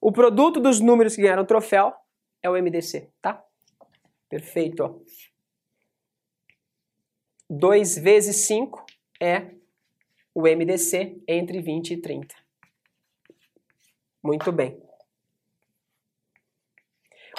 O 0.00 0.10
produto 0.10 0.60
dos 0.60 0.80
números 0.80 1.14
que 1.14 1.22
ganharam 1.22 1.44
troféu 1.44 1.94
é 2.42 2.50
o 2.50 2.54
MDC, 2.54 3.10
tá? 3.22 3.42
Perfeito. 4.28 5.03
2 7.48 7.98
vezes 7.98 8.36
5 8.46 8.84
é 9.20 9.50
o 10.34 10.42
MDC 10.42 11.22
entre 11.28 11.60
20 11.60 11.92
e 11.92 11.96
30. 12.00 12.34
Muito 14.22 14.50
bem. 14.50 14.82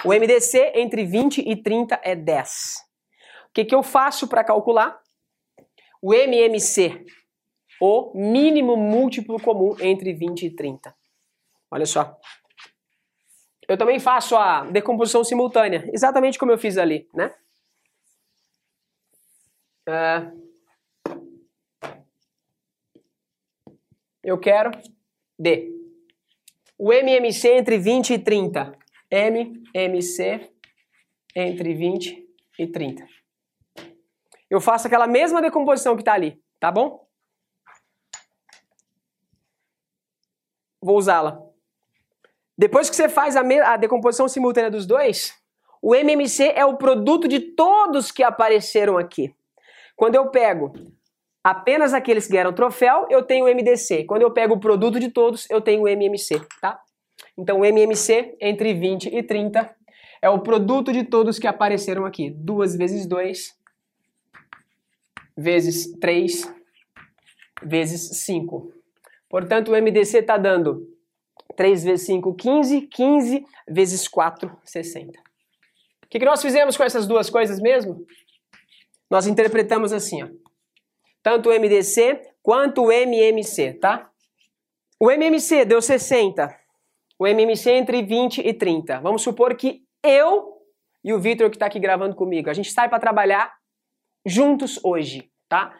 O 0.04 0.08
MDC 0.08 0.72
entre 0.76 1.04
20 1.04 1.38
e 1.38 1.56
30 1.56 2.00
é 2.02 2.14
10. 2.14 2.76
O 3.48 3.52
que, 3.52 3.64
que 3.64 3.74
eu 3.74 3.82
faço 3.82 4.28
para 4.28 4.44
calcular? 4.44 5.00
O 6.00 6.14
MMC, 6.14 7.04
o 7.80 8.12
mínimo 8.14 8.76
múltiplo 8.76 9.40
comum 9.40 9.74
entre 9.80 10.12
20 10.12 10.46
e 10.46 10.50
30. 10.50 10.94
Olha 11.70 11.86
só. 11.86 12.16
Eu 13.68 13.76
também 13.76 13.98
faço 13.98 14.36
a 14.36 14.64
decomposição 14.64 15.24
simultânea, 15.24 15.90
exatamente 15.92 16.38
como 16.38 16.52
eu 16.52 16.58
fiz 16.58 16.78
ali, 16.78 17.08
né? 17.12 17.34
Uh, 19.88 20.46
eu 24.22 24.38
quero 24.38 24.72
D. 25.38 25.72
O 26.76 26.92
MMC 26.92 27.48
entre 27.48 27.78
20 27.78 28.14
e 28.14 28.18
30. 28.18 28.76
MMC 29.10 30.50
entre 31.34 31.74
20 31.74 32.28
e 32.58 32.66
30. 32.66 33.06
Eu 34.50 34.60
faço 34.60 34.86
aquela 34.86 35.06
mesma 35.06 35.40
decomposição 35.40 35.94
que 35.94 36.02
está 36.02 36.14
ali, 36.14 36.42
tá 36.58 36.70
bom? 36.70 37.06
Vou 40.82 40.96
usá-la. 40.96 41.40
Depois 42.58 42.88
que 42.88 42.96
você 42.96 43.08
faz 43.08 43.36
a, 43.36 43.40
a 43.40 43.76
decomposição 43.76 44.28
simultânea 44.28 44.70
dos 44.70 44.86
dois, 44.86 45.34
o 45.82 45.94
MMC 45.94 46.52
é 46.54 46.64
o 46.64 46.76
produto 46.76 47.28
de 47.28 47.40
todos 47.40 48.10
que 48.10 48.22
apareceram 48.22 48.96
aqui. 48.96 49.34
Quando 49.96 50.14
eu 50.14 50.28
pego 50.28 50.72
apenas 51.42 51.94
aqueles 51.94 52.26
que 52.26 52.32
ganharam 52.32 52.52
troféu, 52.52 53.06
eu 53.08 53.22
tenho 53.22 53.46
o 53.46 53.48
MDC. 53.48 54.04
Quando 54.04 54.22
eu 54.22 54.30
pego 54.30 54.54
o 54.54 54.60
produto 54.60 55.00
de 55.00 55.10
todos, 55.10 55.48
eu 55.48 55.60
tenho 55.60 55.82
o 55.82 55.88
MMC, 55.88 56.40
tá? 56.60 56.78
Então, 57.36 57.60
o 57.60 57.64
MMC 57.64 58.36
entre 58.40 58.74
20 58.74 59.06
e 59.06 59.22
30 59.22 59.74
é 60.20 60.28
o 60.28 60.40
produto 60.40 60.92
de 60.92 61.04
todos 61.04 61.38
que 61.38 61.46
apareceram 61.46 62.04
aqui. 62.04 62.30
2 62.30 62.76
vezes 62.76 63.06
2 63.06 63.56
vezes 65.36 65.92
3 65.98 66.54
vezes 67.62 68.24
5. 68.24 68.72
Portanto, 69.28 69.72
o 69.72 69.76
MDC 69.76 70.18
está 70.18 70.36
dando 70.36 70.88
3 71.56 71.84
vezes 71.84 72.06
5, 72.06 72.34
15. 72.34 72.80
15 72.82 73.44
vezes 73.68 74.08
4, 74.08 74.56
60. 74.64 75.18
O 75.18 76.08
que, 76.08 76.18
que 76.18 76.24
nós 76.24 76.40
fizemos 76.40 76.76
com 76.76 76.84
essas 76.84 77.06
duas 77.06 77.28
coisas 77.28 77.60
mesmo? 77.60 78.06
Nós 79.10 79.26
interpretamos 79.26 79.92
assim, 79.92 80.22
ó. 80.22 80.28
Tanto 81.22 81.50
o 81.50 81.52
MDC 81.52 82.20
quanto 82.42 82.84
o 82.84 82.92
MMC, 82.92 83.74
tá? 83.74 84.10
O 85.00 85.10
MMC 85.10 85.64
deu 85.64 85.82
60. 85.82 86.56
O 87.18 87.26
MMC 87.26 87.70
entre 87.70 88.02
20 88.02 88.40
e 88.40 88.52
30. 88.52 89.00
Vamos 89.00 89.22
supor 89.22 89.54
que 89.56 89.82
eu 90.02 90.56
e 91.06 91.12
o 91.12 91.20
Vitor 91.20 91.48
que 91.48 91.54
está 91.54 91.66
aqui 91.66 91.78
gravando 91.78 92.16
comigo, 92.16 92.50
a 92.50 92.52
gente 92.52 92.72
sai 92.72 92.88
para 92.88 92.98
trabalhar 92.98 93.54
juntos 94.26 94.80
hoje, 94.82 95.30
tá? 95.48 95.72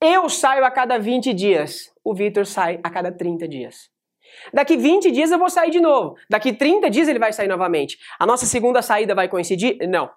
Eu 0.00 0.28
saio 0.28 0.64
a 0.64 0.70
cada 0.70 1.00
20 1.00 1.34
dias, 1.34 1.92
o 2.04 2.14
Vitor 2.14 2.46
sai 2.46 2.78
a 2.80 2.88
cada 2.88 3.10
30 3.10 3.48
dias. 3.48 3.90
Daqui 4.54 4.76
20 4.76 5.10
dias 5.10 5.32
eu 5.32 5.38
vou 5.38 5.50
sair 5.50 5.70
de 5.72 5.80
novo. 5.80 6.16
Daqui 6.30 6.52
30 6.52 6.88
dias 6.88 7.08
ele 7.08 7.18
vai 7.18 7.32
sair 7.32 7.48
novamente. 7.48 7.98
A 8.20 8.24
nossa 8.24 8.46
segunda 8.46 8.80
saída 8.82 9.16
vai 9.16 9.28
coincidir? 9.28 9.76
Não. 9.88 10.08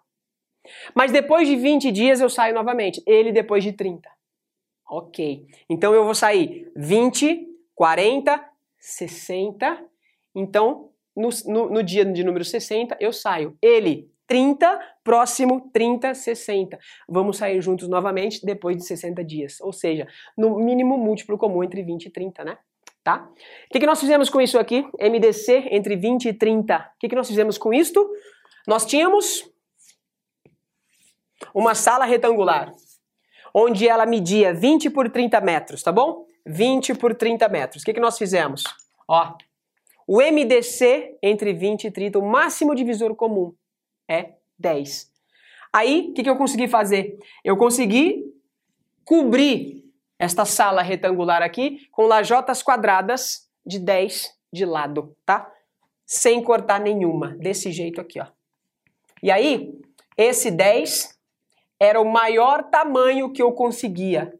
Mas 0.93 1.11
depois 1.11 1.47
de 1.47 1.55
20 1.55 1.91
dias 1.91 2.21
eu 2.21 2.29
saio 2.29 2.53
novamente. 2.53 3.01
Ele 3.05 3.31
depois 3.31 3.63
de 3.63 3.73
30. 3.73 4.09
Ok. 4.89 5.47
Então 5.69 5.93
eu 5.93 6.03
vou 6.05 6.13
sair 6.13 6.71
20, 6.75 7.47
40, 7.73 8.43
60. 8.77 9.83
Então, 10.35 10.89
no, 11.15 11.29
no, 11.45 11.69
no 11.69 11.83
dia 11.83 12.05
de 12.05 12.23
número 12.23 12.45
60, 12.45 12.97
eu 12.99 13.11
saio. 13.11 13.57
Ele, 13.61 14.11
30, 14.27 14.79
próximo 15.03 15.69
30, 15.71 16.13
60. 16.13 16.77
Vamos 17.07 17.37
sair 17.37 17.61
juntos 17.61 17.87
novamente 17.87 18.45
depois 18.45 18.77
de 18.77 18.85
60 18.85 19.23
dias. 19.23 19.59
Ou 19.61 19.71
seja, 19.71 20.07
no 20.37 20.59
mínimo 20.59 20.97
múltiplo 20.97 21.37
comum 21.37 21.63
entre 21.63 21.81
20 21.83 22.05
e 22.05 22.09
30, 22.09 22.43
né? 22.43 22.57
Tá? 23.03 23.29
O 23.29 23.69
que, 23.71 23.79
que 23.79 23.85
nós 23.85 23.99
fizemos 23.99 24.29
com 24.31 24.41
isso 24.41 24.57
aqui? 24.57 24.83
MDC 24.99 25.67
entre 25.71 25.95
20 25.95 26.29
e 26.29 26.33
30. 26.33 26.77
O 26.77 26.99
que, 26.99 27.07
que 27.07 27.15
nós 27.15 27.27
fizemos 27.27 27.57
com 27.57 27.71
isto? 27.71 28.09
Nós 28.67 28.83
tínhamos 28.83 29.47
uma 31.53 31.75
sala 31.75 32.05
retangular, 32.05 32.73
onde 33.53 33.87
ela 33.87 34.05
media 34.05 34.53
20 34.53 34.89
por 34.89 35.09
30 35.09 35.39
metros, 35.41 35.83
tá 35.83 35.91
bom? 35.91 36.25
20 36.45 36.93
por 36.95 37.15
30 37.15 37.47
metros. 37.49 37.81
O 37.81 37.85
que, 37.85 37.93
que 37.93 37.99
nós 37.99 38.17
fizemos? 38.17 38.63
Ó, 39.07 39.35
o 40.07 40.21
MDC 40.21 41.17
entre 41.21 41.53
20 41.53 41.85
e 41.85 41.91
30, 41.91 42.19
o 42.19 42.25
máximo 42.25 42.75
divisor 42.75 43.15
comum, 43.15 43.53
é 44.07 44.33
10. 44.59 45.11
Aí, 45.73 46.09
o 46.09 46.13
que, 46.13 46.23
que 46.23 46.29
eu 46.29 46.37
consegui 46.37 46.67
fazer? 46.67 47.17
Eu 47.43 47.57
consegui 47.57 48.23
cobrir 49.03 49.83
esta 50.17 50.45
sala 50.45 50.81
retangular 50.81 51.41
aqui 51.41 51.87
com 51.91 52.03
lajotas 52.03 52.63
quadradas 52.63 53.49
de 53.65 53.79
10 53.79 54.33
de 54.53 54.65
lado, 54.65 55.15
tá? 55.25 55.51
Sem 56.05 56.41
cortar 56.41 56.79
nenhuma, 56.79 57.35
desse 57.39 57.71
jeito 57.71 57.99
aqui, 57.99 58.19
ó. 58.19 58.27
E 59.21 59.31
aí, 59.31 59.73
esse 60.15 60.51
10 60.51 61.14
era 61.79 61.99
o 61.99 62.05
maior 62.05 62.63
tamanho 62.63 63.31
que 63.31 63.41
eu 63.41 63.51
conseguia, 63.51 64.33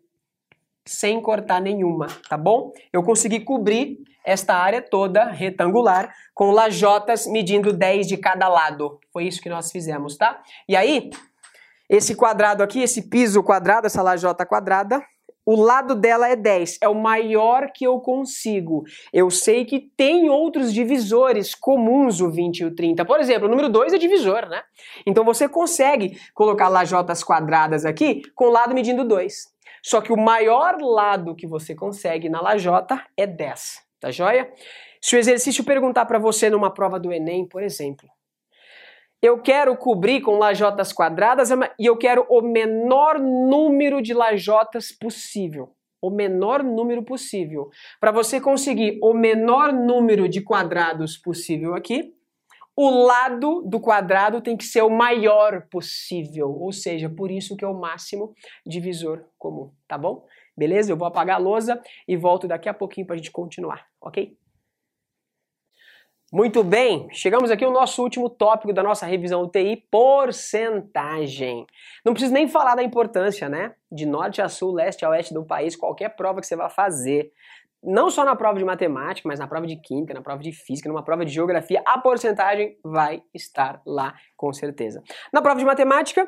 sem 0.86 1.22
cortar 1.22 1.60
nenhuma, 1.60 2.08
tá 2.30 2.38
bom? 2.38 2.72
Eu 2.94 3.04
consegui 3.04 3.40
cobrir 3.40 3.98
esta 4.24 4.56
área 4.56 4.82
toda 4.82 5.26
retangular 5.26 6.14
com 6.34 6.52
lajotas 6.52 7.28
medindo 7.28 7.72
10 7.72 8.08
de 8.08 8.18
cada 8.18 8.48
lado. 8.48 9.00
Foi 9.14 9.26
isso 9.26 9.42
que 9.42 9.50
nós 9.50 9.72
fizemos, 9.72 10.18
tá? 10.18 10.42
E 10.68 10.76
aí, 10.76 11.10
esse 11.90 12.16
quadrado 12.16 12.64
aqui, 12.64 12.82
esse 12.82 13.10
piso 13.10 13.44
quadrado, 13.44 13.86
essa 13.86 14.02
lajota 14.02 14.46
quadrada, 14.46 15.04
o 15.46 15.56
lado 15.56 15.94
dela 15.94 16.28
é 16.28 16.36
10, 16.36 16.80
é 16.82 16.90
o 16.90 16.96
maior 16.96 17.72
que 17.72 17.86
eu 17.86 18.00
consigo. 18.00 18.84
Eu 19.14 19.30
sei 19.30 19.64
que 19.64 19.80
tem 19.80 20.30
outros 20.30 20.74
divisores 20.74 21.54
comuns 21.54 22.20
o 22.20 22.32
20 22.32 22.60
e 22.60 22.66
o 22.66 22.76
30. 22.76 23.06
Por 23.06 23.20
exemplo, 23.20 23.48
o 23.48 23.50
número 23.50 23.70
2 23.70 23.94
é 23.94 23.98
divisor, 23.98 24.50
né? 24.50 24.64
Então 25.06 25.24
você 25.24 25.48
consegue 25.48 26.18
colocar 26.34 26.68
lajotas 26.68 27.24
quadradas 27.24 27.86
aqui 27.86 28.24
com 28.34 28.46
o 28.46 28.52
lado 28.52 28.74
medindo 28.74 29.06
2. 29.06 29.54
Só 29.84 30.02
que 30.02 30.12
o 30.12 30.18
maior 30.18 30.82
lado 30.82 31.36
que 31.36 31.46
você 31.46 31.76
consegue 31.76 32.28
na 32.28 32.42
lajota 32.42 33.04
é 33.16 33.28
10, 33.28 33.84
tá 34.00 34.10
joia? 34.10 34.52
Se 35.00 35.16
o 35.16 35.20
exercício 35.20 35.64
perguntar 35.64 36.06
para 36.06 36.18
você 36.18 36.50
numa 36.50 36.74
prova 36.74 37.00
do 37.00 37.14
Enem, 37.14 37.46
por 37.48 37.62
exemplo, 37.62 38.10
eu 39.26 39.42
quero 39.42 39.76
cobrir 39.76 40.22
com 40.22 40.38
lajotas 40.38 40.94
quadradas 40.94 41.50
e 41.80 41.86
eu 41.86 41.98
quero 41.98 42.26
o 42.30 42.42
menor 42.42 43.20
número 43.20 44.02
de 44.02 44.14
lajotas 44.14 44.92
possível. 44.92 45.74
O 46.02 46.12
menor 46.12 46.64
número 46.64 47.04
possível. 47.04 47.70
Para 48.00 48.12
você 48.12 48.40
conseguir 48.40 49.00
o 49.02 49.14
menor 49.14 49.74
número 49.74 50.30
de 50.30 50.42
quadrados 50.42 51.18
possível 51.18 51.74
aqui, 51.74 52.14
o 52.78 52.90
lado 52.90 53.64
do 53.66 53.80
quadrado 53.80 54.42
tem 54.42 54.56
que 54.56 54.66
ser 54.66 54.84
o 54.84 54.90
maior 54.90 55.66
possível, 55.72 56.52
ou 56.52 56.72
seja, 56.74 57.10
por 57.10 57.32
isso 57.32 57.56
que 57.56 57.64
é 57.64 57.68
o 57.68 57.80
máximo 57.80 58.36
divisor 58.66 59.24
comum, 59.40 59.72
tá 59.88 59.98
bom? 59.98 60.26
Beleza? 60.56 60.92
Eu 60.92 60.98
vou 60.98 61.08
apagar 61.08 61.38
a 61.38 61.40
lousa 61.40 61.82
e 62.08 62.16
volto 62.16 62.48
daqui 62.48 62.70
a 62.70 62.74
pouquinho 62.74 63.08
para 63.08 63.16
a 63.16 63.18
gente 63.18 63.32
continuar, 63.32 63.88
ok? 64.00 64.38
Muito 66.34 66.64
bem, 66.64 67.08
chegamos 67.12 67.52
aqui 67.52 67.64
ao 67.64 67.72
nosso 67.72 68.02
último 68.02 68.30
tópico 68.30 68.74
da 68.74 68.82
nossa 68.82 69.06
revisão 69.06 69.44
UTI, 69.44 69.86
porcentagem. 69.92 71.68
Não 72.04 72.14
preciso 72.14 72.34
nem 72.34 72.48
falar 72.48 72.74
da 72.74 72.82
importância, 72.82 73.48
né? 73.48 73.76
De 73.92 74.08
norte 74.08 74.42
a 74.42 74.50
sul, 74.50 74.74
leste 74.74 75.06
a 75.06 75.10
oeste 75.10 75.36
do 75.36 75.46
país, 75.46 75.76
qualquer 75.76 76.16
prova 76.16 76.42
que 76.42 76.48
você 76.48 76.56
vá 76.56 76.68
fazer, 76.68 77.32
não 77.84 78.10
só 78.10 78.26
na 78.26 78.36
prova 78.36 78.58
de 78.58 78.66
matemática, 78.66 79.30
mas 79.30 79.40
na 79.40 79.48
prova 79.48 79.68
de 79.68 79.76
química, 79.76 80.16
na 80.16 80.22
prova 80.22 80.42
de 80.42 80.52
física, 80.52 80.90
numa 80.90 81.04
prova 81.04 81.24
de 81.24 81.32
geografia, 81.32 81.84
a 81.86 82.00
porcentagem 82.00 82.76
vai 82.84 83.22
estar 83.32 83.80
lá 83.86 84.16
com 84.36 84.52
certeza. 84.52 85.04
Na 85.32 85.44
prova 85.44 85.60
de 85.60 85.66
matemática, 85.66 86.28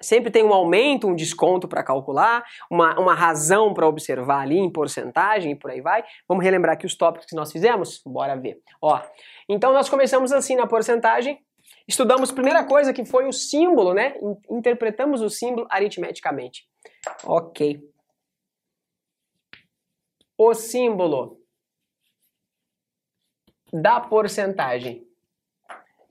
sempre 0.00 0.30
tem 0.30 0.44
um 0.44 0.52
aumento, 0.52 1.06
um 1.06 1.14
desconto 1.14 1.68
para 1.68 1.82
calcular, 1.82 2.44
uma, 2.70 2.98
uma 2.98 3.14
razão 3.14 3.72
para 3.72 3.86
observar 3.86 4.40
ali 4.40 4.58
em 4.58 4.70
porcentagem 4.70 5.52
e 5.52 5.56
por 5.56 5.70
aí 5.70 5.80
vai. 5.80 6.04
Vamos 6.28 6.44
relembrar 6.44 6.74
aqui 6.74 6.86
os 6.86 6.96
tópicos 6.96 7.26
que 7.26 7.36
nós 7.36 7.52
fizemos? 7.52 8.00
Bora 8.06 8.36
ver. 8.36 8.60
Ó, 8.80 9.00
então 9.48 9.72
nós 9.72 9.88
começamos 9.88 10.32
assim 10.32 10.56
na 10.56 10.66
porcentagem, 10.66 11.38
Estudamos 11.86 12.30
primeira 12.30 12.64
coisa 12.64 12.92
que 12.92 13.04
foi 13.04 13.26
o 13.26 13.32
símbolo, 13.32 13.92
né? 13.92 14.14
Interpretamos 14.50 15.20
o 15.20 15.28
símbolo 15.28 15.66
aritmeticamente. 15.70 16.66
Ok. 17.24 17.80
O 20.38 20.54
símbolo 20.54 21.40
da 23.72 24.00
porcentagem. 24.00 25.06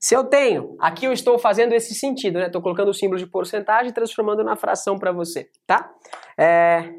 Se 0.00 0.16
eu 0.16 0.24
tenho, 0.24 0.76
aqui 0.80 1.04
eu 1.04 1.12
estou 1.12 1.38
fazendo 1.38 1.74
esse 1.74 1.94
sentido, 1.94 2.38
né? 2.38 2.46
Estou 2.46 2.62
colocando 2.62 2.88
o 2.88 2.94
símbolo 2.94 3.18
de 3.18 3.26
porcentagem 3.26 3.90
e 3.90 3.94
transformando 3.94 4.42
na 4.42 4.56
fração 4.56 4.98
para 4.98 5.12
você, 5.12 5.50
tá? 5.66 5.92
É... 6.38 6.94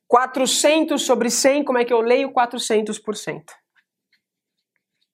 400 0.08 1.00
sobre 1.00 1.30
100, 1.30 1.64
como 1.64 1.78
é 1.78 1.86
que 1.86 1.94
eu 1.94 2.02
leio 2.02 2.34
400%? 2.34 3.44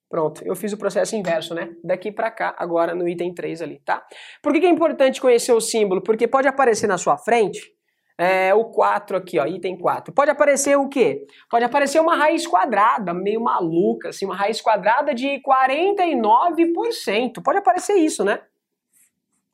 Pronto, 0.08 0.42
eu 0.42 0.56
fiz 0.56 0.72
o 0.72 0.78
processo 0.78 1.14
inverso, 1.14 1.54
né? 1.54 1.76
Daqui 1.84 2.10
para 2.10 2.30
cá, 2.30 2.56
agora 2.58 2.94
no 2.94 3.06
item 3.06 3.34
3 3.34 3.60
ali, 3.60 3.78
tá? 3.84 4.02
Por 4.42 4.54
que, 4.54 4.60
que 4.60 4.66
é 4.66 4.70
importante 4.70 5.20
conhecer 5.20 5.52
o 5.52 5.60
símbolo? 5.60 6.02
Porque 6.02 6.26
pode 6.26 6.48
aparecer 6.48 6.86
na 6.86 6.96
sua 6.96 7.18
frente 7.18 7.77
é, 8.18 8.52
o 8.52 8.64
4 8.64 9.16
aqui, 9.16 9.38
ó, 9.38 9.46
item 9.46 9.78
4. 9.78 10.12
Pode 10.12 10.30
aparecer 10.30 10.76
o 10.76 10.88
quê? 10.88 11.24
Pode 11.48 11.64
aparecer 11.64 12.00
uma 12.00 12.16
raiz 12.16 12.46
quadrada, 12.46 13.14
meio 13.14 13.40
maluca, 13.40 14.08
assim, 14.08 14.24
uma 14.24 14.34
raiz 14.34 14.60
quadrada 14.60 15.14
de 15.14 15.40
49%. 15.40 17.40
Pode 17.44 17.58
aparecer 17.58 17.94
isso, 17.94 18.24
né? 18.24 18.42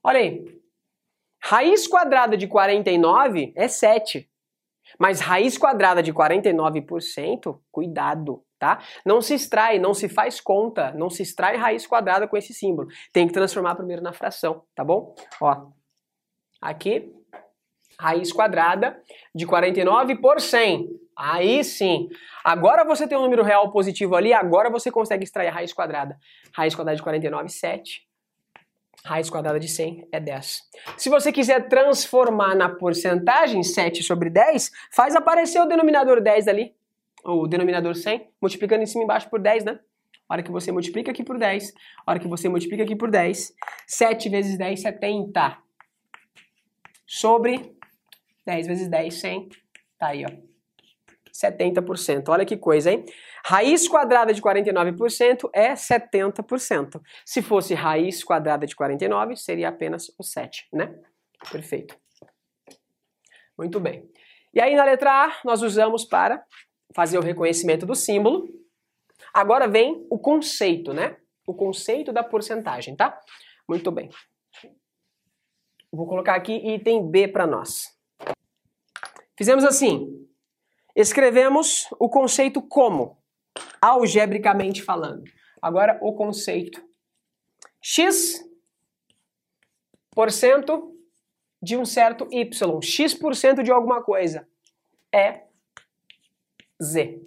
Olha 0.03 0.19
aí. 0.19 0.43
Raiz 1.43 1.87
quadrada 1.87 2.39
de 2.39 2.49
49 2.49 3.53
é 3.55 3.69
7. 3.69 4.31
Mas 4.99 5.21
raiz 5.21 5.59
quadrada 5.59 6.03
de 6.03 6.13
49%, 6.13 7.61
cuidado, 7.71 8.43
tá? 8.59 8.83
Não 9.05 9.21
se 9.21 9.35
extrai, 9.35 9.79
não 9.79 9.93
se 9.93 10.09
faz 10.09 10.41
conta, 10.41 10.93
não 10.93 11.11
se 11.11 11.23
extrai 11.23 11.57
raiz 11.57 11.87
quadrada 11.87 12.29
com 12.29 12.37
esse 12.37 12.55
símbolo. 12.55 12.89
Tem 13.13 13.27
que 13.27 13.33
transformar 13.33 13.75
primeiro 13.75 14.03
na 14.03 14.13
fração, 14.13 14.63
tá 14.75 14.85
bom? 14.85 15.15
Ó, 15.41 15.67
aqui 16.61 17.13
raiz 17.99 18.33
quadrada 18.33 18.97
de 19.35 19.47
49 19.47 20.17
por 20.17 20.41
100. 20.41 20.89
Aí 21.17 21.63
sim. 21.63 22.09
Agora 22.45 22.85
você 22.85 23.07
tem 23.07 23.17
um 23.17 23.23
número 23.23 23.43
real 23.43 23.71
positivo 23.71 24.17
ali, 24.17 24.33
agora 24.33 24.69
você 24.71 24.91
consegue 24.91 25.25
extrair 25.25 25.49
a 25.49 25.53
raiz 25.53 25.73
quadrada. 25.73 26.19
Raiz 26.53 26.75
quadrada 26.75 26.97
de 26.97 27.03
49, 27.03 27.49
7. 27.49 28.07
Raiz 29.05 29.29
quadrada 29.29 29.61
de 29.61 29.69
100 29.69 30.09
é 30.11 30.19
10. 30.19 30.63
Se 30.97 31.11
você 31.11 31.31
quiser 31.31 31.69
transformar 31.69 32.55
na 32.55 32.71
porcentagem 32.71 33.63
7 33.63 34.03
sobre 34.03 34.31
10, 34.31 34.71
faz 34.91 35.15
aparecer 35.15 35.61
o 35.61 35.67
denominador 35.67 36.23
10 36.23 36.49
ali, 36.49 36.75
o 37.23 37.47
denominador 37.47 37.95
100, 37.95 38.31
multiplicando 38.41 38.83
em 38.83 38.87
cima 38.87 39.03
e 39.03 39.05
embaixo 39.05 39.29
por 39.29 39.41
10, 39.41 39.65
né? 39.65 39.79
A 40.27 40.35
hora 40.35 40.43
que 40.43 40.51
você 40.51 40.73
multiplica 40.73 41.11
aqui 41.11 41.23
por 41.23 41.39
10, 41.39 41.75
a 42.07 42.11
hora 42.11 42.19
que 42.19 42.27
você 42.27 42.49
multiplica 42.49 42.83
aqui 42.83 42.97
por 42.97 43.11
10, 43.11 43.53
7 43.87 44.29
vezes 44.31 44.57
10, 44.57 44.81
70. 44.81 45.59
Sobre 47.07 47.74
10 48.47 48.67
vezes 48.67 48.89
10, 48.89 49.15
100. 49.15 49.49
Tá 49.99 50.09
aí, 50.09 50.25
ó. 50.25 50.55
70%. 51.35 52.29
Olha 52.29 52.45
que 52.45 52.57
coisa, 52.57 52.93
hein? 52.93 53.05
Raiz 53.45 53.89
quadrada 53.89 54.33
de 54.33 54.41
49% 54.41 55.51
é 55.53 55.73
70%. 55.73 57.03
Se 57.27 57.43
fosse 57.43 57.75
raiz 57.75 58.23
quadrada 58.23 58.67
de 58.67 58.77
49, 58.77 59.37
seria 59.37 59.69
apenas 59.69 60.13
o 60.17 60.23
7, 60.23 60.69
né? 60.73 60.95
Perfeito. 61.51 61.99
Muito 63.59 63.81
bem. 63.81 64.09
E 64.53 64.61
aí 64.61 64.77
na 64.77 64.85
letra 64.85 65.25
A, 65.25 65.41
nós 65.45 65.63
usamos 65.63 66.05
para 66.05 66.45
fazer 66.95 67.19
o 67.19 67.23
reconhecimento 67.23 67.85
do 67.85 67.95
símbolo. 67.95 68.49
Agora 69.33 69.67
vem 69.67 70.07
o 70.09 70.19
conceito, 70.19 70.93
né? 70.93 71.17
O 71.47 71.53
conceito 71.53 72.13
da 72.13 72.23
porcentagem, 72.23 72.95
tá? 72.95 73.21
Muito 73.69 73.91
bem. 73.91 74.09
Vou 75.93 76.07
colocar 76.07 76.35
aqui 76.35 76.53
item 76.53 77.11
B 77.11 77.29
para 77.29 77.47
nós. 77.47 77.95
Fizemos 79.37 79.65
assim: 79.65 80.27
escrevemos 80.95 81.89
o 81.99 82.09
conceito 82.09 82.63
como, 82.63 83.19
algebricamente 83.81 84.83
falando. 84.83 85.25
Agora 85.61 85.99
o 86.03 86.15
conceito. 86.15 86.83
x 87.81 88.45
por 90.15 90.31
cento 90.31 90.95
de 91.61 91.77
um 91.77 91.85
certo 91.85 92.29
y, 92.31 92.83
x 92.83 93.15
por 93.15 93.35
cento 93.35 93.63
de 93.63 93.73
alguma 93.73 94.03
coisa 94.03 94.47
é 95.13 95.45
z. 96.83 97.23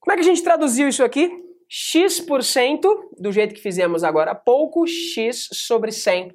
Como 0.00 0.12
é 0.12 0.14
que 0.14 0.20
a 0.20 0.24
gente 0.24 0.42
traduziu 0.42 0.88
isso 0.88 1.04
aqui? 1.04 1.44
x 1.68 2.18
por 2.20 2.42
cento, 2.42 3.10
do 3.18 3.30
jeito 3.30 3.54
que 3.54 3.60
fizemos 3.60 4.02
agora 4.02 4.30
há 4.30 4.34
pouco, 4.34 4.86
x 4.86 5.48
sobre 5.52 5.92
100. 5.92 6.34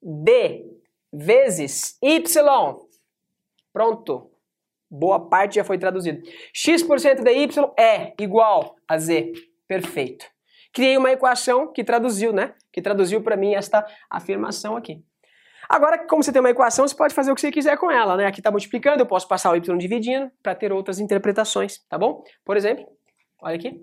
d 0.00 0.64
vezes 1.12 1.98
y 2.00 2.22
Pronto. 3.72 4.30
Boa 4.90 5.28
parte 5.28 5.54
já 5.54 5.64
foi 5.64 5.78
traduzido. 5.78 6.22
x% 6.52 7.22
de 7.22 7.32
y 7.32 7.72
é 7.78 8.12
igual 8.20 8.76
a 8.86 8.98
z. 8.98 9.32
Perfeito. 9.66 10.26
Criei 10.72 10.96
uma 10.96 11.10
equação 11.12 11.72
que 11.72 11.82
traduziu, 11.82 12.32
né? 12.32 12.54
Que 12.70 12.82
traduziu 12.82 13.22
para 13.22 13.36
mim 13.36 13.54
esta 13.54 13.86
afirmação 14.10 14.76
aqui. 14.76 15.02
Agora, 15.68 16.06
como 16.06 16.22
você 16.22 16.32
tem 16.32 16.40
uma 16.40 16.50
equação, 16.50 16.86
você 16.86 16.94
pode 16.94 17.14
fazer 17.14 17.32
o 17.32 17.34
que 17.34 17.40
você 17.40 17.50
quiser 17.50 17.78
com 17.78 17.90
ela, 17.90 18.16
né? 18.16 18.26
Aqui 18.26 18.40
está 18.40 18.50
multiplicando, 18.50 19.00
eu 19.00 19.06
posso 19.06 19.26
passar 19.26 19.50
o 19.52 19.56
y 19.56 19.78
dividindo 19.78 20.30
para 20.42 20.54
ter 20.54 20.72
outras 20.72 20.98
interpretações, 20.98 21.78
tá 21.88 21.96
bom? 21.96 22.22
Por 22.44 22.56
exemplo, 22.56 22.86
olha 23.40 23.56
aqui. 23.56 23.80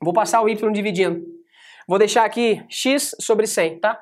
Vou 0.00 0.12
passar 0.12 0.42
o 0.42 0.48
y 0.48 0.72
dividindo. 0.72 1.24
Vou 1.88 1.98
deixar 1.98 2.24
aqui 2.24 2.64
x 2.68 3.16
sobre 3.20 3.46
100, 3.46 3.80
tá? 3.80 4.00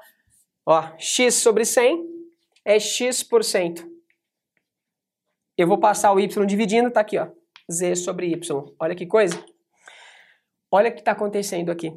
Ó, 0.67 0.83
x 0.99 1.35
sobre 1.37 1.65
100 1.65 2.03
é 2.65 2.79
x 2.79 3.23
por 3.23 3.45
cento. 3.45 3.94
Eu 5.57 5.67
vou 5.67 5.79
passar 5.79 6.13
o 6.13 6.21
y 6.21 6.47
dividindo, 6.47 6.91
tá 6.91 7.01
aqui, 7.01 7.19
ó, 7.19 7.29
z 7.71 7.97
sobre 7.97 8.27
y. 8.29 8.75
Olha 8.79 8.95
que 8.95 9.07
coisa. 9.07 9.43
Olha 10.71 10.91
o 10.91 10.93
que 10.93 11.01
está 11.01 11.13
acontecendo 11.13 11.71
aqui. 11.71 11.97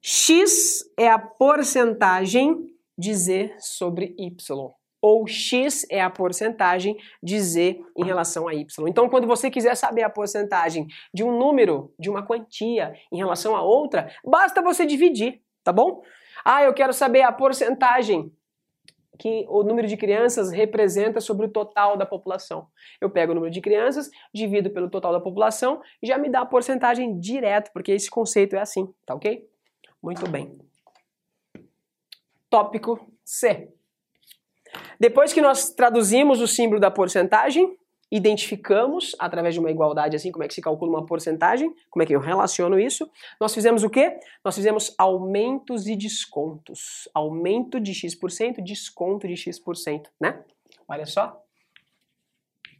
x 0.00 0.84
é 0.96 1.08
a 1.08 1.18
porcentagem 1.18 2.72
de 2.96 3.14
z 3.14 3.54
sobre 3.58 4.14
y 4.16 4.76
ou 5.00 5.26
x 5.26 5.86
é 5.90 6.00
a 6.00 6.10
porcentagem 6.10 6.96
de 7.22 7.38
z 7.38 7.80
em 7.96 8.04
relação 8.04 8.48
a 8.48 8.54
y. 8.54 8.88
Então, 8.88 9.08
quando 9.08 9.26
você 9.26 9.50
quiser 9.50 9.76
saber 9.76 10.02
a 10.02 10.10
porcentagem 10.10 10.86
de 11.12 11.22
um 11.22 11.36
número, 11.38 11.94
de 11.98 12.10
uma 12.10 12.24
quantia 12.24 12.92
em 13.12 13.16
relação 13.16 13.54
a 13.54 13.62
outra, 13.62 14.10
basta 14.24 14.62
você 14.62 14.84
dividir, 14.84 15.40
tá 15.62 15.72
bom? 15.72 16.02
Ah, 16.44 16.62
eu 16.62 16.74
quero 16.74 16.92
saber 16.92 17.22
a 17.22 17.32
porcentagem 17.32 18.32
que 19.18 19.46
o 19.48 19.62
número 19.62 19.88
de 19.88 19.96
crianças 19.96 20.50
representa 20.50 21.20
sobre 21.20 21.46
o 21.46 21.48
total 21.48 21.96
da 21.96 22.06
população. 22.06 22.68
Eu 23.00 23.10
pego 23.10 23.32
o 23.32 23.34
número 23.34 23.52
de 23.52 23.60
crianças, 23.60 24.10
divido 24.32 24.70
pelo 24.70 24.90
total 24.90 25.12
da 25.12 25.20
população 25.20 25.80
e 26.02 26.06
já 26.06 26.18
me 26.18 26.28
dá 26.28 26.40
a 26.40 26.46
porcentagem 26.46 27.18
direto, 27.18 27.70
porque 27.72 27.92
esse 27.92 28.10
conceito 28.10 28.56
é 28.56 28.60
assim, 28.60 28.92
tá 29.04 29.14
ok? 29.14 29.48
Muito 30.02 30.28
bem. 30.30 30.58
Tópico 32.48 33.00
C. 33.24 33.72
Depois 35.00 35.32
que 35.32 35.40
nós 35.40 35.70
traduzimos 35.70 36.40
o 36.40 36.46
símbolo 36.46 36.80
da 36.80 36.90
porcentagem, 36.90 37.76
identificamos 38.10 39.16
através 39.18 39.54
de 39.54 39.60
uma 39.60 39.70
igualdade 39.70 40.14
assim 40.14 40.30
como 40.30 40.44
é 40.44 40.48
que 40.48 40.54
se 40.54 40.60
calcula 40.60 40.90
uma 40.90 41.06
porcentagem, 41.06 41.74
como 41.90 42.02
é 42.02 42.06
que 42.06 42.14
eu 42.14 42.20
relaciono 42.20 42.78
isso, 42.78 43.10
nós 43.40 43.52
fizemos 43.52 43.82
o 43.82 43.90
quê? 43.90 44.18
Nós 44.44 44.54
fizemos 44.54 44.94
aumentos 44.96 45.86
e 45.86 45.96
descontos. 45.96 47.08
Aumento 47.12 47.80
de 47.80 47.92
x%, 47.92 48.62
desconto 48.62 49.26
de 49.26 49.36
x%, 49.36 50.08
né? 50.20 50.42
Olha 50.86 51.06
só. 51.06 51.42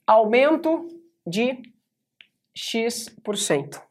Aumento 0.06 0.86
de 1.26 1.62
x%. 2.54 3.82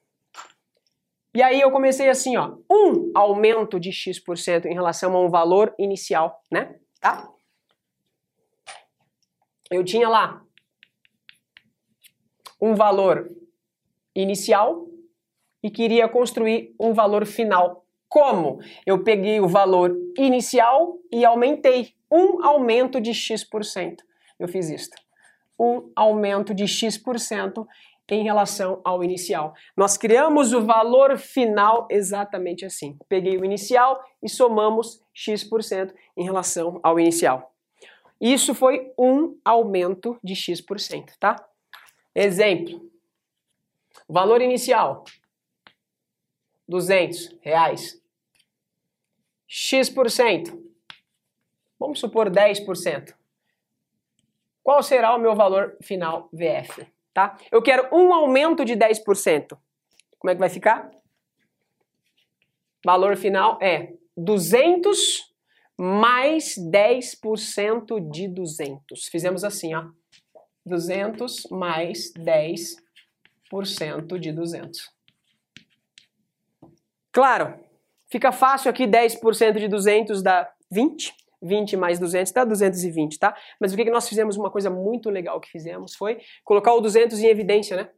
E 1.34 1.42
aí 1.42 1.60
eu 1.60 1.70
comecei 1.70 2.08
assim, 2.08 2.38
ó, 2.38 2.56
um 2.72 3.12
aumento 3.14 3.78
de 3.78 3.92
x% 3.92 4.66
em 4.68 4.74
relação 4.74 5.14
a 5.14 5.20
um 5.20 5.30
valor 5.30 5.76
inicial, 5.78 6.42
né? 6.50 6.76
Tá? 7.02 7.30
eu 9.70 9.84
tinha 9.84 10.08
lá 10.08 10.45
um 12.66 12.74
valor 12.74 13.30
inicial 14.16 14.88
e 15.61 15.70
queria 15.70 16.09
construir 16.09 16.74
um 16.80 16.93
valor 16.93 17.24
final. 17.24 17.86
Como? 18.09 18.59
Eu 18.88 19.03
peguei 19.03 19.39
o 19.39 19.47
valor 19.47 19.95
inicial 20.18 20.97
e 21.11 21.24
aumentei 21.24 21.93
um 22.11 22.43
aumento 22.43 22.99
de 22.99 23.13
x%. 23.13 24.03
Eu 24.39 24.47
fiz 24.47 24.72
isto. 24.72 24.97
Um 25.59 25.91
aumento 25.95 26.55
de 26.55 26.68
x% 26.68 27.68
em 28.09 28.24
relação 28.24 28.82
ao 28.84 29.03
inicial. 29.03 29.53
Nós 29.78 29.95
criamos 29.95 30.51
o 30.51 30.61
valor 30.61 31.20
final 31.20 31.88
exatamente 31.91 32.66
assim. 32.66 32.97
Peguei 33.07 33.38
o 33.38 33.45
inicial 33.45 34.03
e 34.24 34.30
somamos 34.30 34.99
x% 35.13 35.93
em 36.18 36.24
relação 36.24 36.80
ao 36.82 36.99
inicial. 36.99 37.53
Isso 38.20 38.55
foi 38.55 38.91
um 38.97 39.38
aumento 39.45 40.18
de 40.24 40.36
x%, 40.36 41.13
tá? 41.20 41.36
Exemplo. 42.16 42.89
Valor 44.07 44.41
inicial, 44.41 45.03
200 46.68 47.38
reais. 47.41 48.01
X%, 49.47 50.57
vamos 51.80 51.99
supor 51.99 52.30
10%. 52.30 53.13
Qual 54.63 54.82
será 54.82 55.16
o 55.16 55.20
meu 55.20 55.36
valor 55.36 55.78
final 55.82 56.30
VF? 56.32 56.88
Tá? 57.13 57.38
Eu 57.51 57.61
quero 57.61 57.88
um 57.95 58.13
aumento 58.13 58.66
de 58.66 58.76
10%. 58.76 59.57
Como 60.18 60.32
é 60.32 60.34
que 60.34 60.39
vai 60.39 60.49
ficar? 60.49 60.89
Valor 62.84 63.16
final 63.16 63.59
é 63.61 63.93
200 64.18 65.34
mais 65.78 66.55
10% 66.57 68.09
de 68.11 68.28
200. 68.28 69.07
Fizemos 69.07 69.43
assim, 69.43 69.74
ó. 69.76 69.89
200 70.66 71.47
mais 71.51 72.11
10% 72.13 74.20
de 74.20 74.32
200. 74.32 74.91
Claro, 77.11 77.59
fica 78.07 78.32
fácil 78.32 78.70
aqui 78.70 78.86
10% 78.86 79.59
de 79.59 79.68
200 79.68 80.22
dá 80.22 80.51
20. 80.72 81.13
20 81.41 81.78
mais 81.78 81.99
200 81.99 82.32
dá 82.32 82.43
220, 82.43 83.20
tá? 83.20 83.36
Mas 83.59 83.72
o 83.72 83.76
que, 83.76 83.84
que 83.84 83.91
nós 83.91 84.09
fizemos? 84.09 84.36
Uma 84.36 84.49
coisa 84.49 84.70
muito 84.70 85.09
legal 85.09 85.39
que 85.39 85.49
fizemos 85.49 85.95
foi 85.95 86.20
colocar 86.43 86.74
o 86.74 86.82
200 86.82 87.20
em 87.20 87.28
evidência, 87.28 87.78
né? 87.78 87.89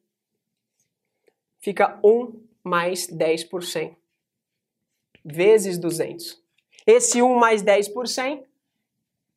Fica 1.59 1.99
1 2.03 2.43
mais 2.63 3.07
10% 3.07 3.95
vezes 5.23 5.77
200. 5.77 6.41
Esse 6.85 7.21
1 7.21 7.35
mais 7.35 7.61
10 7.61 7.89
por 7.89 8.07
100 8.07 8.45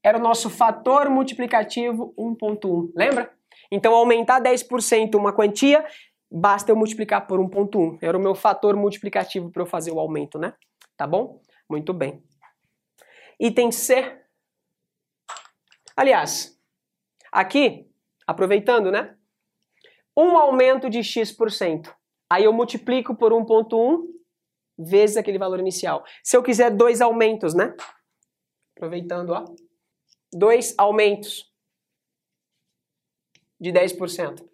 era 0.03 0.19
o 0.19 0.21
nosso 0.21 0.49
fator 0.49 1.09
multiplicativo 1.11 2.15
1.1, 2.19 2.93
lembra? 2.95 3.33
Então, 3.71 3.95
aumentar 3.95 4.41
10% 4.41 5.15
uma 5.15 5.33
quantia, 5.33 5.87
basta 6.31 6.73
eu 6.73 6.77
multiplicar 6.77 7.27
por 7.27 7.39
1.1. 7.39 7.99
Era 8.03 8.17
o 8.17 8.21
meu 8.21 8.35
fator 8.35 8.77
multiplicativo 8.77 9.51
para 9.51 9.63
eu 9.63 9.67
fazer 9.67 9.93
o 9.93 10.01
aumento, 10.01 10.39
né? 10.39 10.55
Tá 10.97 11.07
bom? 11.07 11.41
Muito 11.69 11.93
bem. 11.93 12.23
Item 13.39 13.71
C. 13.71 14.19
Aliás, 15.97 16.59
aqui, 17.31 17.89
aproveitando, 18.27 18.91
né? 18.91 19.17
Um 20.17 20.37
aumento 20.37 20.91
de 20.91 21.03
x%. 21.03 21.95
Aí 22.29 22.45
eu 22.45 22.53
multiplico 22.53 23.15
por 23.15 23.33
1.1 23.33 24.03
vezes 24.79 25.17
aquele 25.17 25.39
valor 25.39 25.61
inicial. 25.61 26.05
Se 26.23 26.37
eu 26.37 26.43
quiser 26.43 26.71
dois 26.71 27.01
aumentos, 27.01 27.55
né? 27.55 27.75
Aproveitando, 28.77 29.31
ó. 29.31 29.45
Dois 30.33 30.75
aumentos 30.79 31.51
de 33.61 33.73
10%. 33.73 34.49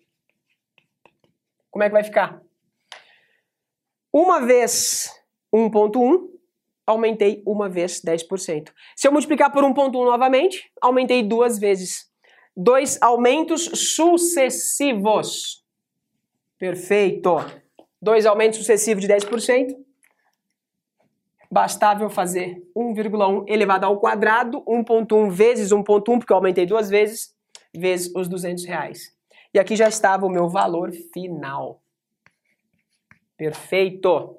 Como 1.71 1.85
é 1.85 1.89
que 1.89 1.93
vai 1.93 2.05
ficar? 2.05 2.43
Uma 4.13 4.47
vez 4.47 5.11
1.1, 5.55 6.31
aumentei 6.87 7.43
uma 7.47 7.69
vez 7.69 8.01
10%. 8.01 8.73
Se 8.97 9.07
eu 9.07 9.13
multiplicar 9.13 9.53
por 9.53 9.63
1.1 9.63 9.93
novamente, 9.93 10.71
aumentei 10.81 11.23
duas 11.23 11.59
vezes. 11.59 12.11
Dois 12.57 13.01
aumentos 13.03 13.65
sucessivos. 13.95 15.63
Perfeito. 16.59 17.37
Dois 18.01 18.25
aumentos 18.25 18.59
sucessivos 18.59 19.03
de 19.03 19.09
10% 19.09 19.86
bastava 21.51 22.03
eu 22.03 22.11
fazer 22.11 22.63
1,1 22.77 23.45
elevado 23.49 23.85
ao 23.85 23.99
quadrado, 23.99 24.63
1,1 24.67 25.31
vezes 25.31 25.71
1,1, 25.71 26.19
porque 26.19 26.33
eu 26.33 26.37
aumentei 26.37 26.67
duas 26.67 26.89
vezes, 26.89 27.35
vezes 27.75 28.13
os 28.15 28.29
200 28.29 28.65
reais. 28.65 29.15
E 29.53 29.59
aqui 29.59 29.77
já 29.77 29.89
estava 29.89 30.27
o 30.27 30.31
meu 30.31 30.49
valor 30.49 30.93
final. 31.13 31.81
Perfeito! 33.37 34.39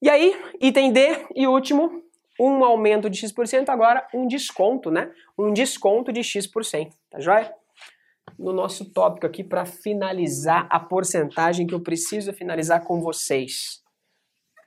E 0.00 0.10
aí, 0.10 0.34
item 0.60 0.92
D 0.92 1.26
e 1.34 1.46
último, 1.46 2.02
um 2.38 2.62
aumento 2.64 3.08
de 3.08 3.18
x%, 3.18 3.68
agora 3.70 4.06
um 4.14 4.26
desconto, 4.26 4.90
né? 4.90 5.10
Um 5.38 5.52
desconto 5.52 6.12
de 6.12 6.22
x%, 6.22 6.94
tá 7.10 7.18
joia? 7.18 7.52
No 8.38 8.52
nosso 8.52 8.92
tópico 8.92 9.26
aqui 9.26 9.42
para 9.42 9.64
finalizar 9.64 10.68
a 10.70 10.78
porcentagem 10.78 11.66
que 11.66 11.74
eu 11.74 11.80
preciso 11.80 12.32
finalizar 12.34 12.84
com 12.84 13.00
vocês. 13.00 13.82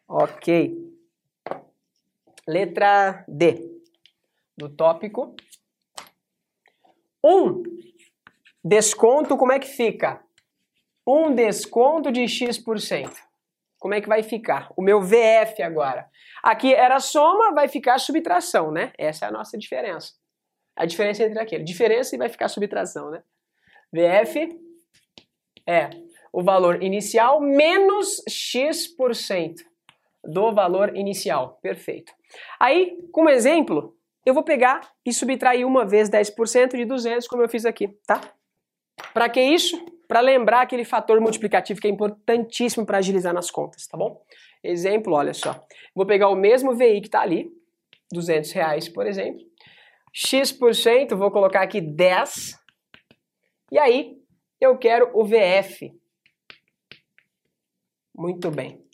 Ok. 0.07 0.88
Letra 2.49 3.23
D 3.27 3.61
do 4.57 4.67
tópico. 4.67 5.35
Um 7.23 7.61
desconto, 8.63 9.37
como 9.37 9.51
é 9.51 9.59
que 9.59 9.67
fica? 9.67 10.19
Um 11.05 11.35
desconto 11.35 12.11
de 12.11 12.27
x%. 12.27 13.13
Como 13.77 13.93
é 13.93 14.01
que 14.01 14.09
vai 14.09 14.23
ficar? 14.23 14.73
O 14.75 14.81
meu 14.81 14.99
VF 14.99 15.61
agora. 15.61 16.09
Aqui 16.41 16.73
era 16.73 16.99
soma, 16.99 17.53
vai 17.53 17.67
ficar 17.67 17.99
subtração, 17.99 18.71
né? 18.71 18.93
Essa 18.97 19.25
é 19.25 19.27
a 19.27 19.31
nossa 19.31 19.55
diferença. 19.55 20.13
A 20.75 20.87
diferença 20.87 21.23
entre 21.23 21.39
aquele. 21.39 21.63
Diferença 21.63 22.15
e 22.15 22.17
vai 22.17 22.29
ficar 22.29 22.47
subtração, 22.47 23.11
né? 23.11 23.21
VF 23.93 24.59
é 25.67 25.91
o 26.33 26.41
valor 26.41 26.81
inicial 26.81 27.39
menos 27.39 28.23
x% 28.27 29.68
do 30.23 30.53
valor 30.53 30.95
inicial. 30.95 31.59
Perfeito. 31.61 32.13
Aí, 32.59 32.97
como 33.11 33.29
exemplo, 33.29 33.95
eu 34.25 34.33
vou 34.33 34.43
pegar 34.43 34.81
e 35.05 35.13
subtrair 35.13 35.65
uma 35.65 35.85
vez 35.85 36.09
10% 36.09 36.75
de 36.75 36.85
200, 36.85 37.27
como 37.27 37.41
eu 37.41 37.49
fiz 37.49 37.65
aqui, 37.65 37.87
tá? 38.05 38.21
Para 39.13 39.29
que 39.29 39.41
isso? 39.41 39.83
Para 40.07 40.19
lembrar 40.19 40.61
aquele 40.61 40.83
fator 40.83 41.19
multiplicativo 41.21 41.79
que 41.79 41.87
é 41.87 41.91
importantíssimo 41.91 42.85
para 42.85 42.97
agilizar 42.97 43.33
nas 43.33 43.49
contas, 43.49 43.87
tá 43.87 43.97
bom? 43.97 44.21
Exemplo, 44.63 45.13
olha 45.13 45.33
só. 45.33 45.65
Vou 45.95 46.05
pegar 46.05 46.29
o 46.29 46.35
mesmo 46.35 46.75
VI 46.75 47.01
que 47.01 47.07
está 47.07 47.21
ali, 47.21 47.49
200 48.11 48.51
reais, 48.51 48.89
por 48.89 49.07
exemplo. 49.07 49.41
X%, 50.13 51.15
vou 51.15 51.31
colocar 51.31 51.61
aqui 51.61 51.79
10 51.79 52.59
E 53.71 53.77
aí, 53.77 54.17
eu 54.59 54.77
quero 54.77 55.11
o 55.13 55.23
VF. 55.23 55.93
Muito 58.13 58.51
bem. 58.51 58.88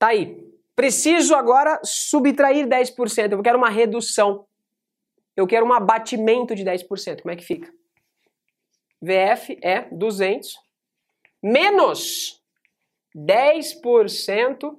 Tá 0.00 0.08
aí. 0.08 0.42
Preciso 0.74 1.34
agora 1.34 1.78
subtrair 1.84 2.66
10%. 2.66 3.32
Eu 3.32 3.42
quero 3.42 3.58
uma 3.58 3.68
redução. 3.68 4.46
Eu 5.36 5.46
quero 5.46 5.66
um 5.66 5.74
abatimento 5.74 6.54
de 6.54 6.64
10%. 6.64 7.20
Como 7.20 7.30
é 7.30 7.36
que 7.36 7.44
fica? 7.44 7.70
VF 9.02 9.58
é 9.62 9.82
200 9.92 10.58
menos 11.42 12.42
10%, 13.14 14.74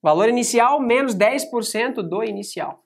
valor 0.00 0.28
inicial 0.28 0.80
menos 0.80 1.14
10% 1.14 2.02
do 2.02 2.22
inicial. 2.22 2.84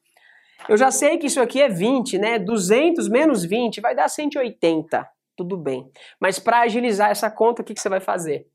Eu 0.66 0.78
já 0.78 0.90
sei 0.90 1.18
que 1.18 1.26
isso 1.26 1.40
aqui 1.42 1.60
é 1.60 1.68
20, 1.68 2.18
né? 2.18 2.38
200 2.38 3.06
menos 3.08 3.44
20 3.44 3.82
vai 3.82 3.94
dar 3.94 4.08
180. 4.08 5.06
Tudo 5.36 5.58
bem. 5.58 5.90
Mas 6.18 6.38
para 6.38 6.60
agilizar 6.60 7.10
essa 7.10 7.30
conta, 7.30 7.60
o 7.60 7.64
que, 7.64 7.74
que 7.74 7.80
você 7.80 7.88
vai 7.88 8.00
fazer? 8.00 8.46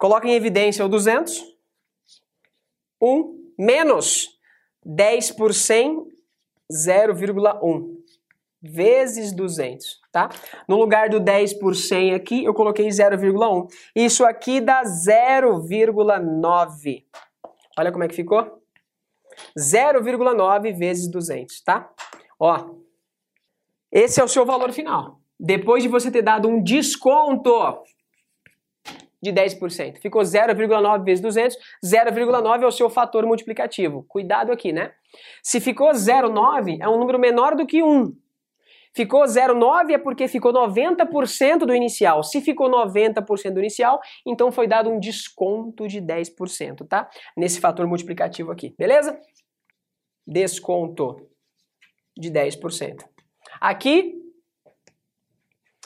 Coloca 0.00 0.26
em 0.26 0.32
evidência 0.32 0.84
o 0.84 0.88
200. 0.88 1.44
1 3.02 3.52
menos 3.58 4.30
10 4.82 5.32
por 5.32 5.52
100, 5.52 6.06
0,1 6.72 8.00
vezes 8.62 9.32
200, 9.32 10.00
tá? 10.10 10.30
No 10.66 10.76
lugar 10.76 11.10
do 11.10 11.20
10 11.20 11.52
por 11.54 11.76
100 11.76 12.14
aqui, 12.14 12.44
eu 12.44 12.54
coloquei 12.54 12.88
0,1. 12.88 13.68
Isso 13.94 14.24
aqui 14.24 14.60
dá 14.60 14.82
0,9. 14.82 17.04
Olha 17.78 17.92
como 17.92 18.04
é 18.04 18.08
que 18.08 18.14
ficou? 18.14 18.62
0,9 19.58 20.78
vezes 20.78 21.10
200, 21.10 21.60
tá? 21.60 21.90
Ó, 22.38 22.70
esse 23.92 24.18
é 24.18 24.24
o 24.24 24.28
seu 24.28 24.46
valor 24.46 24.72
final. 24.72 25.20
Depois 25.38 25.82
de 25.82 25.90
você 25.90 26.10
ter 26.10 26.22
dado 26.22 26.48
um 26.48 26.62
desconto 26.62 27.50
de 29.22 29.32
10%. 29.32 29.98
Ficou 29.98 30.22
0,9 30.22 31.04
vezes 31.04 31.22
200, 31.22 31.56
0,9 31.84 32.62
é 32.62 32.66
o 32.66 32.70
seu 32.70 32.88
fator 32.88 33.26
multiplicativo. 33.26 34.04
Cuidado 34.08 34.52
aqui, 34.52 34.72
né? 34.72 34.92
Se 35.42 35.60
ficou 35.60 35.90
0,9, 35.90 36.78
é 36.80 36.88
um 36.88 36.98
número 36.98 37.18
menor 37.18 37.54
do 37.54 37.66
que 37.66 37.82
1. 37.82 38.14
Ficou 38.92 39.22
0,9 39.22 39.92
é 39.92 39.98
porque 39.98 40.26
ficou 40.26 40.52
90% 40.52 41.58
do 41.58 41.74
inicial. 41.74 42.24
Se 42.24 42.40
ficou 42.40 42.68
90% 42.68 43.52
do 43.52 43.60
inicial, 43.60 44.00
então 44.26 44.50
foi 44.50 44.66
dado 44.66 44.90
um 44.90 44.98
desconto 44.98 45.86
de 45.86 46.00
10%, 46.00 46.86
tá? 46.88 47.08
Nesse 47.36 47.60
fator 47.60 47.86
multiplicativo 47.86 48.50
aqui, 48.50 48.74
beleza? 48.76 49.18
Desconto 50.26 51.28
de 52.18 52.30
10%. 52.30 53.04
Aqui, 53.60 54.14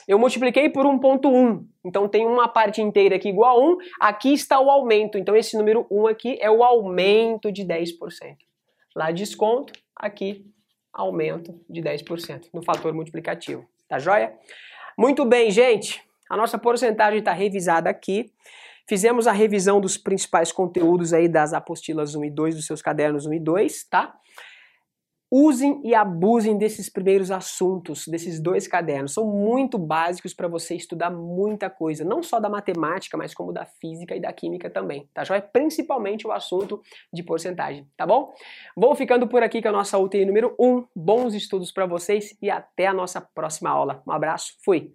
eu 0.09 0.19
multipliquei 0.19 0.71
por 0.71 0.87
1.1. 0.87 1.67
Então 1.85 2.09
tem 2.09 2.27
uma 2.27 2.49
parte 2.49 2.81
inteira 2.81 3.17
aqui 3.17 3.29
igual 3.29 3.61
a 3.61 3.73
1. 3.73 3.79
Aqui 4.01 4.33
está 4.33 4.59
o 4.61 4.71
aumento. 4.71 5.19
Então 5.19 5.37
esse 5.37 5.57
número 5.57 5.87
1 5.91 6.07
aqui 6.07 6.39
é 6.41 6.51
o 6.51 6.65
aumento 6.65 7.53
de 7.53 7.65
10%. 7.65 8.37
Lá 8.97 9.11
desconto, 9.11 9.73
aqui 9.95 10.47
aumento 10.93 11.61
de 11.69 11.83
10% 11.83 12.49
no 12.53 12.63
fator 12.63 12.95
multiplicativo. 12.95 13.69
Tá 13.89 13.99
joia? 13.99 14.33
Muito 14.97 15.25
bem, 15.25 15.51
gente. 15.51 16.03
A 16.31 16.37
nossa 16.37 16.57
porcentagem 16.57 17.19
está 17.19 17.33
revisada 17.33 17.91
aqui. 17.91 18.33
Fizemos 18.89 19.27
a 19.27 19.33
revisão 19.33 19.81
dos 19.81 19.97
principais 19.97 20.53
conteúdos 20.53 21.13
aí 21.13 21.29
das 21.29 21.53
apostilas 21.53 22.15
1 22.15 22.25
e 22.25 22.31
2 22.31 22.55
dos 22.55 22.67
seus 22.67 22.81
cadernos 22.81 23.27
1 23.27 23.35
e 23.35 23.41
2, 23.41 23.85
tá? 23.85 24.15
Usem 25.37 25.81
e 25.83 25.97
abusem 25.97 26.57
desses 26.57 26.89
primeiros 26.89 27.33
assuntos, 27.33 28.07
desses 28.07 28.39
dois 28.39 28.69
cadernos. 28.69 29.15
São 29.15 29.27
muito 29.27 29.77
básicos 29.77 30.33
para 30.33 30.47
você 30.47 30.77
estudar 30.77 31.11
muita 31.11 31.69
coisa, 31.69 32.05
não 32.05 32.23
só 32.23 32.39
da 32.39 32.49
matemática, 32.49 33.17
mas 33.17 33.35
como 33.35 33.53
da 33.53 33.65
física 33.65 34.15
e 34.15 34.21
da 34.21 34.33
química 34.33 34.71
também, 34.71 35.09
tá 35.13 35.25
joia? 35.25 35.43
Principalmente 35.43 36.25
o 36.25 36.31
assunto 36.31 36.81
de 37.13 37.25
porcentagem, 37.25 37.85
tá 37.97 38.07
bom? 38.07 38.33
Vou 38.77 38.95
ficando 38.95 39.27
por 39.27 39.43
aqui 39.43 39.61
com 39.61 39.71
a 39.71 39.73
nossa 39.73 39.99
UTI 39.99 40.25
número 40.25 40.55
1. 40.57 40.85
Bons 40.95 41.35
estudos 41.35 41.73
para 41.73 41.85
vocês 41.85 42.39
e 42.41 42.49
até 42.49 42.87
a 42.87 42.95
nossa 42.95 43.21
próxima 43.21 43.71
aula. 43.71 44.05
Um 44.07 44.13
abraço, 44.13 44.53
fui! 44.65 44.93